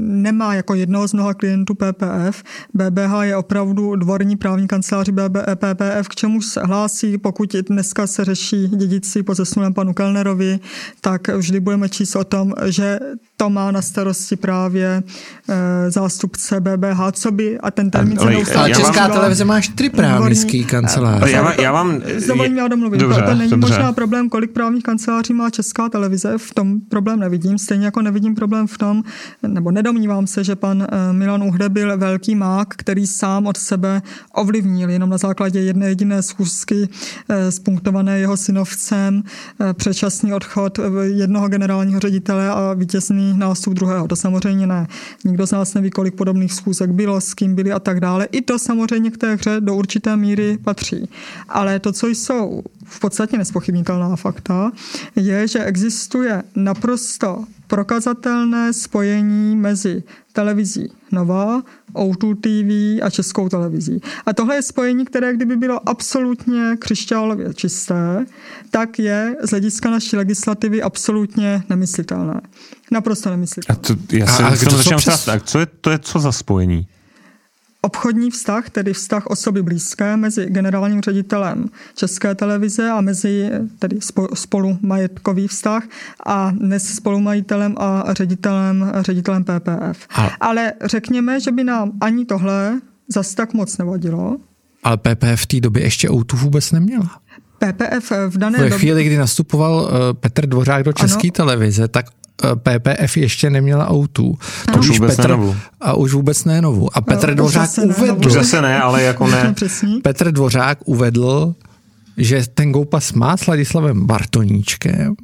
nemá 0.00 0.54
jako 0.54 0.74
jednoho 0.74 1.08
z 1.08 1.12
mnoha 1.12 1.34
klientů 1.34 1.74
PPF. 1.74 2.42
BBH 2.74 3.12
je 3.22 3.36
opravdu 3.36 3.96
dvorní 3.96 4.36
právní 4.36 4.66
kanceláři 4.66 5.12
PPF, 5.54 6.08
k 6.08 6.14
čemu 6.14 6.42
se 6.42 6.60
hlásí, 6.60 7.18
pokud 7.18 7.56
dneska 7.68 8.06
se 8.06 8.24
řeší 8.24 8.68
dědictví 8.68 9.22
po 9.22 9.34
zesnulém 9.34 9.74
panu 9.74 9.94
Kellnerovi, 9.94 10.58
tak 11.00 11.28
vždy 11.28 11.60
budeme 11.60 11.88
číst 11.88 12.16
o 12.16 12.24
tom, 12.24 12.52
že 12.66 12.98
to 13.36 13.50
má 13.50 13.70
na 13.70 13.82
starosti 13.82 14.36
právě 14.36 15.02
e, 15.48 15.90
zástupce 15.90 16.60
BBH, 16.60 17.12
co 17.12 17.30
by, 17.30 17.58
a 17.58 17.70
ten 17.70 17.90
termín 17.90 18.18
se 18.18 18.24
neustále... 18.24 18.70
Česká 18.70 19.00
vám, 19.00 19.12
televize 19.12 19.44
má 19.44 19.60
čtyři 19.60 19.90
právnický 19.90 20.64
kanceláře. 20.64 21.30
Já, 21.30 21.60
já 21.60 21.72
vám... 21.72 22.00
Dovolím 22.28 22.58
já 22.58 22.68
domluvit. 22.76 23.00
Dobře, 23.00 23.20
to, 23.20 23.26
to 23.26 23.34
není 23.34 23.50
dobře. 23.50 23.72
možná 23.72 23.92
problém, 23.92 24.28
kolik 24.28 24.50
právních 24.50 24.82
kanceláří 24.82 25.32
má 25.32 25.50
Česká 25.50 25.88
televize, 25.88 26.38
v 26.38 26.54
tom 26.54 26.80
problém 26.80 27.20
nevidím, 27.20 27.58
stejně 27.58 27.84
jako 27.84 28.02
nevidím 28.02 28.34
problém 28.34 28.66
v 28.66 28.75
tom, 28.78 29.04
nebo 29.42 29.70
nedomnívám 29.70 30.26
se, 30.26 30.44
že 30.44 30.56
pan 30.56 30.82
e, 30.82 31.12
Milan 31.12 31.42
Uhde 31.42 31.68
byl 31.68 31.98
velký 31.98 32.34
mák, 32.34 32.74
který 32.76 33.06
sám 33.06 33.46
od 33.46 33.56
sebe 33.56 34.02
ovlivnil 34.34 34.90
jenom 34.90 35.10
na 35.10 35.18
základě 35.18 35.60
jedné 35.60 35.88
jediné 35.88 36.22
schůzky 36.22 36.88
e, 37.28 37.52
spunktované 37.52 38.18
jeho 38.18 38.36
synovcem, 38.36 39.22
e, 39.60 39.74
předčasný 39.74 40.32
odchod 40.32 40.78
jednoho 41.02 41.48
generálního 41.48 42.00
ředitele 42.00 42.50
a 42.50 42.74
vítězný 42.74 43.38
nástup 43.38 43.74
druhého. 43.74 44.08
To 44.08 44.16
samozřejmě 44.16 44.66
ne. 44.66 44.86
Nikdo 45.24 45.46
z 45.46 45.50
nás 45.50 45.74
neví, 45.74 45.90
kolik 45.90 46.14
podobných 46.14 46.52
schůzek 46.52 46.90
bylo, 46.90 47.20
s 47.20 47.34
kým 47.34 47.54
byli 47.54 47.72
a 47.72 47.78
tak 47.78 48.00
dále. 48.00 48.28
I 48.32 48.42
to 48.42 48.58
samozřejmě 48.58 49.10
k 49.10 49.18
té 49.18 49.34
hře 49.34 49.56
do 49.60 49.74
určité 49.74 50.16
míry 50.16 50.58
patří. 50.64 51.08
Ale 51.48 51.80
to, 51.80 51.92
co 51.92 52.06
jsou 52.06 52.62
v 52.88 53.00
podstatě 53.00 53.38
nespochybnitelná 53.38 54.16
fakta, 54.16 54.72
je, 55.16 55.48
že 55.48 55.64
existuje 55.64 56.42
naprosto 56.56 57.44
prokazatelné 57.66 58.72
spojení 58.72 59.56
mezi 59.56 60.02
televizí 60.32 60.92
Nova, 61.12 61.62
O2 61.94 62.36
TV 62.40 63.02
a 63.04 63.10
českou 63.10 63.48
televizí. 63.48 64.00
A 64.26 64.32
tohle 64.32 64.54
je 64.54 64.62
spojení, 64.62 65.04
které 65.04 65.34
kdyby 65.34 65.56
bylo 65.56 65.88
absolutně 65.88 66.76
křišťálově 66.78 67.54
čisté, 67.54 68.26
tak 68.70 68.98
je 68.98 69.36
z 69.42 69.50
hlediska 69.50 69.90
naší 69.90 70.16
legislativy 70.16 70.82
absolutně 70.82 71.62
nemyslitelné. 71.68 72.40
Naprosto 72.90 73.30
nemyslitelné. 73.30 73.80
A 73.80 73.86
to, 73.86 74.16
já 74.16 74.26
jsem, 74.26 74.46
a, 74.46 74.48
a 74.48 74.56
začínám 74.56 74.98
přes... 74.98 75.24
tak 75.24 75.42
co 75.42 75.58
je, 75.58 75.66
to 75.66 75.90
je 75.90 75.98
co 75.98 76.18
za 76.18 76.32
spojení? 76.32 76.88
Obchodní 77.86 78.30
vztah, 78.30 78.70
tedy 78.70 78.92
vztah 78.92 79.26
osoby 79.26 79.62
blízké 79.62 80.16
mezi 80.16 80.46
generálním 80.46 81.00
ředitelem 81.00 81.70
České 81.94 82.34
televize 82.34 82.90
a 82.90 83.00
mezi 83.00 83.50
tedy 83.78 83.98
spolumajetkový 84.34 85.48
vztah 85.48 85.84
a 86.26 86.50
dnes 86.50 86.94
spolumajitelem 86.94 87.74
a 87.78 88.04
ředitelem, 88.12 88.92
ředitelem 89.00 89.44
PPF. 89.44 90.06
A... 90.16 90.30
Ale 90.40 90.72
řekněme, 90.84 91.40
že 91.40 91.52
by 91.52 91.64
nám 91.64 91.92
ani 92.00 92.24
tohle 92.24 92.80
zas 93.08 93.34
tak 93.34 93.54
moc 93.54 93.78
nevadilo. 93.78 94.36
Ale 94.84 94.96
PPF 94.96 95.42
v 95.42 95.46
té 95.46 95.60
době 95.60 95.82
ještě 95.82 96.10
outu 96.10 96.36
vůbec 96.36 96.72
neměla. 96.72 97.10
PPF 97.58 98.12
v 98.28 98.38
dané 98.38 98.58
době... 98.58 98.70
Ve 98.70 98.78
chvíli, 98.78 99.04
kdy 99.04 99.16
nastupoval 99.16 99.88
eh, 99.88 100.14
Petr 100.14 100.46
Dvořák 100.46 100.82
do 100.82 100.92
České 100.92 101.30
televize, 101.30 101.88
tak 101.88 102.06
PPF 102.54 103.16
ještě 103.16 103.50
neměla 103.50 103.90
O2. 103.90 104.36
To 104.72 104.78
už 104.78 104.88
vůbec 104.88 105.16
Petr, 105.16 105.36
ne 105.36 105.60
A 105.80 105.94
už 105.94 106.12
vůbec 106.12 106.44
ne 106.44 106.62
novu. 106.62 106.96
A 106.96 107.00
Petr 107.00 107.28
no, 107.28 107.34
Dvořák 107.34 107.70
uvedl... 107.78 108.26
Už 108.26 108.32
zase 108.32 108.62
ne, 108.62 108.80
ale 108.80 109.02
jako 109.02 109.26
ne. 109.26 109.54
Petr 110.02 110.32
Dvořák 110.32 110.78
uvedl, 110.84 111.54
že 112.16 112.44
ten 112.54 112.72
Goupas 112.72 113.12
má 113.12 113.36
s 113.36 113.46
Ladislavem 113.46 114.06
Bartoníčkem. 114.06 115.14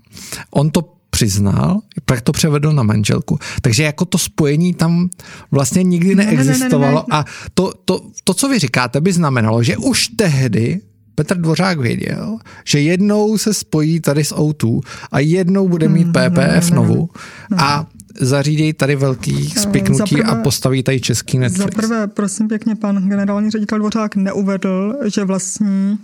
On 0.50 0.70
to 0.70 0.92
přiznal, 1.10 1.80
pak 2.04 2.20
to 2.20 2.32
převedl 2.32 2.72
na 2.72 2.82
manželku. 2.82 3.38
Takže 3.62 3.82
jako 3.82 4.04
to 4.04 4.18
spojení 4.18 4.74
tam 4.74 5.08
vlastně 5.50 5.82
nikdy 5.82 6.14
neexistovalo. 6.14 6.94
Ne, 6.94 7.04
ne, 7.10 7.16
ne, 7.16 7.18
ne. 7.18 7.18
A 7.18 7.24
to, 7.54 7.72
to, 7.84 8.00
to, 8.24 8.34
co 8.34 8.48
vy 8.48 8.58
říkáte, 8.58 9.00
by 9.00 9.12
znamenalo, 9.12 9.62
že 9.62 9.76
už 9.76 10.08
tehdy 10.08 10.80
Petr 11.22 11.40
Dvořák 11.40 11.80
věděl, 11.80 12.38
že 12.64 12.80
jednou 12.80 13.38
se 13.38 13.54
spojí 13.54 14.00
tady 14.00 14.24
s 14.24 14.34
O2 14.34 14.80
a 15.12 15.18
jednou 15.18 15.68
bude 15.68 15.88
mít 15.88 16.08
PPF 16.08 16.26
hmm, 16.26 16.36
hmm, 16.36 16.60
hmm, 16.60 16.74
novu 16.74 17.08
a 17.56 17.86
zařídí 18.20 18.72
tady 18.72 18.96
velký 18.96 19.50
spiknutí 19.50 20.16
prvé, 20.16 20.30
a 20.30 20.34
postaví 20.34 20.82
tady 20.82 21.00
český 21.00 21.38
Netflix. 21.38 21.76
Za 21.76 21.82
prvé, 21.82 22.06
prosím 22.06 22.48
pěkně, 22.48 22.76
pan 22.76 23.08
generální 23.08 23.50
ředitel 23.50 23.78
Dvořák 23.78 24.16
neuvedl, 24.16 24.94
že 25.06 25.24
vlastní 25.24 25.98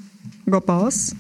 Gopas, 0.45 1.12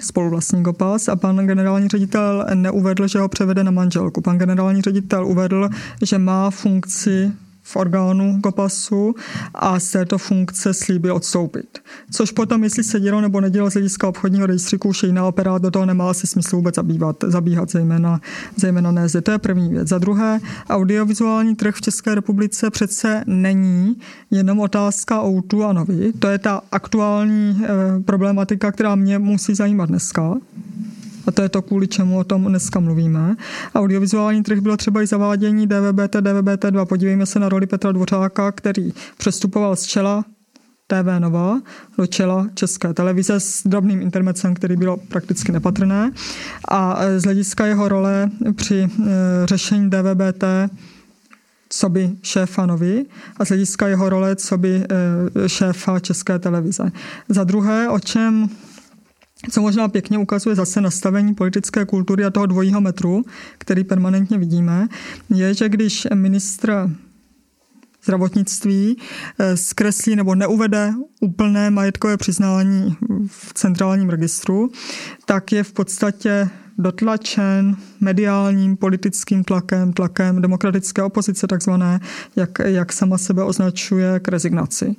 spoluvlastní 0.00 0.62
Gopas 0.62 1.08
a 1.08 1.16
pan 1.16 1.36
generální 1.36 1.88
ředitel 1.88 2.46
neuvedl, 2.54 3.08
že 3.08 3.18
ho 3.18 3.28
převede 3.28 3.64
na 3.64 3.70
manželku. 3.70 4.20
Pan 4.20 4.38
generální 4.38 4.82
ředitel 4.82 5.26
uvedl, 5.26 5.68
že 6.02 6.18
má 6.18 6.50
funkci 6.50 7.32
v 7.62 7.76
orgánu 7.76 8.38
GOPASu 8.40 9.14
a 9.54 9.80
z 9.80 9.90
této 9.90 10.18
funkce 10.18 10.74
slíbil 10.74 11.14
odstoupit. 11.14 11.78
Což 12.10 12.30
potom, 12.30 12.64
jestli 12.64 12.84
se 12.84 13.00
dělo 13.00 13.20
nebo 13.20 13.40
nedělo 13.40 13.70
z 13.70 13.74
hlediska 13.74 14.08
obchodního 14.08 14.46
rejstříku, 14.46 14.88
už 14.88 15.02
jiná 15.02 15.26
operát 15.26 15.62
do 15.62 15.70
toho 15.70 15.86
nemá 15.86 16.10
asi 16.10 16.26
smysl 16.26 16.56
vůbec 16.56 16.74
zabývat, 16.74 17.16
zabíhat, 17.26 17.70
zejména, 17.70 18.20
zejména 18.56 18.92
ne 18.92 19.08
zde. 19.08 19.20
To 19.20 19.30
je 19.30 19.38
první 19.38 19.70
věc. 19.70 19.88
Za 19.88 19.98
druhé, 19.98 20.40
audiovizuální 20.70 21.56
trh 21.56 21.74
v 21.74 21.80
České 21.80 22.14
republice 22.14 22.70
přece 22.70 23.24
není 23.26 23.96
jenom 24.30 24.60
otázka 24.60 25.22
O2 25.22 25.68
a 25.68 25.72
Novy. 25.72 26.12
To 26.18 26.28
je 26.28 26.38
ta 26.38 26.62
aktuální 26.72 27.62
e, 27.64 28.02
problematika, 28.02 28.72
která 28.72 28.94
mě 28.94 29.18
musí 29.18 29.54
zajímat 29.54 29.88
dneska. 29.88 30.34
A 31.26 31.32
to 31.32 31.42
je 31.42 31.48
to, 31.48 31.62
kvůli 31.62 31.88
čemu 31.88 32.18
o 32.18 32.24
tom 32.24 32.44
dneska 32.44 32.80
mluvíme. 32.80 33.36
Audiovizuální 33.74 34.42
trh 34.42 34.60
bylo 34.60 34.76
třeba 34.76 35.02
i 35.02 35.06
zavádění 35.06 35.66
DVBT, 35.66 36.14
DVBT2. 36.14 36.86
Podívejme 36.86 37.26
se 37.26 37.38
na 37.38 37.48
roli 37.48 37.66
Petra 37.66 37.92
Dvořáka, 37.92 38.52
který 38.52 38.92
přestupoval 39.18 39.76
z 39.76 39.82
čela 39.82 40.24
TV 40.86 41.18
Nova 41.18 41.60
do 41.98 42.06
čela 42.06 42.46
České 42.54 42.94
televize 42.94 43.40
s 43.40 43.62
drobným 43.64 44.02
intermecem, 44.02 44.54
který 44.54 44.76
bylo 44.76 44.96
prakticky 44.96 45.52
nepatrné. 45.52 46.10
A 46.68 46.98
z 47.16 47.24
hlediska 47.24 47.66
jeho 47.66 47.88
role 47.88 48.30
při 48.56 48.82
e, 48.84 48.88
řešení 49.46 49.90
DVBT 49.90 50.44
co 51.68 51.88
by 51.88 52.10
šéfa 52.22 52.66
Novy 52.66 53.04
a 53.36 53.44
z 53.44 53.48
hlediska 53.48 53.88
jeho 53.88 54.08
role 54.08 54.36
co 54.36 54.58
by 54.58 54.74
e, 54.74 55.48
šéfa 55.48 55.98
České 55.98 56.38
televize. 56.38 56.92
Za 57.28 57.44
druhé, 57.44 57.88
o 57.88 58.00
čem 58.00 58.48
co 59.50 59.60
možná 59.60 59.88
pěkně 59.88 60.18
ukazuje 60.18 60.56
zase 60.56 60.80
nastavení 60.80 61.34
politické 61.34 61.84
kultury 61.84 62.24
a 62.24 62.30
toho 62.30 62.46
dvojího 62.46 62.80
metru, 62.80 63.24
který 63.58 63.84
permanentně 63.84 64.38
vidíme, 64.38 64.88
je, 65.30 65.54
že 65.54 65.68
když 65.68 66.06
ministr 66.14 66.90
zdravotnictví 68.04 68.96
eh, 69.38 69.56
zkreslí 69.56 70.16
nebo 70.16 70.34
neuvede 70.34 70.94
úplné 71.20 71.70
majetkové 71.70 72.16
přiznání 72.16 72.96
v 73.26 73.54
centrálním 73.54 74.10
registru, 74.10 74.70
tak 75.24 75.52
je 75.52 75.64
v 75.64 75.72
podstatě 75.72 76.50
dotlačen 76.78 77.76
mediálním 78.00 78.76
politickým 78.76 79.44
tlakem, 79.44 79.92
tlakem 79.92 80.42
demokratické 80.42 81.02
opozice 81.02 81.46
takzvané, 81.46 82.00
jak, 82.36 82.50
jak 82.64 82.92
sama 82.92 83.18
sebe 83.18 83.44
označuje 83.44 84.20
k 84.20 84.28
rezignaci. 84.28 84.96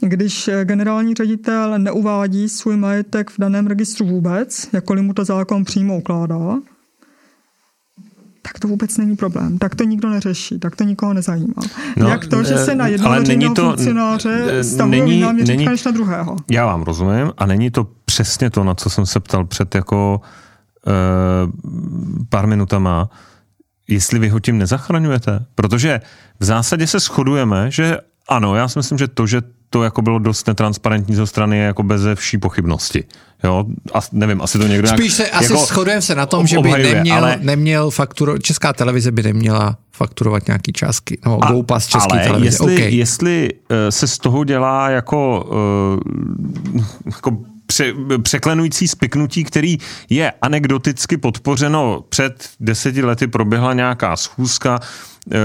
Když 0.00 0.50
generální 0.64 1.14
ředitel 1.14 1.78
neuvádí 1.78 2.48
svůj 2.48 2.76
majetek 2.76 3.30
v 3.30 3.38
daném 3.38 3.66
registru 3.66 4.06
vůbec, 4.06 4.68
jakkoliv 4.72 5.04
mu 5.04 5.12
to 5.12 5.24
zákon 5.24 5.64
přímo 5.64 5.96
ukládá, 5.96 6.56
tak 8.42 8.58
to 8.58 8.68
vůbec 8.68 8.96
není 8.96 9.16
problém. 9.16 9.58
Tak 9.58 9.74
to 9.74 9.84
nikdo 9.84 10.10
neřeší, 10.10 10.58
tak 10.58 10.76
to 10.76 10.84
nikoho 10.84 11.14
nezajímá. 11.14 11.62
No, 11.96 12.08
Jak 12.08 12.26
to, 12.26 12.42
že 12.42 12.58
se 12.58 12.74
na 12.74 12.86
jednoho 12.86 13.14
veřejného 13.14 13.54
to, 13.54 13.62
funkcionáře 13.62 14.64
stahuje 14.64 15.00
není, 15.00 15.24
není, 15.46 15.64
než 15.64 15.84
na 15.84 15.90
druhého? 15.90 16.36
Já 16.50 16.66
vám 16.66 16.82
rozumím 16.82 17.32
a 17.38 17.46
není 17.46 17.70
to 17.70 17.86
přesně 18.04 18.50
to, 18.50 18.64
na 18.64 18.74
co 18.74 18.90
jsem 18.90 19.06
se 19.06 19.20
ptal 19.20 19.44
před 19.44 19.74
jako 19.74 20.20
uh, 20.22 20.43
pár 22.28 22.46
minutama, 22.46 23.10
jestli 23.88 24.18
vy 24.18 24.28
ho 24.28 24.40
tím 24.40 24.58
nezachraňujete. 24.58 25.44
Protože 25.54 26.00
v 26.40 26.44
zásadě 26.44 26.86
se 26.86 26.98
shodujeme, 26.98 27.70
že 27.70 27.96
ano, 28.28 28.54
já 28.54 28.68
si 28.68 28.78
myslím, 28.78 28.98
že 28.98 29.08
to, 29.08 29.26
že 29.26 29.42
to 29.70 29.82
jako 29.82 30.02
bylo 30.02 30.18
dost 30.18 30.46
netransparentní 30.46 31.14
ze 31.14 31.26
strany 31.26 31.58
jako 31.58 31.82
bez 31.82 32.02
vší 32.14 32.38
pochybnosti. 32.38 33.04
Jo, 33.44 33.64
a 33.94 33.98
nevím, 34.12 34.42
asi 34.42 34.58
to 34.58 34.66
někdo 34.66 34.88
Spíš 34.88 35.12
se, 35.12 35.30
asi 35.30 35.52
jako 35.52 35.66
shodujeme 35.66 36.02
se 36.02 36.14
na 36.14 36.26
tom, 36.26 36.46
že 36.46 36.58
by 36.58 36.70
neměl, 36.70 37.16
ale... 37.16 37.38
neměl 37.40 37.90
fakturo, 37.90 38.38
česká 38.38 38.72
televize 38.72 39.12
by 39.12 39.22
neměla 39.22 39.76
fakturovat 39.92 40.46
nějaký 40.46 40.72
částky, 40.72 41.18
nebo 41.24 41.44
a, 41.44 41.52
GoPass 41.52 41.86
české 41.86 42.12
ale 42.12 42.24
televize. 42.24 42.46
Jestli, 42.46 42.74
okay. 42.74 42.94
jestli 42.94 43.50
uh, 43.52 43.76
se 43.90 44.08
z 44.08 44.18
toho 44.18 44.44
dělá 44.44 44.90
jako, 44.90 45.44
uh, 46.74 46.84
jako 47.06 47.38
pře, 47.66 47.92
překlenující 48.22 48.88
spiknutí, 48.88 49.44
který 49.44 49.78
je 50.10 50.32
anekdoticky 50.42 51.16
podpořeno 51.16 52.04
před 52.08 52.48
deseti 52.60 53.02
lety 53.02 53.26
proběhla 53.26 53.72
nějaká 53.72 54.16
schůzka, 54.16 54.80
e, 55.32 55.38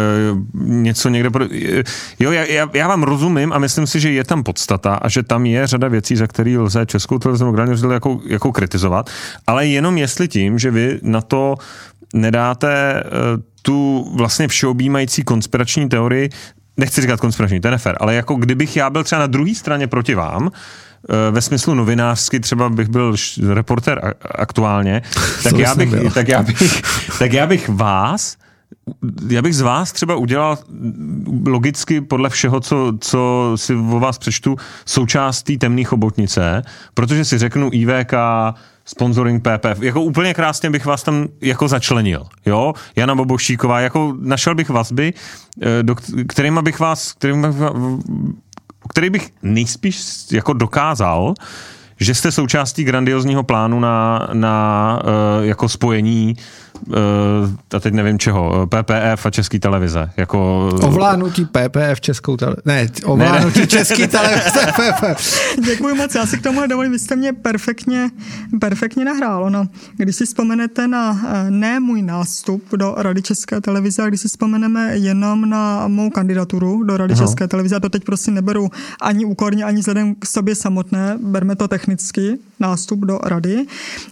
něco 0.54 1.10
někde. 1.10 1.30
Pro, 1.30 1.46
e, 1.54 1.84
jo, 2.20 2.32
já, 2.32 2.70
já 2.74 2.88
vám 2.88 3.04
rozumím 3.04 3.54
a 3.54 3.60
myslím 3.60 3.88
si, 3.88 4.00
že 4.00 4.12
je 4.12 4.24
tam 4.24 4.44
podstata 4.44 4.96
a 4.96 5.10
že 5.10 5.24
tam 5.24 5.46
je 5.46 5.68
řada 5.68 5.88
věcí, 5.88 6.16
za 6.16 6.28
které 6.28 6.58
lze 6.58 6.86
českou 6.86 7.20
televizi 7.20 7.88
jako, 7.94 8.20
jako 8.26 8.52
kritizovat, 8.52 9.10
ale 9.48 9.68
jenom 9.68 9.98
jestli 9.98 10.28
tím, 10.28 10.60
že 10.60 10.72
vy 10.72 11.00
na 11.02 11.22
to 11.22 11.56
nedáte 12.14 13.00
e, 13.00 13.04
tu 13.62 14.12
vlastně 14.16 14.48
všeobjímající 14.48 15.24
konspirační 15.24 15.90
teorii, 15.90 16.30
nechci 16.78 17.02
říkat 17.02 17.20
konspirační, 17.20 17.62
to 17.62 17.68
je 17.68 17.72
nefér, 17.72 17.98
ale 18.00 18.16
jako 18.16 18.36
kdybych 18.36 18.76
já 18.76 18.90
byl 18.90 19.04
třeba 19.04 19.20
na 19.20 19.28
druhé 19.28 19.56
straně 19.56 19.88
proti 19.88 20.16
vám, 20.16 20.52
Eh, 20.52 20.89
ve 21.32 21.42
smyslu 21.42 21.74
novinářsky, 21.74 22.40
třeba 22.40 22.70
bych 22.70 22.90
byl 22.90 23.16
reporter 23.54 24.14
aktuálně, 24.36 25.02
tak 25.44 25.58
já, 25.58 25.76
bych, 25.76 26.14
tak, 26.14 26.28
já 26.28 26.44
bych, 26.44 26.82
tak 27.20 27.34
já 27.34 27.48
bych 27.48 27.70
vás 27.70 28.38
já 29.30 29.42
bych 29.42 29.56
z 29.56 29.62
vás 29.62 29.92
třeba 29.92 30.16
udělal 30.16 30.58
logicky 31.46 32.02
podle 32.02 32.30
všeho, 32.30 32.60
co, 32.60 32.94
co 33.00 33.52
si 33.56 33.76
o 33.76 34.00
vás 34.00 34.18
přečtu, 34.18 34.56
součástí 34.86 35.58
temné 35.58 35.84
chobotnice, 35.84 36.62
protože 36.94 37.26
si 37.26 37.38
řeknu 37.38 37.70
IVK, 37.74 38.14
sponsoring 38.86 39.44
PPF. 39.44 39.82
Jako 39.82 40.02
úplně 40.02 40.34
krásně 40.34 40.70
bych 40.70 40.86
vás 40.86 41.04
tam 41.04 41.28
jako 41.42 41.68
začlenil. 41.68 42.26
Jo? 42.46 42.74
Jana 42.96 43.16
Bobošíková, 43.16 43.80
jako 43.80 44.16
našel 44.20 44.56
bych 44.56 44.70
vazby, 44.70 45.14
eh, 45.62 45.84
do, 45.84 45.96
kterým 46.28 46.60
bych 46.64 46.80
vás, 46.80 47.14
kterým 47.14 47.42
bych 47.42 47.56
který 48.90 49.10
bych 49.10 49.30
nejspíš 49.42 50.02
jako 50.32 50.54
dokázal, 50.54 51.34
že 52.00 52.16
jste 52.16 52.32
součástí 52.32 52.84
grandiozního 52.84 53.44
plánu 53.44 53.80
na, 53.80 54.30
na 54.34 55.00
uh, 55.04 55.46
jako 55.46 55.70
spojení 55.70 56.36
a 57.76 57.80
teď 57.80 57.94
nevím 57.94 58.20
čeho, 58.20 58.68
PPF 58.68 59.26
a 59.26 59.30
Český 59.30 59.60
televize. 59.60 60.10
Jako... 60.18 60.70
Ovládnutí 60.82 61.46
PPF 61.46 62.02
Českou 62.02 62.38
televize. 62.38 62.62
Ne, 62.66 62.88
ovládnutí 63.06 63.60
ne, 63.60 63.62
ne. 63.62 63.68
Český 63.68 64.08
televize 64.08 64.60
PPF. 64.72 65.40
Děkuji 65.66 65.96
moc, 65.96 66.16
já 66.16 66.26
si 66.26 66.38
k 66.38 66.44
tomu 66.44 66.68
dovolím, 66.68 66.92
vy 66.92 67.00
jste 67.00 67.16
mě 67.16 67.34
perfektně, 67.34 68.10
perfektně 68.60 69.06
nahrál. 69.06 69.50
No, 69.50 69.68
když 69.98 70.16
si 70.16 70.26
vzpomenete 70.26 70.88
na 70.88 71.22
eh, 71.28 71.52
ne 71.52 71.80
můj 71.80 72.02
nástup 72.02 72.64
do 72.76 72.96
Rady 72.98 73.22
České 73.22 73.62
televize, 73.62 74.04
a 74.04 74.08
když 74.08 74.22
si 74.22 74.28
vzpomeneme 74.28 74.98
jenom 74.98 75.50
na 75.50 75.88
mou 75.88 76.10
kandidaturu 76.10 76.84
do 76.84 76.98
Rady 76.98 77.14
Aha. 77.14 77.26
České 77.26 77.48
televize, 77.48 77.76
a 77.76 77.80
to 77.80 77.90
teď 77.90 78.04
prostě 78.04 78.32
neberu 78.32 78.70
ani 79.02 79.26
úkorně, 79.26 79.64
ani 79.64 79.80
vzhledem 79.80 80.16
k 80.16 80.26
sobě 80.26 80.56
samotné, 80.56 81.18
berme 81.22 81.56
to 81.56 81.68
technicky, 81.68 82.38
nástup 82.60 83.00
do 83.00 83.20
Rady, 83.24 83.66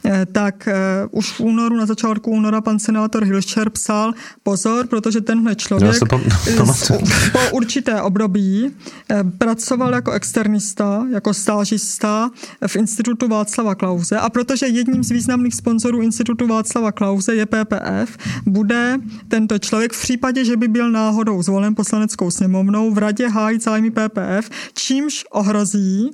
eh, 0.06 0.26
tak 0.32 0.70
už 1.12 1.32
v 1.32 1.40
únoru, 1.40 1.76
na 1.76 1.86
začátku 1.86 2.32
února 2.32 2.57
února 2.58 2.62
pan 2.62 2.80
senátor 2.80 3.24
Hilšer 3.24 3.70
psal, 3.70 4.14
pozor, 4.44 4.88
protože 4.88 5.22
tenhle 5.22 5.56
člověk 5.56 6.00
po 7.32 7.40
určité 7.52 8.02
období 8.02 8.72
eh, 9.10 9.24
pracoval 9.38 9.94
jako 9.94 10.12
externista, 10.12 11.06
jako 11.12 11.34
stážista 11.34 12.30
v 12.68 12.76
institutu 12.76 13.28
Václava 13.28 13.76
Klauze 13.76 14.18
a 14.18 14.30
protože 14.30 14.68
jedním 14.68 15.04
z 15.04 15.12
významných 15.12 15.56
sponzorů 15.56 16.02
institutu 16.02 16.48
Václava 16.48 16.92
Klauze 16.92 17.36
je 17.36 17.46
PPF, 17.46 18.18
bude 18.46 18.98
tento 19.28 19.60
člověk 19.60 19.94
v 19.94 20.02
případě, 20.02 20.46
že 20.46 20.58
by 20.58 20.68
byl 20.68 20.92
náhodou 20.92 21.44
zvolen 21.44 21.76
poslaneckou 21.76 22.32
sněmovnou 22.32 22.92
v 22.92 22.98
radě 22.98 23.28
hájit 23.28 23.64
zájmy 23.64 23.92
PPF, 23.92 24.50
čímž 24.74 25.26
ohrozí 25.32 26.12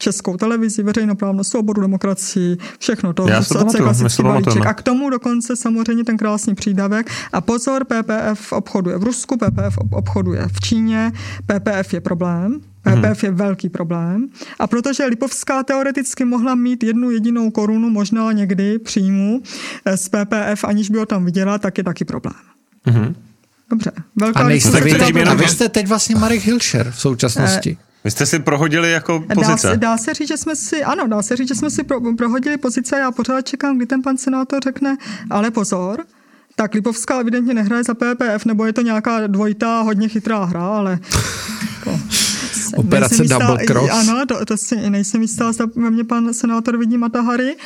českou 0.00 0.36
televizi, 0.36 0.82
veřejnoprávnou 0.82 1.44
svobodu, 1.44 1.80
demokracii, 1.80 2.56
všechno 2.78 3.12
to. 3.12 3.28
Já 3.28 3.42
se 3.42 3.54
to 4.16 4.22
balíček. 4.22 4.66
A 4.66 4.74
k 4.74 4.82
tomu 4.82 5.10
dokonce 5.10 5.56
samozřejmě 5.56 6.04
ten 6.04 6.16
krásný 6.16 6.54
přídavek. 6.54 7.10
A 7.32 7.40
pozor, 7.40 7.84
PPF 7.84 8.52
obchoduje 8.52 8.98
v 8.98 9.02
Rusku, 9.02 9.36
PPF 9.36 9.78
obchoduje 9.92 10.48
v 10.52 10.60
Číně, 10.60 11.12
PPF 11.46 11.94
je 11.94 12.00
problém, 12.00 12.60
PPF 12.82 13.24
je 13.24 13.30
velký 13.30 13.68
problém. 13.68 14.28
A 14.58 14.66
protože 14.66 15.04
Lipovská 15.04 15.62
teoreticky 15.62 16.24
mohla 16.24 16.54
mít 16.54 16.82
jednu 16.82 17.10
jedinou 17.10 17.50
korunu, 17.50 17.90
možná 17.90 18.32
někdy 18.32 18.78
příjmu 18.78 19.42
eh, 19.84 19.96
z 19.96 20.08
PPF, 20.08 20.64
aniž 20.64 20.90
by 20.90 20.98
ho 20.98 21.06
tam 21.06 21.24
viděla, 21.24 21.58
tak 21.58 21.78
je 21.78 21.84
taky 21.84 22.04
problém. 22.04 22.34
Mm-hmm. 22.86 23.14
Dobře. 23.70 23.92
Velká 24.16 24.40
a, 24.40 24.48
nejste 24.48 24.80
vy, 24.80 25.22
a 25.24 25.34
vy 25.34 25.48
jste 25.48 25.68
teď 25.68 25.86
vlastně 25.86 26.16
Marek 26.16 26.42
Hilšer 26.42 26.90
v 26.90 27.00
současnosti. 27.00 27.78
Eh, 27.80 27.89
vy 28.04 28.10
jste 28.10 28.26
si 28.26 28.38
prohodili 28.38 28.92
jako 28.92 29.24
pozice? 29.34 29.68
Dá, 29.68 29.76
dá 29.76 29.98
se 29.98 30.14
říct, 30.14 30.28
že 30.28 30.36
jsme 30.36 30.56
si, 30.56 30.84
ano, 30.84 31.06
dá 31.06 31.22
se 31.22 31.36
říct, 31.36 31.48
že 31.48 31.54
jsme 31.54 31.70
si 31.70 31.84
pro, 31.84 32.00
prohodili 32.16 32.56
pozice 32.56 32.96
a 32.96 32.98
já 32.98 33.10
pořád 33.10 33.42
čekám, 33.42 33.76
kdy 33.76 33.86
ten 33.86 34.02
pan 34.02 34.16
senátor 34.16 34.62
řekne, 34.62 34.96
ale 35.30 35.50
pozor, 35.50 36.04
tak 36.56 36.74
Lipovská 36.74 37.20
evidentně 37.20 37.54
nehraje 37.54 37.84
za 37.84 37.94
PPF, 37.94 38.44
nebo 38.44 38.66
je 38.66 38.72
to 38.72 38.80
nějaká 38.80 39.26
dvojitá, 39.26 39.80
hodně 39.80 40.08
chytrá 40.08 40.44
hra, 40.44 40.66
ale... 40.66 40.98
Jako, 41.76 42.00
Operace 42.76 43.22
jistá, 43.22 43.38
Double 43.38 43.66
Cross. 43.66 43.90
Ano, 43.90 44.26
to, 44.26 44.44
to 44.44 44.56
si 44.56 44.90
nejsem 44.90 45.22
jistá, 45.22 45.52
zda 45.52 45.66
ve 45.76 45.90
mně 45.90 46.04
pan 46.04 46.34
senátor 46.34 46.76
vidí 46.76 46.98
Matahary. 46.98 47.56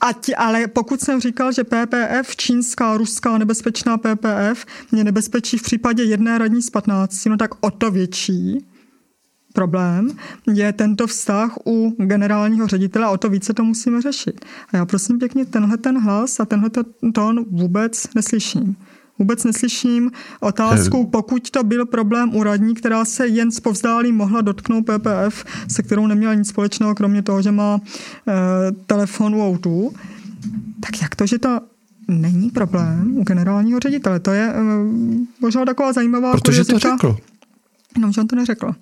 Ať, 0.00 0.30
ale 0.36 0.66
pokud 0.66 1.00
jsem 1.00 1.20
říkal, 1.20 1.52
že 1.52 1.64
PPF, 1.64 2.36
čínská, 2.36 2.96
ruská, 2.96 3.38
nebezpečná 3.38 3.98
PPF, 3.98 4.66
mě 4.92 5.04
nebezpečí 5.04 5.58
v 5.58 5.62
případě 5.62 6.02
jedné 6.02 6.38
radní 6.38 6.62
z 6.62 6.70
15, 6.70 7.24
no 7.24 7.36
tak 7.36 7.50
o 7.60 7.70
to 7.70 7.90
větší 7.90 8.64
problém 9.54 10.10
je 10.52 10.72
tento 10.72 11.06
vztah 11.06 11.54
u 11.66 11.96
generálního 11.98 12.66
ředitele 12.66 13.06
a 13.06 13.10
o 13.10 13.16
to 13.16 13.28
více 13.28 13.54
to 13.54 13.64
musíme 13.64 14.02
řešit. 14.02 14.44
A 14.72 14.76
já 14.76 14.86
prosím 14.86 15.18
pěkně 15.18 15.44
tenhle 15.44 15.76
ten 15.76 15.98
hlas 15.98 16.40
a 16.40 16.44
tenhle 16.44 16.70
tón 17.14 17.44
vůbec 17.50 18.14
neslyším. 18.14 18.76
Vůbec 19.18 19.44
neslyším 19.44 20.10
otázku, 20.40 21.06
pokud 21.06 21.50
to 21.50 21.64
byl 21.64 21.86
problém 21.86 22.36
u 22.36 22.42
radní, 22.42 22.74
která 22.74 23.04
se 23.04 23.26
jen 23.26 23.50
zpovzdálí 23.50 24.12
mohla 24.12 24.40
dotknout 24.40 24.84
PPF, 24.84 25.44
se 25.68 25.82
kterou 25.82 26.06
neměla 26.06 26.34
nic 26.34 26.48
společného, 26.48 26.94
kromě 26.94 27.22
toho, 27.22 27.42
že 27.42 27.52
má 27.52 27.80
e, 27.80 28.72
telefon 28.72 29.34
u 29.34 29.46
autu, 29.46 29.94
tak 30.80 31.02
jak 31.02 31.14
to, 31.14 31.26
že 31.26 31.38
to 31.38 31.60
není 32.08 32.50
problém 32.50 33.16
u 33.16 33.24
generálního 33.24 33.80
ředitele? 33.80 34.20
To 34.20 34.30
je 34.30 34.52
e, 34.52 34.54
možná 35.40 35.64
taková 35.64 35.92
zajímavá 35.92 36.32
Protože 36.32 36.64
to 36.64 36.78
řekl. 36.78 37.16
No, 37.98 38.12
že 38.12 38.20
on 38.20 38.26
to 38.26 38.36
neřekl. 38.36 38.74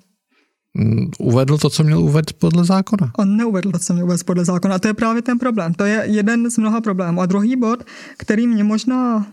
Mm, 0.75 1.11
uvedl 1.19 1.59
to, 1.59 1.71
co 1.71 1.85
měl 1.85 2.01
uvést 2.01 2.33
podle 2.33 2.65
zákona. 2.65 3.13
On 3.19 3.37
neuvedl 3.37 3.73
to, 3.73 3.79
co 3.79 3.93
měl 3.93 4.05
uvést 4.05 4.23
podle 4.23 4.45
zákona. 4.45 4.75
A 4.75 4.79
to 4.79 4.89
je 4.89 4.95
právě 4.95 5.23
ten 5.23 5.39
problém. 5.39 5.75
To 5.75 5.85
je 5.85 6.03
jeden 6.07 6.51
z 6.51 6.59
mnoha 6.59 6.81
problémů. 6.81 7.21
A 7.21 7.27
druhý 7.27 7.57
bod, 7.57 7.85
který 8.17 8.47
mě 8.47 8.65
možná 8.65 9.27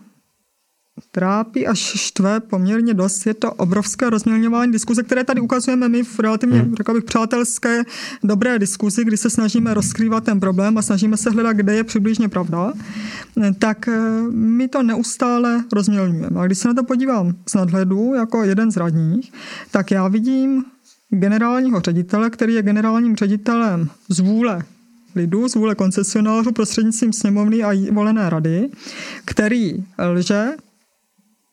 trápí 1.12 1.68
až 1.68 1.80
štve 1.80 2.40
poměrně 2.40 2.94
dost, 2.94 3.26
je 3.26 3.34
to 3.34 3.54
obrovské 3.54 4.10
rozmělňování 4.10 4.72
diskuze, 4.72 5.04
které 5.04 5.24
tady 5.24 5.42
ukazujeme 5.42 5.90
my 5.90 6.04
v 6.04 6.20
relativně, 6.20 6.60
hmm. 6.60 6.76
řekl 6.76 6.94
bych, 6.94 7.04
přátelské, 7.04 7.84
dobré 8.24 8.60
diskuzi, 8.60 9.06
kdy 9.06 9.18
se 9.18 9.30
snažíme 9.30 9.74
rozkrývat 9.74 10.24
ten 10.24 10.40
problém 10.40 10.78
a 10.78 10.82
snažíme 10.82 11.18
se 11.18 11.30
hledat, 11.30 11.54
kde 11.54 11.76
je 11.76 11.84
přibližně 11.84 12.30
pravda, 12.30 12.74
tak 13.60 13.88
eh, 13.88 14.22
my 14.32 14.68
to 14.68 14.84
neustále 14.84 15.64
rozmělňujeme. 15.74 16.42
A 16.42 16.46
když 16.46 16.58
se 16.58 16.68
na 16.68 16.74
to 16.74 16.84
podívám 16.84 17.34
z 17.50 17.54
nadhledu 17.54 18.14
jako 18.14 18.44
jeden 18.44 18.72
z 18.72 18.78
radních, 18.78 19.32
tak 19.72 19.92
já 19.92 20.08
vidím 20.08 20.64
generálního 21.10 21.80
ředitele, 21.80 22.30
který 22.30 22.54
je 22.54 22.62
generálním 22.62 23.16
ředitelem 23.16 23.90
z 24.10 24.20
vůle 24.20 24.64
lidu, 25.16 25.50
z 25.50 25.56
vůle 25.56 25.76
koncesionářů 25.76 26.52
prostřednictvím 26.52 27.14
sněmovny 27.14 27.64
a 27.64 27.92
volené 27.92 28.30
rady, 28.30 28.70
který 29.26 29.84
lže 29.98 30.50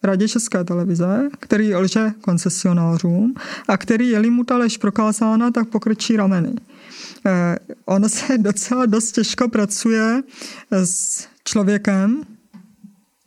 Radě 0.02 0.28
České 0.28 0.64
televize, 0.64 1.28
který 1.40 1.74
lže 1.74 2.12
koncesionářům 2.20 3.34
a 3.68 3.76
který, 3.76 4.08
je-li 4.08 4.30
mu 4.30 4.44
ta 4.44 4.56
lež 4.56 4.76
prokázána, 4.76 5.50
tak 5.50 5.68
pokrčí 5.68 6.16
rameny. 6.16 6.52
Eh, 7.26 7.56
ono 7.84 8.08
se 8.08 8.38
docela 8.38 8.86
dost 8.86 9.12
těžko 9.12 9.48
pracuje 9.48 10.22
s 10.70 11.26
člověkem, 11.44 12.22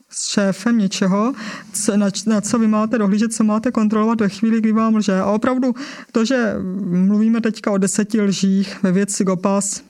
s 0.10 0.28
šéfem 0.28 0.78
něčeho, 0.78 1.34
co, 1.74 1.97
na, 1.97 2.07
na 2.26 2.41
co 2.41 2.60
vy 2.60 2.68
máte 2.68 2.97
dohlížet, 2.97 3.34
co 3.34 3.43
máte 3.43 3.72
kontrolovat 3.72 4.22
ve 4.22 4.30
chvíli, 4.30 4.57
kdy 4.62 4.72
vám 4.72 4.95
lže. 4.95 5.20
A 5.20 5.26
opravdu 5.26 5.74
to, 6.12 6.26
že 6.26 6.55
mluvíme 6.86 7.41
teďka 7.41 7.72
o 7.72 7.78
deseti 7.78 8.22
lžích 8.22 8.84
ve 8.84 8.91
věci 8.91 9.24
GOPAS, 9.24 9.82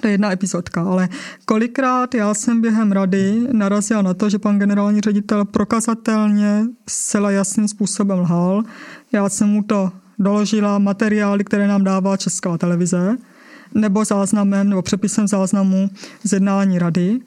to 0.00 0.06
je 0.06 0.12
jedna 0.12 0.32
epizodka, 0.32 0.82
ale 0.82 1.08
kolikrát 1.44 2.14
já 2.14 2.34
jsem 2.34 2.60
během 2.60 2.92
rady 2.92 3.40
narazil 3.52 4.02
na 4.02 4.14
to, 4.14 4.30
že 4.30 4.38
pan 4.38 4.58
generální 4.58 5.00
ředitel 5.00 5.44
prokazatelně 5.44 6.64
zcela 6.88 7.30
jasným 7.30 7.68
způsobem 7.68 8.18
lhal. 8.18 8.62
Já 9.12 9.28
jsem 9.28 9.48
mu 9.48 9.62
to 9.62 9.92
doložila 10.18 10.78
materiály, 10.78 11.44
které 11.44 11.68
nám 11.68 11.84
dává 11.84 12.16
Česká 12.16 12.58
televize, 12.58 13.16
nebo 13.74 14.04
záznamem, 14.04 14.68
nebo 14.68 14.82
přepisem 14.82 15.28
záznamu 15.28 15.90
z 16.24 16.32
jednání 16.32 16.78
rady 16.78 17.20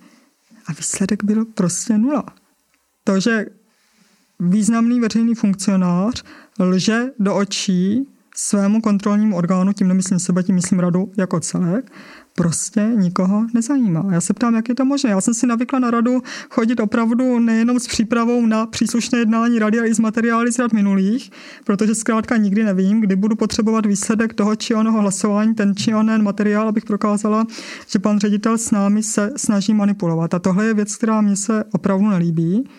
a 0.68 0.74
výsledek 0.74 1.24
byl 1.24 1.45
prostě 1.45 1.97
nula. 1.97 2.26
To, 3.03 3.20
že 3.20 3.45
významný 4.39 4.99
veřejný 4.99 5.36
funkcionář 5.36 6.24
lže 6.59 7.05
do 7.20 7.36
očí 7.36 8.07
svému 8.36 8.82
kontrolnímu 8.82 9.36
orgánu, 9.38 9.74
tím 9.74 9.88
nemyslím 9.88 10.20
sebe, 10.20 10.43
tím 10.43 10.55
myslím 10.55 10.80
radu 10.80 11.11
jako 11.18 11.39
celek, 11.39 11.91
prostě 12.38 12.91
nikoho 12.95 13.47
nezajímá. 13.53 14.05
Já 14.11 14.21
se 14.21 14.33
ptám, 14.33 14.55
jak 14.55 14.69
je 14.69 14.75
to 14.75 14.85
možné. 14.85 15.09
Já 15.09 15.21
jsem 15.21 15.33
si 15.33 15.47
navykla 15.47 15.79
na 15.79 15.91
radu 15.91 16.21
chodit 16.49 16.79
opravdu 16.79 17.39
nejenom 17.39 17.79
s 17.79 17.88
přípravou 17.88 18.45
na 18.45 18.65
příslušné 18.65 19.19
jednání 19.19 19.59
rady, 19.59 19.79
ale 19.79 19.88
i 19.88 19.93
s 19.93 19.99
materiály 19.99 20.51
z 20.51 20.59
rad 20.59 20.73
minulých, 20.73 21.31
protože 21.63 21.95
zkrátka 21.95 22.38
nikdy 22.38 22.63
nevím, 22.63 23.01
kdy 23.01 23.15
budu 23.15 23.35
potřebovat 23.35 23.85
výsledek 23.85 24.33
toho 24.33 24.55
či 24.55 24.75
onoho 24.75 25.01
hlasování, 25.01 25.55
ten 25.55 25.75
či 25.75 25.93
onen 25.93 26.23
materiál, 26.23 26.67
abych 26.67 26.85
prokázala, 26.85 27.45
že 27.88 27.99
pan 27.99 28.19
ředitel 28.19 28.57
s 28.57 28.71
námi 28.71 29.03
se 29.03 29.31
snaží 29.35 29.73
manipulovat. 29.73 30.33
A 30.33 30.39
tohle 30.39 30.65
je 30.65 30.73
věc, 30.73 30.95
která 30.95 31.21
mě 31.21 31.35
se 31.35 31.63
opravdu 31.71 32.09
nelíbí. 32.09 32.69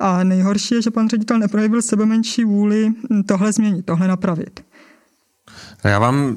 A 0.00 0.24
nejhorší 0.24 0.74
je, 0.74 0.82
že 0.82 0.90
pan 0.90 1.08
ředitel 1.08 1.38
neprojevil 1.38 1.82
sebe 1.82 2.06
menší 2.06 2.44
vůli 2.44 2.92
tohle 3.26 3.52
změnit, 3.52 3.86
tohle 3.86 4.08
napravit. 4.08 4.60
Já 5.84 5.98
vám, 5.98 6.36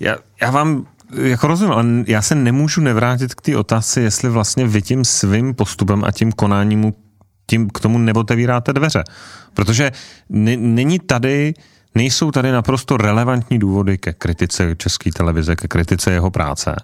já, 0.00 0.16
já 0.40 0.50
vám 0.50 0.86
jako 1.12 1.46
rozumím, 1.46 1.72
ale 1.72 1.84
já 2.06 2.22
se 2.22 2.34
nemůžu 2.34 2.80
nevrátit 2.80 3.34
k 3.34 3.40
té 3.40 3.56
otázce, 3.56 4.00
jestli 4.00 4.28
vlastně 4.28 4.66
vy 4.66 4.82
tím 4.82 5.04
svým 5.04 5.54
postupem 5.54 6.04
a 6.04 6.12
tím 6.12 6.32
konáním 6.32 6.92
tím 7.46 7.70
k 7.70 7.80
tomu 7.80 7.98
neotevíráte 7.98 8.72
dveře. 8.72 9.04
Protože 9.54 9.92
není 10.58 10.98
tady 10.98 11.54
Nejsou 11.94 12.30
tady 12.30 12.52
naprosto 12.52 12.96
relevantní 12.96 13.58
důvody 13.58 13.98
ke 13.98 14.12
kritice 14.12 14.76
České 14.76 15.10
televize, 15.12 15.56
ke 15.56 15.68
kritice 15.68 16.12
jeho 16.12 16.30
práce. 16.30 16.76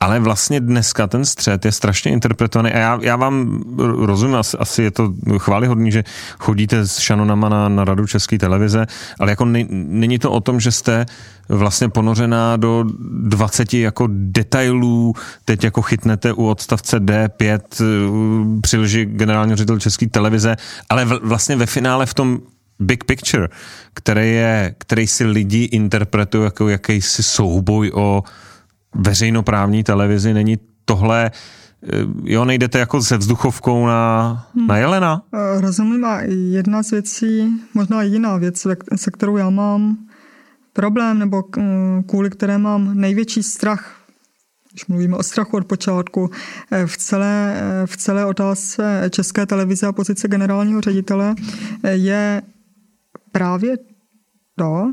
Ale 0.00 0.20
vlastně 0.20 0.60
dneska 0.60 1.06
ten 1.06 1.24
střed 1.24 1.64
je 1.64 1.72
strašně 1.72 2.12
interpretovaný 2.12 2.72
a 2.72 2.78
já, 2.78 2.98
já 3.02 3.16
vám 3.16 3.62
rozumím, 3.96 4.36
asi, 4.36 4.56
asi 4.56 4.82
je 4.82 4.90
to 4.90 5.12
chválihodný, 5.38 5.92
že 5.92 6.04
chodíte 6.38 6.86
s 6.86 6.98
šanonama 6.98 7.48
na, 7.48 7.68
na 7.68 7.84
radu 7.84 8.06
České 8.06 8.38
televize, 8.38 8.86
ale 9.18 9.32
jako 9.32 9.44
ne, 9.44 9.64
není 9.70 10.18
to 10.18 10.32
o 10.32 10.40
tom, 10.40 10.60
že 10.60 10.72
jste 10.72 11.06
vlastně 11.48 11.88
ponořená 11.88 12.56
do 12.56 12.84
20 13.10 13.74
jako 13.74 14.08
detailů, 14.10 15.14
teď 15.44 15.64
jako 15.64 15.82
chytnete 15.82 16.32
u 16.32 16.46
odstavce 16.48 17.00
D5 17.00 17.60
při 18.60 18.76
lži 18.78 19.04
generálního 19.04 19.56
ředitel 19.56 19.80
České 19.80 20.08
televize, 20.08 20.56
ale 20.88 21.04
v, 21.04 21.20
vlastně 21.22 21.56
ve 21.56 21.66
finále 21.66 22.06
v 22.06 22.14
tom 22.14 22.38
big 22.80 23.04
picture, 23.04 23.48
který, 23.94 24.32
je, 24.32 24.74
který 24.78 25.06
si 25.06 25.24
lidi 25.24 25.64
interpretují 25.64 26.44
jako 26.44 26.68
jakýsi 26.68 27.22
souboj 27.22 27.92
o 27.94 28.22
veřejnoprávní 28.94 29.84
televizi, 29.84 30.34
není 30.34 30.58
tohle 30.84 31.30
eh, 31.82 31.88
Jo, 32.24 32.44
nejdete 32.44 32.78
jako 32.78 33.02
se 33.02 33.16
vzduchovkou 33.16 33.86
na, 33.86 34.32
hmm. 34.54 34.66
na 34.66 34.76
Jelena? 34.76 35.22
Eh, 35.34 35.60
rozumím 35.60 36.04
a 36.04 36.20
jedna 36.26 36.82
z 36.82 36.90
věcí, 36.90 37.60
možná 37.74 38.02
jiná 38.02 38.36
věc, 38.36 38.66
se 38.96 39.10
kterou 39.10 39.36
já 39.36 39.50
mám 39.50 39.96
problém, 40.72 41.18
nebo 41.18 41.42
kvůli 42.06 42.30
které 42.30 42.58
mám 42.58 43.00
největší 43.00 43.42
strach, 43.42 43.94
když 44.72 44.86
mluvíme 44.86 45.16
o 45.16 45.22
strachu 45.22 45.56
od 45.56 45.64
počátku, 45.64 46.30
eh, 46.70 46.86
v 46.86 46.96
celé, 46.96 47.62
v 47.86 47.96
celé 47.96 48.24
otázce 48.24 49.10
České 49.10 49.46
televize 49.46 49.86
a 49.86 49.92
pozice 49.92 50.28
generálního 50.28 50.80
ředitele, 50.80 51.34
je 51.90 52.42
právě 53.32 53.76
to, 54.56 54.92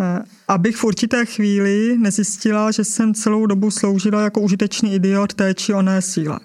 eh, 0.00 0.22
abych 0.48 0.76
v 0.76 0.84
určité 0.84 1.26
chvíli 1.26 1.98
nezjistila, 1.98 2.70
že 2.70 2.84
jsem 2.84 3.14
celou 3.14 3.46
dobu 3.46 3.70
sloužila 3.70 4.22
jako 4.22 4.40
užitečný 4.40 4.94
idiot 4.94 5.34
té 5.34 5.54
či 5.54 5.74
oné 5.74 6.02
síle. 6.02 6.40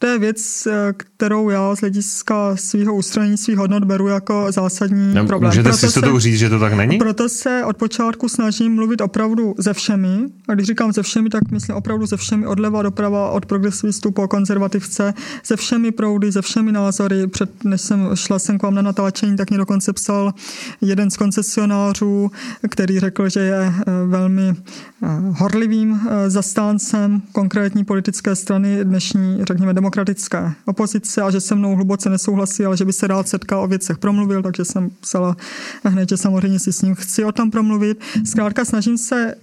To 0.00 0.06
je 0.06 0.18
věc, 0.18 0.66
eh, 0.66 0.92
kterou 0.92 1.50
já 1.50 1.76
z 1.76 1.80
hlediska 1.80 2.56
svého 2.56 3.02
svých 3.36 3.58
hodnot 3.58 3.84
beru 3.84 4.08
jako 4.08 4.46
zásadní 4.52 5.14
no, 5.14 5.26
problém. 5.26 5.50
Můžete 5.50 5.62
proto 5.62 5.78
si 5.78 5.90
se, 5.90 6.00
to 6.00 6.20
říct, 6.20 6.38
že 6.38 6.48
to 6.48 6.58
tak 6.58 6.72
není? 6.72 6.98
Proto 6.98 7.28
se 7.28 7.64
od 7.64 7.76
počátku 7.76 8.28
snažím 8.28 8.74
mluvit 8.74 9.00
opravdu 9.00 9.54
ze 9.58 9.74
všemi. 9.74 10.18
A 10.48 10.54
když 10.54 10.66
říkám 10.66 10.92
ze 10.92 11.02
všemi, 11.02 11.28
tak 11.28 11.50
myslím 11.50 11.76
opravdu 11.76 12.06
ze 12.06 12.16
všemi 12.16 12.46
odleva 12.46 12.82
doprava, 12.82 13.30
od 13.30 13.46
progresivistů 13.46 14.10
po 14.10 14.28
konzervativce, 14.28 15.14
se 15.42 15.56
všemi 15.56 15.92
proudy, 15.92 16.32
se 16.32 16.42
všemi 16.42 16.72
názory. 16.72 17.26
Před, 17.26 17.64
než 17.64 17.80
jsem 17.80 18.10
šla 18.14 18.38
jsem 18.38 18.58
k 18.58 18.62
vám 18.62 18.74
na 18.74 18.82
natáčení, 18.82 19.36
tak 19.36 19.50
mě 19.50 19.58
dokonce 19.58 19.92
psal 19.92 20.34
jeden 20.80 21.10
z 21.10 21.16
koncesionářů, 21.16 22.30
který 22.70 23.00
řekl, 23.00 23.28
že 23.28 23.40
je 23.40 23.60
eh, 23.62 23.84
velmi 24.06 24.48
eh, 24.48 25.06
horlivým 25.30 26.00
zastáncem 26.26 27.22
konkrétní 27.32 27.84
politické 27.84 28.36
strany 28.36 28.84
dnešní, 28.84 29.38
řekněme, 29.44 29.74
demokratické 29.74 29.89
demokratické 29.90 30.52
opozice 30.66 31.22
a 31.22 31.30
že 31.30 31.40
se 31.40 31.54
mnou 31.54 31.74
hluboce 31.76 32.10
nesouhlasí, 32.10 32.64
ale 32.64 32.76
že 32.76 32.84
by 32.84 32.92
se 32.92 33.06
rád 33.06 33.28
setkal 33.28 33.62
o 33.62 33.66
věcech 33.66 33.98
promluvil, 33.98 34.42
takže 34.42 34.64
jsem 34.64 34.90
psala 35.00 35.36
hned, 35.84 36.08
že 36.08 36.16
samozřejmě 36.16 36.58
si 36.58 36.72
s 36.72 36.82
ním 36.82 36.94
chci 36.94 37.24
o 37.24 37.32
tom 37.32 37.50
promluvit. 37.50 38.00
Zkrátka 38.24 38.64
snažím 38.64 38.98
se 38.98 39.34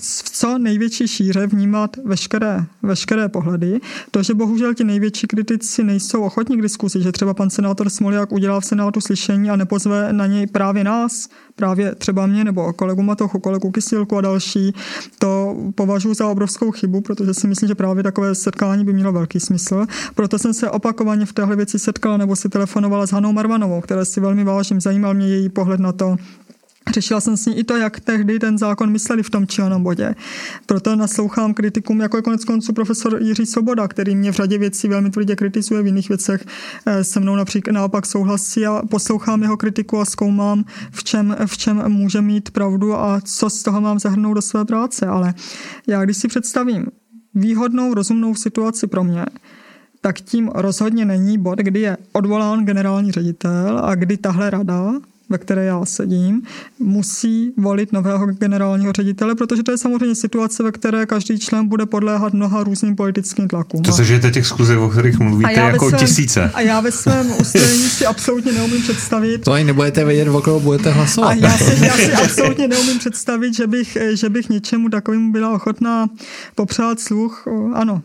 v 0.00 0.30
co 0.30 0.58
největší 0.58 1.08
šíře 1.08 1.46
vnímat 1.46 1.96
veškeré, 2.04 2.64
veškeré 2.82 3.28
pohledy. 3.28 3.80
To, 4.10 4.22
že 4.22 4.34
bohužel 4.34 4.74
ti 4.74 4.84
největší 4.84 5.26
kritici 5.26 5.84
nejsou 5.84 6.22
ochotní 6.22 6.56
k 6.58 6.62
diskusi, 6.62 7.02
že 7.02 7.12
třeba 7.12 7.34
pan 7.34 7.50
senátor 7.50 7.90
Smoliak 7.90 8.32
udělal 8.32 8.60
v 8.60 8.64
Senátu 8.64 9.00
slyšení 9.00 9.50
a 9.50 9.56
nepozve 9.56 10.12
na 10.12 10.26
něj 10.26 10.46
právě 10.46 10.84
nás, 10.84 11.28
právě 11.56 11.94
třeba 11.94 12.26
mě 12.26 12.44
nebo 12.44 12.72
kolegu 12.72 13.02
Matochu, 13.02 13.38
kolegu 13.38 13.70
Kysilku 13.70 14.16
a 14.16 14.20
další, 14.20 14.72
to 15.18 15.56
považuji 15.74 16.14
za 16.14 16.28
obrovskou 16.28 16.70
chybu, 16.70 17.00
protože 17.00 17.34
si 17.34 17.46
myslím, 17.46 17.68
že 17.68 17.74
právě 17.74 18.02
takové 18.02 18.34
setkání 18.34 18.84
by 18.84 18.92
mělo 18.92 19.12
velký 19.12 19.40
smysl. 19.40 19.86
Proto 20.14 20.38
jsem 20.38 20.54
se 20.54 20.70
opakovaně 20.70 21.26
v 21.26 21.32
téhle 21.32 21.56
věci 21.56 21.78
setkala 21.78 22.16
nebo 22.16 22.36
si 22.36 22.48
telefonovala 22.48 23.06
s 23.06 23.12
Hanou 23.12 23.32
Marvanovou, 23.32 23.80
které 23.80 24.04
si 24.04 24.20
velmi 24.20 24.44
vážím, 24.44 24.80
zajímal 24.80 25.14
mě 25.14 25.28
její 25.28 25.48
pohled 25.48 25.80
na 25.80 25.92
to, 25.92 26.16
Řešila 26.92 27.20
jsem 27.20 27.36
s 27.36 27.46
ní 27.46 27.58
i 27.58 27.64
to, 27.64 27.76
jak 27.76 28.00
tehdy 28.00 28.38
ten 28.38 28.58
zákon 28.58 28.92
mysleli 28.92 29.22
v 29.22 29.30
tom 29.30 29.46
či 29.46 29.62
onom 29.62 29.82
bodě. 29.82 30.14
Proto 30.66 30.96
naslouchám 30.96 31.54
kritikům, 31.54 32.00
jako 32.00 32.16
je 32.16 32.22
konec 32.22 32.44
konců 32.44 32.72
profesor 32.72 33.22
Jiří 33.22 33.46
Soboda, 33.46 33.88
který 33.88 34.16
mě 34.16 34.32
v 34.32 34.34
řadě 34.34 34.58
věcí 34.58 34.88
velmi 34.88 35.10
tvrdě 35.10 35.36
kritizuje, 35.36 35.82
v 35.82 35.86
jiných 35.86 36.08
věcech 36.08 36.46
eh, 36.86 37.04
se 37.04 37.20
mnou 37.20 37.36
například 37.36 37.72
naopak 37.72 38.06
souhlasí 38.06 38.66
a 38.66 38.82
poslouchám 38.90 39.42
jeho 39.42 39.56
kritiku 39.56 40.00
a 40.00 40.04
zkoumám, 40.04 40.64
v 40.90 41.04
čem, 41.04 41.36
v 41.46 41.58
čem 41.58 41.88
může 41.88 42.20
mít 42.20 42.50
pravdu 42.50 42.94
a 42.94 43.20
co 43.20 43.50
z 43.50 43.62
toho 43.62 43.80
mám 43.80 43.98
zahrnout 43.98 44.34
do 44.34 44.42
své 44.42 44.64
práce. 44.64 45.06
Ale 45.06 45.34
já 45.86 46.04
když 46.04 46.16
si 46.16 46.28
představím 46.28 46.86
výhodnou, 47.34 47.94
rozumnou 47.94 48.34
situaci 48.34 48.86
pro 48.86 49.04
mě, 49.04 49.26
tak 50.00 50.20
tím 50.20 50.48
rozhodně 50.54 51.04
není 51.04 51.38
bod, 51.38 51.58
kdy 51.58 51.80
je 51.80 51.96
odvolán 52.12 52.64
generální 52.64 53.12
ředitel 53.12 53.80
a 53.84 53.94
kdy 53.94 54.16
tahle 54.16 54.50
rada 54.50 54.92
ve 55.30 55.38
které 55.38 55.64
já 55.64 55.84
sedím, 55.84 56.42
musí 56.78 57.52
volit 57.56 57.92
nového 57.92 58.26
generálního 58.26 58.92
ředitele, 58.92 59.34
protože 59.34 59.62
to 59.62 59.70
je 59.70 59.78
samozřejmě 59.78 60.14
situace, 60.14 60.62
ve 60.62 60.72
které 60.72 61.06
každý 61.06 61.38
člen 61.38 61.68
bude 61.68 61.86
podléhat 61.86 62.32
mnoha 62.32 62.64
různým 62.64 62.96
politickým 62.96 63.48
tlakům. 63.48 63.82
To 63.82 63.92
se 63.92 64.04
žijete 64.04 64.30
těch 64.30 64.46
schůzek, 64.46 64.78
o 64.78 64.88
kterých 64.88 65.18
mluvíte, 65.18 65.52
jako 65.52 65.88
svém, 65.88 66.00
tisíce. 66.00 66.50
A 66.54 66.60
já 66.60 66.80
ve 66.80 66.92
svém 66.92 67.32
ustrojení 67.40 67.88
si 67.88 68.06
absolutně 68.06 68.52
neumím 68.52 68.82
představit. 68.82 69.44
To 69.44 69.52
ani 69.52 69.64
nebudete 69.64 70.04
vědět, 70.04 70.28
o 70.28 70.42
koho 70.42 70.60
budete 70.60 70.90
hlasovat. 70.90 71.28
A 71.28 71.34
já 71.34 71.58
si, 71.58 71.84
já 71.84 71.96
si 71.96 72.12
absolutně 72.12 72.68
neumím 72.68 72.98
představit, 72.98 73.54
že 73.54 73.66
bych, 73.66 73.98
že 74.14 74.28
bych 74.28 74.48
něčemu 74.48 74.88
takovému 74.88 75.32
byla 75.32 75.50
ochotná 75.50 76.06
popřát 76.54 77.00
sluch. 77.00 77.48
Ano, 77.74 78.02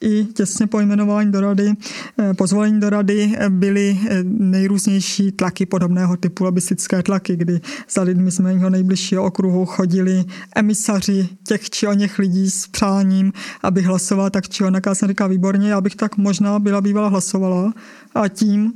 i 0.00 0.24
těsně 0.24 0.66
po 0.66 0.80
jmenování 0.80 1.32
do 1.32 1.40
rady, 1.40 1.72
eh, 2.18 2.34
po 2.34 2.46
zvolení 2.46 2.80
do 2.80 2.90
rady 2.90 3.32
eh, 3.38 3.50
byly 3.50 3.98
eh, 4.08 4.22
nejrůznější 4.24 5.32
tlaky 5.32 5.66
podobného 5.66 6.16
typu, 6.16 6.44
lobistické 6.44 7.02
tlaky, 7.02 7.36
kdy 7.36 7.60
za 7.90 8.02
lidmi 8.02 8.30
z 8.30 8.38
mého 8.38 8.70
nejbližšího 8.70 9.24
okruhu 9.24 9.66
chodili 9.66 10.24
emisaři 10.56 11.28
těch 11.46 11.70
či 11.70 11.86
o 11.86 11.92
něch 11.92 12.18
lidí 12.18 12.50
s 12.50 12.66
přáním, 12.66 13.32
aby 13.62 13.82
hlasovala 13.82 14.30
tak 14.30 14.48
či 14.48 14.64
onak. 14.64 14.86
Já 14.86 14.94
jsem 14.94 15.08
říkal 15.08 15.28
výborně, 15.28 15.70
já 15.70 15.80
bych 15.80 15.96
tak 15.96 16.16
možná 16.16 16.58
byla 16.58 16.80
bývala 16.80 17.08
hlasovala 17.08 17.72
a 18.14 18.28
tím 18.28 18.72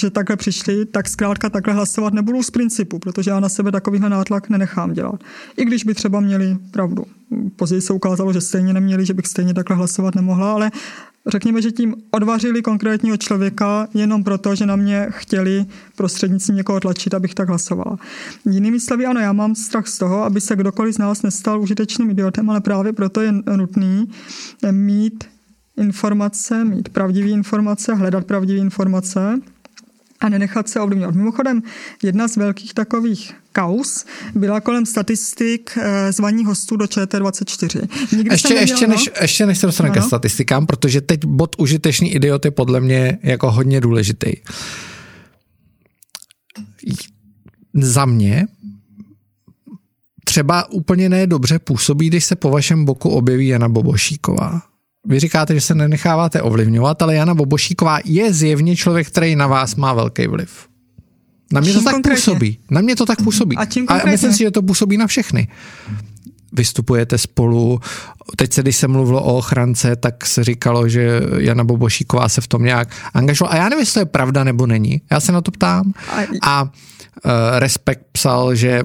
že 0.00 0.10
takhle 0.10 0.36
přišli, 0.36 0.86
tak 0.86 1.08
zkrátka 1.08 1.50
takhle 1.50 1.74
hlasovat 1.74 2.12
nebudou 2.12 2.42
z 2.42 2.50
principu, 2.50 2.98
protože 2.98 3.30
já 3.30 3.40
na 3.40 3.48
sebe 3.48 3.72
takovýhle 3.72 4.08
nátlak 4.08 4.48
nenechám 4.48 4.92
dělat. 4.92 5.20
I 5.56 5.64
když 5.64 5.84
by 5.84 5.94
třeba 5.94 6.20
měli 6.20 6.56
pravdu. 6.70 7.04
Později 7.56 7.80
se 7.80 7.92
ukázalo, 7.92 8.32
že 8.32 8.40
stejně 8.40 8.72
neměli, 8.72 9.06
že 9.06 9.14
bych 9.14 9.26
stejně 9.26 9.54
takhle 9.54 9.76
hlasovat 9.76 10.14
nemohla, 10.14 10.52
ale 10.52 10.70
řekněme, 11.26 11.62
že 11.62 11.70
tím 11.70 11.94
odvařili 12.10 12.62
konkrétního 12.62 13.16
člověka 13.16 13.88
jenom 13.94 14.24
proto, 14.24 14.54
že 14.54 14.66
na 14.66 14.76
mě 14.76 15.06
chtěli 15.10 15.66
prostřednictvím 15.96 16.56
někoho 16.56 16.80
tlačit, 16.80 17.14
abych 17.14 17.34
tak 17.34 17.48
hlasovala. 17.48 17.98
Jinými 18.50 18.80
slovy, 18.80 19.06
ano, 19.06 19.20
já 19.20 19.32
mám 19.32 19.54
strach 19.54 19.86
z 19.86 19.98
toho, 19.98 20.24
aby 20.24 20.40
se 20.40 20.56
kdokoliv 20.56 20.94
z 20.94 20.98
nás 20.98 21.22
nestal 21.22 21.60
užitečným 21.60 22.10
idiotem, 22.10 22.50
ale 22.50 22.60
právě 22.60 22.92
proto 22.92 23.20
je 23.20 23.32
nutný 23.56 24.08
mít 24.70 25.24
informace, 25.76 26.64
mít 26.64 26.88
pravdivé 26.88 27.28
informace, 27.28 27.94
hledat 27.94 28.24
pravdivé 28.24 28.60
informace, 28.60 29.40
a 30.22 30.28
nenechat 30.28 30.68
se 30.68 30.80
ovlivňovat. 30.80 31.14
Mimochodem, 31.14 31.62
jedna 32.02 32.28
z 32.28 32.36
velkých 32.36 32.74
takových 32.74 33.34
kaus 33.52 34.04
byla 34.34 34.60
kolem 34.60 34.86
statistik 34.86 35.70
eh, 35.76 36.12
zvaní 36.12 36.44
hostů 36.44 36.76
do 36.76 36.84
ČT24. 36.84 37.88
Nikdy 38.16 38.34
ještě, 38.34 38.54
ještě, 38.54 38.86
než, 38.86 39.10
ještě 39.20 39.46
než 39.46 39.58
se 39.58 39.66
dostane 39.66 39.90
ke 39.90 40.02
statistikám, 40.02 40.66
protože 40.66 41.00
teď 41.00 41.24
bod 41.24 41.56
užitečný 41.58 42.14
idiot 42.14 42.44
je 42.44 42.50
podle 42.50 42.80
mě 42.80 43.18
jako 43.22 43.50
hodně 43.50 43.80
důležitý. 43.80 44.32
Za 47.74 48.04
mě 48.04 48.46
třeba 50.24 50.72
úplně 50.72 51.08
nedobře 51.08 51.58
působí, 51.58 52.08
když 52.08 52.24
se 52.24 52.36
po 52.36 52.50
vašem 52.50 52.84
boku 52.84 53.08
objeví 53.08 53.48
Jana 53.48 53.68
Bobošíková. 53.68 54.71
Vy 55.06 55.20
říkáte, 55.20 55.54
že 55.54 55.60
se 55.60 55.74
nenecháváte 55.74 56.42
ovlivňovat, 56.42 57.02
ale 57.02 57.14
Jana 57.14 57.34
Bobošíková 57.34 57.98
je 58.04 58.32
zjevně 58.32 58.76
člověk, 58.76 59.06
který 59.06 59.36
na 59.36 59.46
vás 59.46 59.74
má 59.74 59.92
velký 59.92 60.26
vliv. 60.26 60.68
Na 61.52 61.60
mě 61.60 61.72
to 61.72 61.82
tak 61.82 61.94
konkrétně? 61.94 62.16
působí. 62.16 62.58
Na 62.70 62.80
mě 62.80 62.96
to 62.96 63.06
tak 63.06 63.22
působí. 63.22 63.56
A, 63.56 63.64
čím 63.64 63.86
a 63.88 64.06
myslím 64.06 64.32
si, 64.32 64.38
že 64.38 64.50
to 64.50 64.62
působí 64.62 64.96
na 64.96 65.06
všechny. 65.06 65.48
Vystupujete 66.52 67.18
spolu. 67.18 67.80
Teď 68.36 68.52
se, 68.52 68.62
když 68.62 68.76
se 68.76 68.88
mluvilo 68.88 69.22
o 69.22 69.36
ochrance, 69.36 69.96
tak 69.96 70.26
se 70.26 70.44
říkalo, 70.44 70.88
že 70.88 71.20
Jana 71.38 71.64
Bobošíková 71.64 72.28
se 72.28 72.40
v 72.40 72.46
tom 72.46 72.64
nějak 72.64 72.88
angažovala. 73.14 73.54
A 73.54 73.56
já 73.56 73.64
nevím, 73.68 73.78
jestli 73.80 73.94
to 73.94 74.00
je 74.00 74.04
pravda 74.04 74.44
nebo 74.44 74.66
není. 74.66 75.02
Já 75.10 75.20
se 75.20 75.32
na 75.32 75.40
to 75.40 75.50
ptám. 75.50 75.92
A 76.42 76.62
uh, 76.62 76.70
Respekt 77.58 78.06
psal, 78.12 78.54
že 78.54 78.82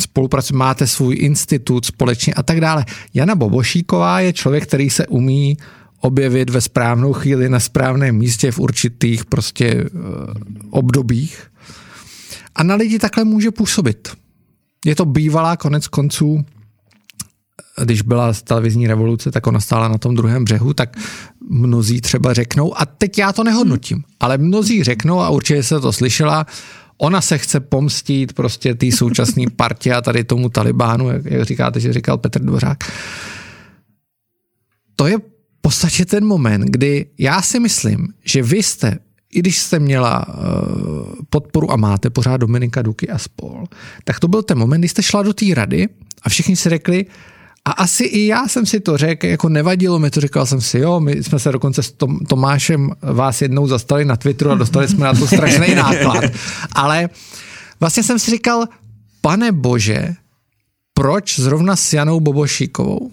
spolupracujete, 0.00 0.58
máte 0.58 0.86
svůj 0.86 1.16
institut 1.18 1.84
společně 1.84 2.34
a 2.34 2.42
tak 2.42 2.60
dále. 2.60 2.84
Jana 3.14 3.34
Bobošíková 3.34 4.20
je 4.20 4.32
člověk, 4.32 4.66
který 4.66 4.90
se 4.90 5.06
umí 5.06 5.56
objevit 6.00 6.50
ve 6.50 6.60
správnou 6.60 7.12
chvíli 7.12 7.48
na 7.48 7.60
správném 7.60 8.16
místě 8.16 8.52
v 8.52 8.58
určitých 8.58 9.24
prostě 9.24 9.74
uh, 9.74 10.00
obdobích 10.70 11.42
a 12.54 12.62
na 12.62 12.74
lidi 12.74 12.98
takhle 12.98 13.24
může 13.24 13.50
působit. 13.50 14.08
Je 14.84 14.96
to 14.96 15.04
bývalá 15.04 15.56
konec 15.56 15.88
konců, 15.88 16.44
když 17.84 18.02
byla 18.02 18.32
televizní 18.32 18.86
revoluce, 18.86 19.30
tak 19.30 19.46
ona 19.46 19.60
stála 19.60 19.88
na 19.88 19.98
tom 19.98 20.14
druhém 20.14 20.44
břehu, 20.44 20.74
tak 20.74 20.96
mnozí 21.50 22.00
třeba 22.00 22.34
řeknou, 22.34 22.80
a 22.80 22.86
teď 22.86 23.18
já 23.18 23.32
to 23.32 23.44
nehodnotím, 23.44 24.04
ale 24.20 24.38
mnozí 24.38 24.84
řeknou, 24.84 25.20
a 25.20 25.28
určitě 25.28 25.62
se 25.62 25.80
to 25.80 25.92
slyšela, 25.92 26.46
ona 26.98 27.20
se 27.20 27.38
chce 27.38 27.60
pomstít 27.60 28.32
prostě 28.32 28.74
té 28.74 28.92
současné 28.92 29.44
partě 29.56 29.94
a 29.94 30.00
tady 30.00 30.24
tomu 30.24 30.48
Talibánu, 30.48 31.10
jak, 31.10 31.24
jak 31.24 31.42
říkáte, 31.42 31.80
že 31.80 31.92
říkal 31.92 32.18
Petr 32.18 32.40
Dvořák. 32.40 32.78
To 34.96 35.06
je 35.06 35.18
v 35.18 35.60
podstatě 35.60 36.04
ten 36.04 36.24
moment, 36.24 36.64
kdy 36.64 37.06
já 37.18 37.42
si 37.42 37.60
myslím, 37.60 38.08
že 38.24 38.42
vy 38.42 38.62
jste 38.62 38.98
i 39.34 39.38
když 39.38 39.58
jste 39.58 39.78
měla 39.78 40.28
uh, 40.28 40.34
podporu 41.30 41.72
a 41.72 41.76
máte 41.76 42.10
pořád 42.10 42.36
Dominika 42.36 42.82
Duky 42.82 43.08
a 43.08 43.18
spol, 43.18 43.64
tak 44.04 44.20
to 44.20 44.28
byl 44.28 44.42
ten 44.42 44.58
moment, 44.58 44.80
kdy 44.80 44.88
jste 44.88 45.02
šla 45.02 45.22
do 45.22 45.32
té 45.32 45.46
rady 45.54 45.88
a 46.22 46.28
všichni 46.28 46.56
si 46.56 46.68
řekli, 46.68 47.06
a 47.64 47.70
asi 47.70 48.04
i 48.04 48.26
já 48.26 48.48
jsem 48.48 48.66
si 48.66 48.80
to 48.80 48.96
řekl, 48.96 49.26
jako 49.26 49.48
nevadilo 49.48 49.98
mi 49.98 50.10
to, 50.10 50.20
říkal 50.20 50.46
jsem 50.46 50.60
si, 50.60 50.78
jo, 50.78 51.00
my 51.00 51.22
jsme 51.22 51.38
se 51.38 51.52
dokonce 51.52 51.82
s 51.82 51.92
Tom, 51.92 52.18
Tomášem 52.18 52.90
vás 53.02 53.42
jednou 53.42 53.66
zastali 53.66 54.04
na 54.04 54.16
Twitteru 54.16 54.50
a 54.50 54.54
dostali 54.54 54.88
jsme 54.88 55.04
na 55.04 55.14
to 55.14 55.26
strašný 55.26 55.74
náklad. 55.74 56.24
Ale 56.72 57.08
vlastně 57.80 58.02
jsem 58.02 58.18
si 58.18 58.30
říkal, 58.30 58.66
pane 59.20 59.52
bože, 59.52 60.14
proč 60.94 61.38
zrovna 61.38 61.76
s 61.76 61.92
Janou 61.92 62.20
Bobošíkovou? 62.20 63.10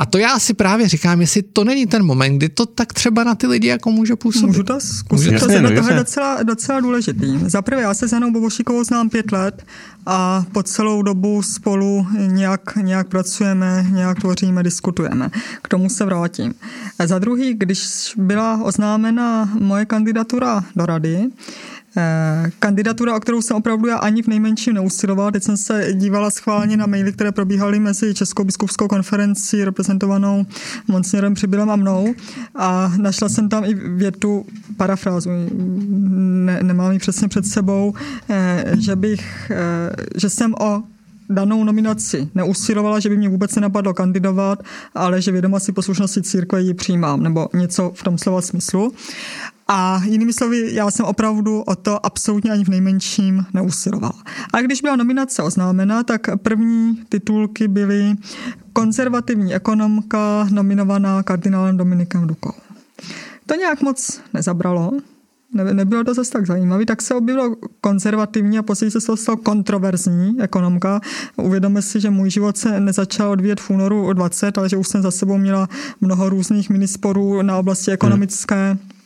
A 0.00 0.06
to 0.06 0.18
já 0.18 0.38
si 0.38 0.54
právě 0.54 0.88
říkám, 0.88 1.20
jestli 1.20 1.42
to 1.42 1.64
není 1.64 1.86
ten 1.86 2.02
moment, 2.02 2.36
kdy 2.36 2.48
to 2.48 2.66
tak 2.66 2.92
třeba 2.92 3.24
na 3.24 3.34
ty 3.34 3.46
lidi 3.46 3.68
jako 3.68 3.90
může 3.90 4.16
působit. 4.16 4.46
Můžu 4.46 4.62
to 4.62 4.80
zkusit, 4.80 5.32
jasně, 5.32 5.56
to, 5.56 5.62
no, 5.62 5.82
to 5.82 5.88
je 5.90 5.96
docela, 5.96 6.42
docela 6.42 6.80
důležitý. 6.80 7.38
Za 7.46 7.62
prvé, 7.62 7.82
já 7.82 7.94
se 7.94 8.08
s 8.08 8.12
Janou 8.12 8.30
Bobošíkovou 8.32 8.84
znám 8.84 9.10
pět 9.10 9.32
let 9.32 9.66
a 10.06 10.44
po 10.52 10.62
celou 10.62 11.02
dobu 11.02 11.42
spolu 11.42 12.06
nějak, 12.18 12.76
nějak 12.76 13.08
pracujeme, 13.08 13.86
nějak 13.90 14.20
tvoříme, 14.20 14.62
diskutujeme. 14.62 15.30
K 15.62 15.68
tomu 15.68 15.88
se 15.88 16.04
vrátím. 16.04 16.54
A 16.98 17.06
za 17.06 17.18
druhý, 17.18 17.54
když 17.54 18.12
byla 18.16 18.62
oznámena 18.62 19.50
moje 19.58 19.84
kandidatura 19.84 20.64
do 20.76 20.86
rady, 20.86 21.26
kandidatura, 22.58 23.16
o 23.16 23.20
kterou 23.20 23.42
jsem 23.42 23.56
opravdu 23.56 23.88
já 23.88 23.96
ani 23.96 24.22
v 24.22 24.26
nejmenším 24.26 24.74
neusilovala. 24.74 25.30
Teď 25.30 25.42
jsem 25.42 25.56
se 25.56 25.88
dívala 25.92 26.30
schválně 26.30 26.76
na 26.76 26.86
maily, 26.86 27.12
které 27.12 27.32
probíhaly 27.32 27.80
mezi 27.80 28.14
Českou 28.14 28.44
biskupskou 28.44 28.88
konferencí 28.88 29.64
reprezentovanou 29.64 30.46
Monsignorem 30.88 31.34
Přibylem 31.34 31.70
a 31.70 31.76
mnou 31.76 32.14
a 32.54 32.92
našla 32.96 33.28
jsem 33.28 33.48
tam 33.48 33.64
i 33.64 33.74
větu, 33.74 34.46
parafrázu, 34.76 35.30
ne, 35.90 36.62
nemám 36.62 36.92
ji 36.92 36.98
přesně 36.98 37.28
před 37.28 37.46
sebou, 37.46 37.94
eh, 38.30 38.64
že 38.78 38.96
bych, 38.96 39.50
eh, 39.50 39.90
že 40.16 40.30
jsem 40.30 40.54
o 40.60 40.82
danou 41.30 41.64
nominaci 41.64 42.28
neusilovala, 42.34 43.00
že 43.00 43.08
by 43.08 43.16
mě 43.16 43.28
vůbec 43.28 43.54
nenapadlo 43.54 43.94
kandidovat, 43.94 44.62
ale 44.94 45.22
že 45.22 45.32
vědoma 45.32 45.60
si 45.60 45.72
poslušnosti 45.72 46.22
církve 46.22 46.62
ji 46.62 46.74
přijímám, 46.74 47.22
nebo 47.22 47.48
něco 47.54 47.92
v 47.94 48.02
tom 48.02 48.18
slova 48.18 48.40
smyslu. 48.40 48.92
A 49.68 50.02
jinými 50.04 50.32
slovy, 50.32 50.74
já 50.74 50.90
jsem 50.90 51.06
opravdu 51.06 51.60
o 51.60 51.76
to 51.76 52.06
absolutně 52.06 52.50
ani 52.50 52.64
v 52.64 52.68
nejmenším 52.68 53.46
neusilovala. 53.54 54.22
A 54.52 54.60
když 54.60 54.82
byla 54.82 54.96
nominace 54.96 55.42
oznámena, 55.42 56.02
tak 56.02 56.20
první 56.42 57.02
titulky 57.08 57.68
byly 57.68 58.14
konzervativní 58.72 59.54
ekonomka 59.54 60.46
nominovaná 60.50 61.22
kardinálem 61.22 61.76
Dominikem 61.76 62.26
Dukou. 62.26 62.54
To 63.46 63.54
nějak 63.54 63.82
moc 63.82 64.20
nezabralo, 64.34 64.90
ne, 65.54 65.74
nebylo 65.74 66.04
to 66.04 66.14
zase 66.14 66.30
tak 66.30 66.46
zajímavé, 66.46 66.86
tak 66.86 67.02
se 67.02 67.14
objevilo 67.14 67.56
konzervativní 67.80 68.58
a 68.58 68.62
později 68.62 68.90
se 68.90 69.00
stalo 69.00 69.36
kontroverzní 69.36 70.36
ekonomka. 70.40 71.00
Uvědomme 71.36 71.82
si, 71.82 72.00
že 72.00 72.10
můj 72.10 72.30
život 72.30 72.56
se 72.56 72.80
nezačal 72.80 73.30
odvíjet 73.30 73.60
v 73.60 73.70
únoru 73.70 74.12
20, 74.12 74.58
ale 74.58 74.68
že 74.68 74.76
už 74.76 74.88
jsem 74.88 75.02
za 75.02 75.10
sebou 75.10 75.38
měla 75.38 75.68
mnoho 76.00 76.28
různých 76.28 76.70
minisporů 76.70 77.42
na 77.42 77.58
oblasti 77.58 77.90
ekonomické. 77.90 78.70
Hmm 78.70 79.00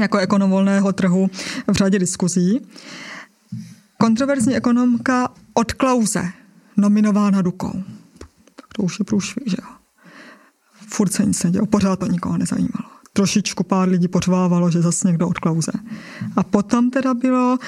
jako 0.00 0.18
ekonom 0.18 0.50
volného 0.50 0.92
trhu 0.92 1.30
v 1.66 1.72
řadě 1.72 1.98
diskuzí. 1.98 2.60
Kontroverzní 3.98 4.56
ekonomka 4.56 5.28
od 5.54 5.72
Klauze, 5.72 6.28
nominována 6.76 7.42
Dukou. 7.42 7.82
Tak 8.56 8.66
to 8.76 8.82
už 8.82 8.98
je 8.98 9.04
průšvih, 9.04 9.44
že 9.46 9.56
jo. 9.62 9.68
Furt 10.88 11.12
se 11.12 11.24
nic 11.24 11.42
nedělo, 11.42 11.66
pořád 11.66 11.98
to 11.98 12.06
nikoho 12.06 12.38
nezajímalo. 12.38 12.99
Trošičku 13.12 13.64
pár 13.64 13.88
lidí 13.88 14.08
pořvávalo, 14.08 14.70
že 14.70 14.82
zase 14.82 15.08
někdo 15.08 15.28
od 15.28 15.38
Klauze. 15.38 15.72
A 16.36 16.42
potom 16.42 16.90
teda 16.90 17.14
bylo 17.14 17.58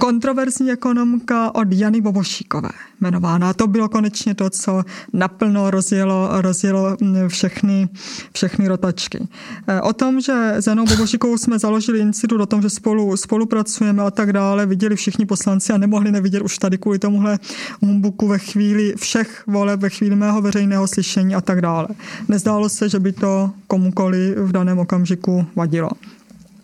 kontroverzní 0.00 0.70
ekonomka 0.70 1.54
od 1.54 1.72
Jany 1.72 2.00
Bobošíkové 2.00 2.68
jmenována. 3.00 3.54
To 3.54 3.66
bylo 3.66 3.88
konečně 3.88 4.34
to, 4.34 4.50
co 4.50 4.82
naplno 5.12 5.70
rozjelo, 5.70 6.28
rozjelo 6.32 6.96
všechny, 7.28 7.88
všechny 8.32 8.68
rotačky. 8.68 9.28
E, 9.68 9.80
o 9.80 9.92
tom, 9.92 10.20
že 10.20 10.52
s 10.56 10.66
Janou 10.66 10.84
Bobošíkovou 10.84 11.38
jsme 11.38 11.58
založili 11.58 11.98
institut, 11.98 12.40
o 12.40 12.46
tom, 12.46 12.62
že 12.62 12.70
spolu 12.70 13.16
spolupracujeme 13.16 14.02
a 14.02 14.10
tak 14.10 14.32
dále, 14.32 14.66
viděli 14.66 14.96
všichni 14.96 15.26
poslanci 15.26 15.72
a 15.72 15.78
nemohli 15.78 16.12
nevidět 16.12 16.42
už 16.42 16.58
tady 16.58 16.78
kvůli 16.78 16.98
tomuhle 16.98 17.38
humbuku 17.80 18.28
ve 18.28 18.38
chvíli 18.38 18.94
všech 18.96 19.42
voleb, 19.46 19.80
ve 19.80 19.90
chvíli 19.90 20.16
mého 20.16 20.42
veřejného 20.42 20.88
slyšení 20.88 21.34
a 21.34 21.40
tak 21.40 21.60
dále. 21.60 21.88
Nezdálo 22.28 22.68
se, 22.68 22.88
že 22.88 23.00
by 23.00 23.12
to 23.12 23.50
komukoli 23.66 24.34
v 24.38 24.52
daném 24.52 24.78
okamžiku 24.78 25.46
vadilo. 25.56 25.90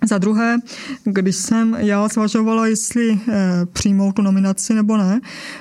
Za 0.08 0.18
druhé, 0.18 0.58
když 1.04 1.36
jsem 1.36 1.76
já 1.78 2.08
zvažovala, 2.08 2.66
jestli 2.66 3.20
eh, 3.28 3.66
přijmout 3.72 4.12
tu 4.12 4.22
nominaci 4.22 4.74
nebo 4.74 4.96
ne, 4.96 5.20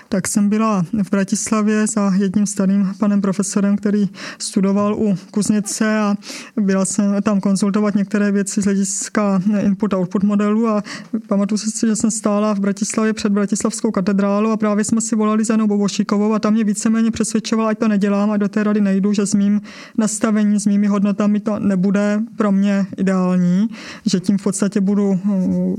tak 0.10 0.28
jsem 0.28 0.50
byla 0.50 0.86
v 1.04 1.10
Bratislavě 1.12 1.88
za 1.88 2.14
jedním 2.16 2.46
starým 2.46 2.94
panem 3.00 3.22
profesorem, 3.22 3.78
který 3.78 4.10
studoval 4.40 4.96
u 4.96 5.18
Kuznice 5.32 6.00
a 6.00 6.16
byla 6.60 6.86
jsem 6.86 7.22
tam 7.22 7.40
konzultovat 7.40 7.96
některé 7.96 8.32
věci 8.32 8.62
z 8.62 8.66
hlediska 8.66 9.42
input-output 9.60 10.24
modelu 10.24 10.68
a 10.68 10.84
pamatuju 11.28 11.58
si, 11.58 11.88
že 11.88 11.96
jsem 11.96 12.12
stála 12.12 12.54
v 12.54 12.60
Bratislavě 12.60 13.14
před 13.14 13.32
Bratislavskou 13.32 13.92
katedrálu 13.92 14.52
a 14.52 14.58
právě 14.58 14.84
jsme 14.84 15.02
si 15.02 15.16
volali 15.16 15.46
za 15.46 15.54
Janou 15.54 15.68
Bobošíkovou 15.68 16.34
a 16.34 16.40
tam 16.40 16.54
mě 16.54 16.64
víceméně 16.64 17.12
přesvědčovala, 17.12 17.70
ať 17.70 17.80
to 17.80 17.88
nedělám 17.88 18.32
a 18.32 18.38
do 18.38 18.50
té 18.50 18.64
rady 18.64 18.82
nejdu, 18.82 19.14
že 19.14 19.26
s 19.26 19.34
mým 19.34 19.62
nastavení, 19.98 20.60
s 20.60 20.66
mými 20.66 20.88
hodnotami 20.88 21.40
to 21.40 21.60
nebude 21.60 22.22
pro 22.36 22.52
mě 22.52 22.86
ideální, 22.98 23.70
že 24.06 24.20
tím 24.20 24.35
v 24.38 24.44
podstatě 24.44 24.82
budu 24.82 25.20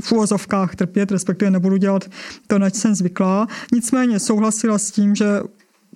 v 0.01 0.13
úvozovkách 0.13 0.75
trpět, 0.75 1.13
respektive 1.13 1.51
nebudu 1.51 1.77
dělat 1.77 2.05
to, 2.47 2.59
na 2.59 2.67
jsem 2.67 2.95
zvyklá. 2.95 3.47
Nicméně 3.73 4.19
souhlasila 4.19 4.79
s 4.79 4.91
tím, 4.91 5.15
že 5.15 5.41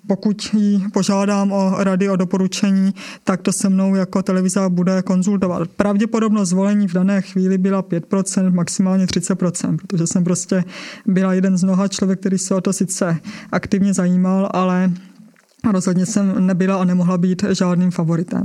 pokud 0.06 0.54
ji 0.54 0.80
požádám 0.92 1.52
o 1.52 1.84
rady, 1.84 2.08
o 2.08 2.16
doporučení, 2.16 2.94
tak 3.24 3.42
to 3.42 3.52
se 3.52 3.68
mnou 3.68 3.94
jako 3.94 4.22
televize 4.22 4.60
bude 4.68 5.02
konzultovat. 5.02 5.68
Pravděpodobnost 5.68 6.48
zvolení 6.48 6.88
v 6.88 6.92
dané 6.92 7.22
chvíli 7.22 7.58
byla 7.58 7.82
5%, 7.82 8.54
maximálně 8.54 9.06
30%, 9.06 9.76
protože 9.76 10.06
jsem 10.06 10.24
prostě 10.24 10.64
byla 11.06 11.34
jeden 11.34 11.56
z 11.58 11.64
mnoha 11.64 11.88
člověk, 11.88 12.20
který 12.20 12.38
se 12.38 12.54
o 12.54 12.60
to 12.60 12.72
sice 12.72 13.16
aktivně 13.52 13.94
zajímal, 13.94 14.48
ale 14.52 14.92
rozhodně 15.72 16.06
jsem 16.06 16.46
nebyla 16.46 16.76
a 16.76 16.84
nemohla 16.84 17.18
být 17.18 17.44
žádným 17.50 17.90
favoritem. 17.90 18.42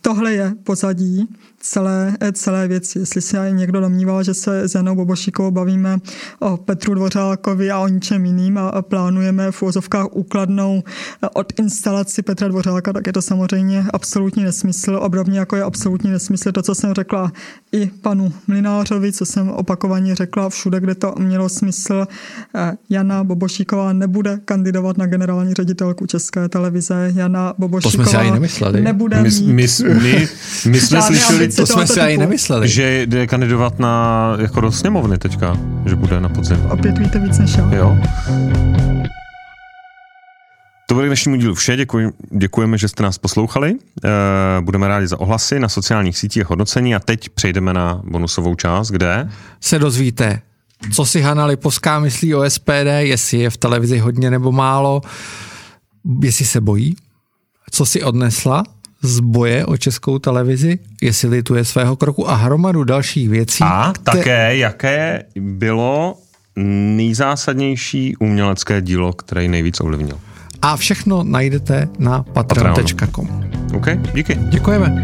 Tohle 0.00 0.32
je 0.32 0.54
pozadí 0.64 1.28
celé, 1.60 2.16
celé 2.32 2.68
věci. 2.68 2.98
Jestli 2.98 3.20
se 3.20 3.50
někdo 3.50 3.80
domnívá, 3.80 4.22
že 4.22 4.34
se 4.34 4.68
s 4.68 4.74
Janou 4.74 4.94
Bobošíkovou 4.94 5.50
bavíme 5.50 5.98
o 6.40 6.56
Petru 6.56 6.94
Dvořákovi 6.94 7.70
a 7.70 7.78
o 7.78 7.88
ničem 7.88 8.24
jiným 8.24 8.58
a 8.58 8.82
plánujeme 8.82 9.52
v 9.52 9.62
úvozovkách 9.62 10.06
úkladnou 10.12 10.82
od 11.34 11.52
instalaci 11.58 12.22
Petra 12.22 12.48
Dvořáka, 12.48 12.92
tak 12.92 13.06
je 13.06 13.12
to 13.12 13.22
samozřejmě 13.22 13.84
absolutní 13.92 14.44
nesmysl. 14.44 14.98
Obrovně 15.02 15.38
jako 15.38 15.56
je 15.56 15.62
absolutní 15.62 16.10
nesmysl 16.10 16.52
to, 16.52 16.62
co 16.62 16.74
jsem 16.74 16.94
řekla 16.94 17.32
i 17.72 17.86
panu 17.86 18.32
Mlinářovi, 18.46 19.12
co 19.12 19.26
jsem 19.26 19.48
opakovaně 19.48 20.14
řekla 20.14 20.48
všude, 20.48 20.80
kde 20.80 20.94
to 20.94 21.14
mělo 21.18 21.48
smysl. 21.48 22.06
Jana 22.90 23.24
Bobošíková 23.24 23.92
nebude 23.92 24.40
kandidovat 24.44 24.98
na 24.98 25.06
generální 25.06 25.54
ředitelku 25.54 26.06
České 26.06 26.48
televize. 26.48 27.12
Jana 27.14 27.54
Bobošíková 27.58 28.04
to 28.04 28.10
jsme 28.10 28.24
si 28.24 28.30
nemysleli. 28.30 28.80
nebude 28.80 29.22
my, 29.22 29.30
my, 29.40 29.66
my, 30.02 30.28
my 30.66 30.80
jsme 30.80 31.02
slyšeli 31.06 31.47
to 31.56 31.66
jsme 31.66 31.86
si 31.86 32.00
ani 32.00 32.16
nemysleli. 32.16 32.68
Že 32.68 33.02
jde 33.06 33.26
kandidovat 33.26 33.78
na, 33.78 34.36
jako 34.40 34.60
do 34.60 34.72
sněmovny 34.72 35.18
teďka, 35.18 35.56
že 35.86 35.96
bude 35.96 36.20
na 36.20 36.28
podzim. 36.28 36.66
Opět 36.70 36.98
víte 36.98 37.18
víc 37.18 37.38
než 37.38 37.56
já. 37.56 37.74
Jo. 37.74 37.98
To 40.86 40.94
bude 40.94 41.06
k 41.06 41.08
dnešnímu 41.08 41.36
dílu 41.36 41.54
vše. 41.54 41.76
Děkuji, 41.76 42.12
děkujeme, 42.30 42.78
že 42.78 42.88
jste 42.88 43.02
nás 43.02 43.18
poslouchali. 43.18 43.74
E, 44.04 44.60
budeme 44.60 44.88
rádi 44.88 45.06
za 45.06 45.20
ohlasy 45.20 45.60
na 45.60 45.68
sociálních 45.68 46.18
sítích 46.18 46.44
hodnocení 46.44 46.94
a 46.94 46.98
teď 46.98 47.28
přejdeme 47.28 47.72
na 47.72 48.02
bonusovou 48.04 48.54
část, 48.54 48.90
kde 48.90 49.28
se 49.60 49.78
dozvíte, 49.78 50.42
co 50.94 51.06
si 51.06 51.20
Hanna 51.20 51.46
Lipovská 51.46 51.98
myslí 51.98 52.34
o 52.34 52.50
SPD, 52.50 52.88
jestli 52.98 53.38
je 53.38 53.50
v 53.50 53.56
televizi 53.56 53.98
hodně 53.98 54.30
nebo 54.30 54.52
málo, 54.52 55.00
jestli 56.22 56.44
se 56.44 56.60
bojí, 56.60 56.96
co 57.70 57.86
si 57.86 58.02
odnesla 58.02 58.64
z 59.02 59.20
boje 59.20 59.66
o 59.66 59.76
českou 59.76 60.18
televizi, 60.18 60.78
jestli 61.02 61.28
lituje 61.28 61.64
svého 61.64 61.96
kroku 61.96 62.30
a 62.30 62.34
hromadu 62.34 62.84
dalších 62.84 63.28
věcí. 63.28 63.64
A 63.64 63.92
te... 63.92 64.02
také, 64.02 64.56
jaké 64.56 65.24
bylo 65.36 66.18
nejzásadnější 66.96 68.16
umělecké 68.16 68.82
dílo, 68.82 69.12
které 69.12 69.48
nejvíc 69.48 69.80
ovlivnil. 69.80 70.20
A 70.62 70.76
všechno 70.76 71.24
najdete 71.24 71.88
na 71.98 72.22
patreon.com. 72.22 73.44
OK, 73.74 73.86
díky. 74.14 74.34
Děkujeme. 74.34 75.02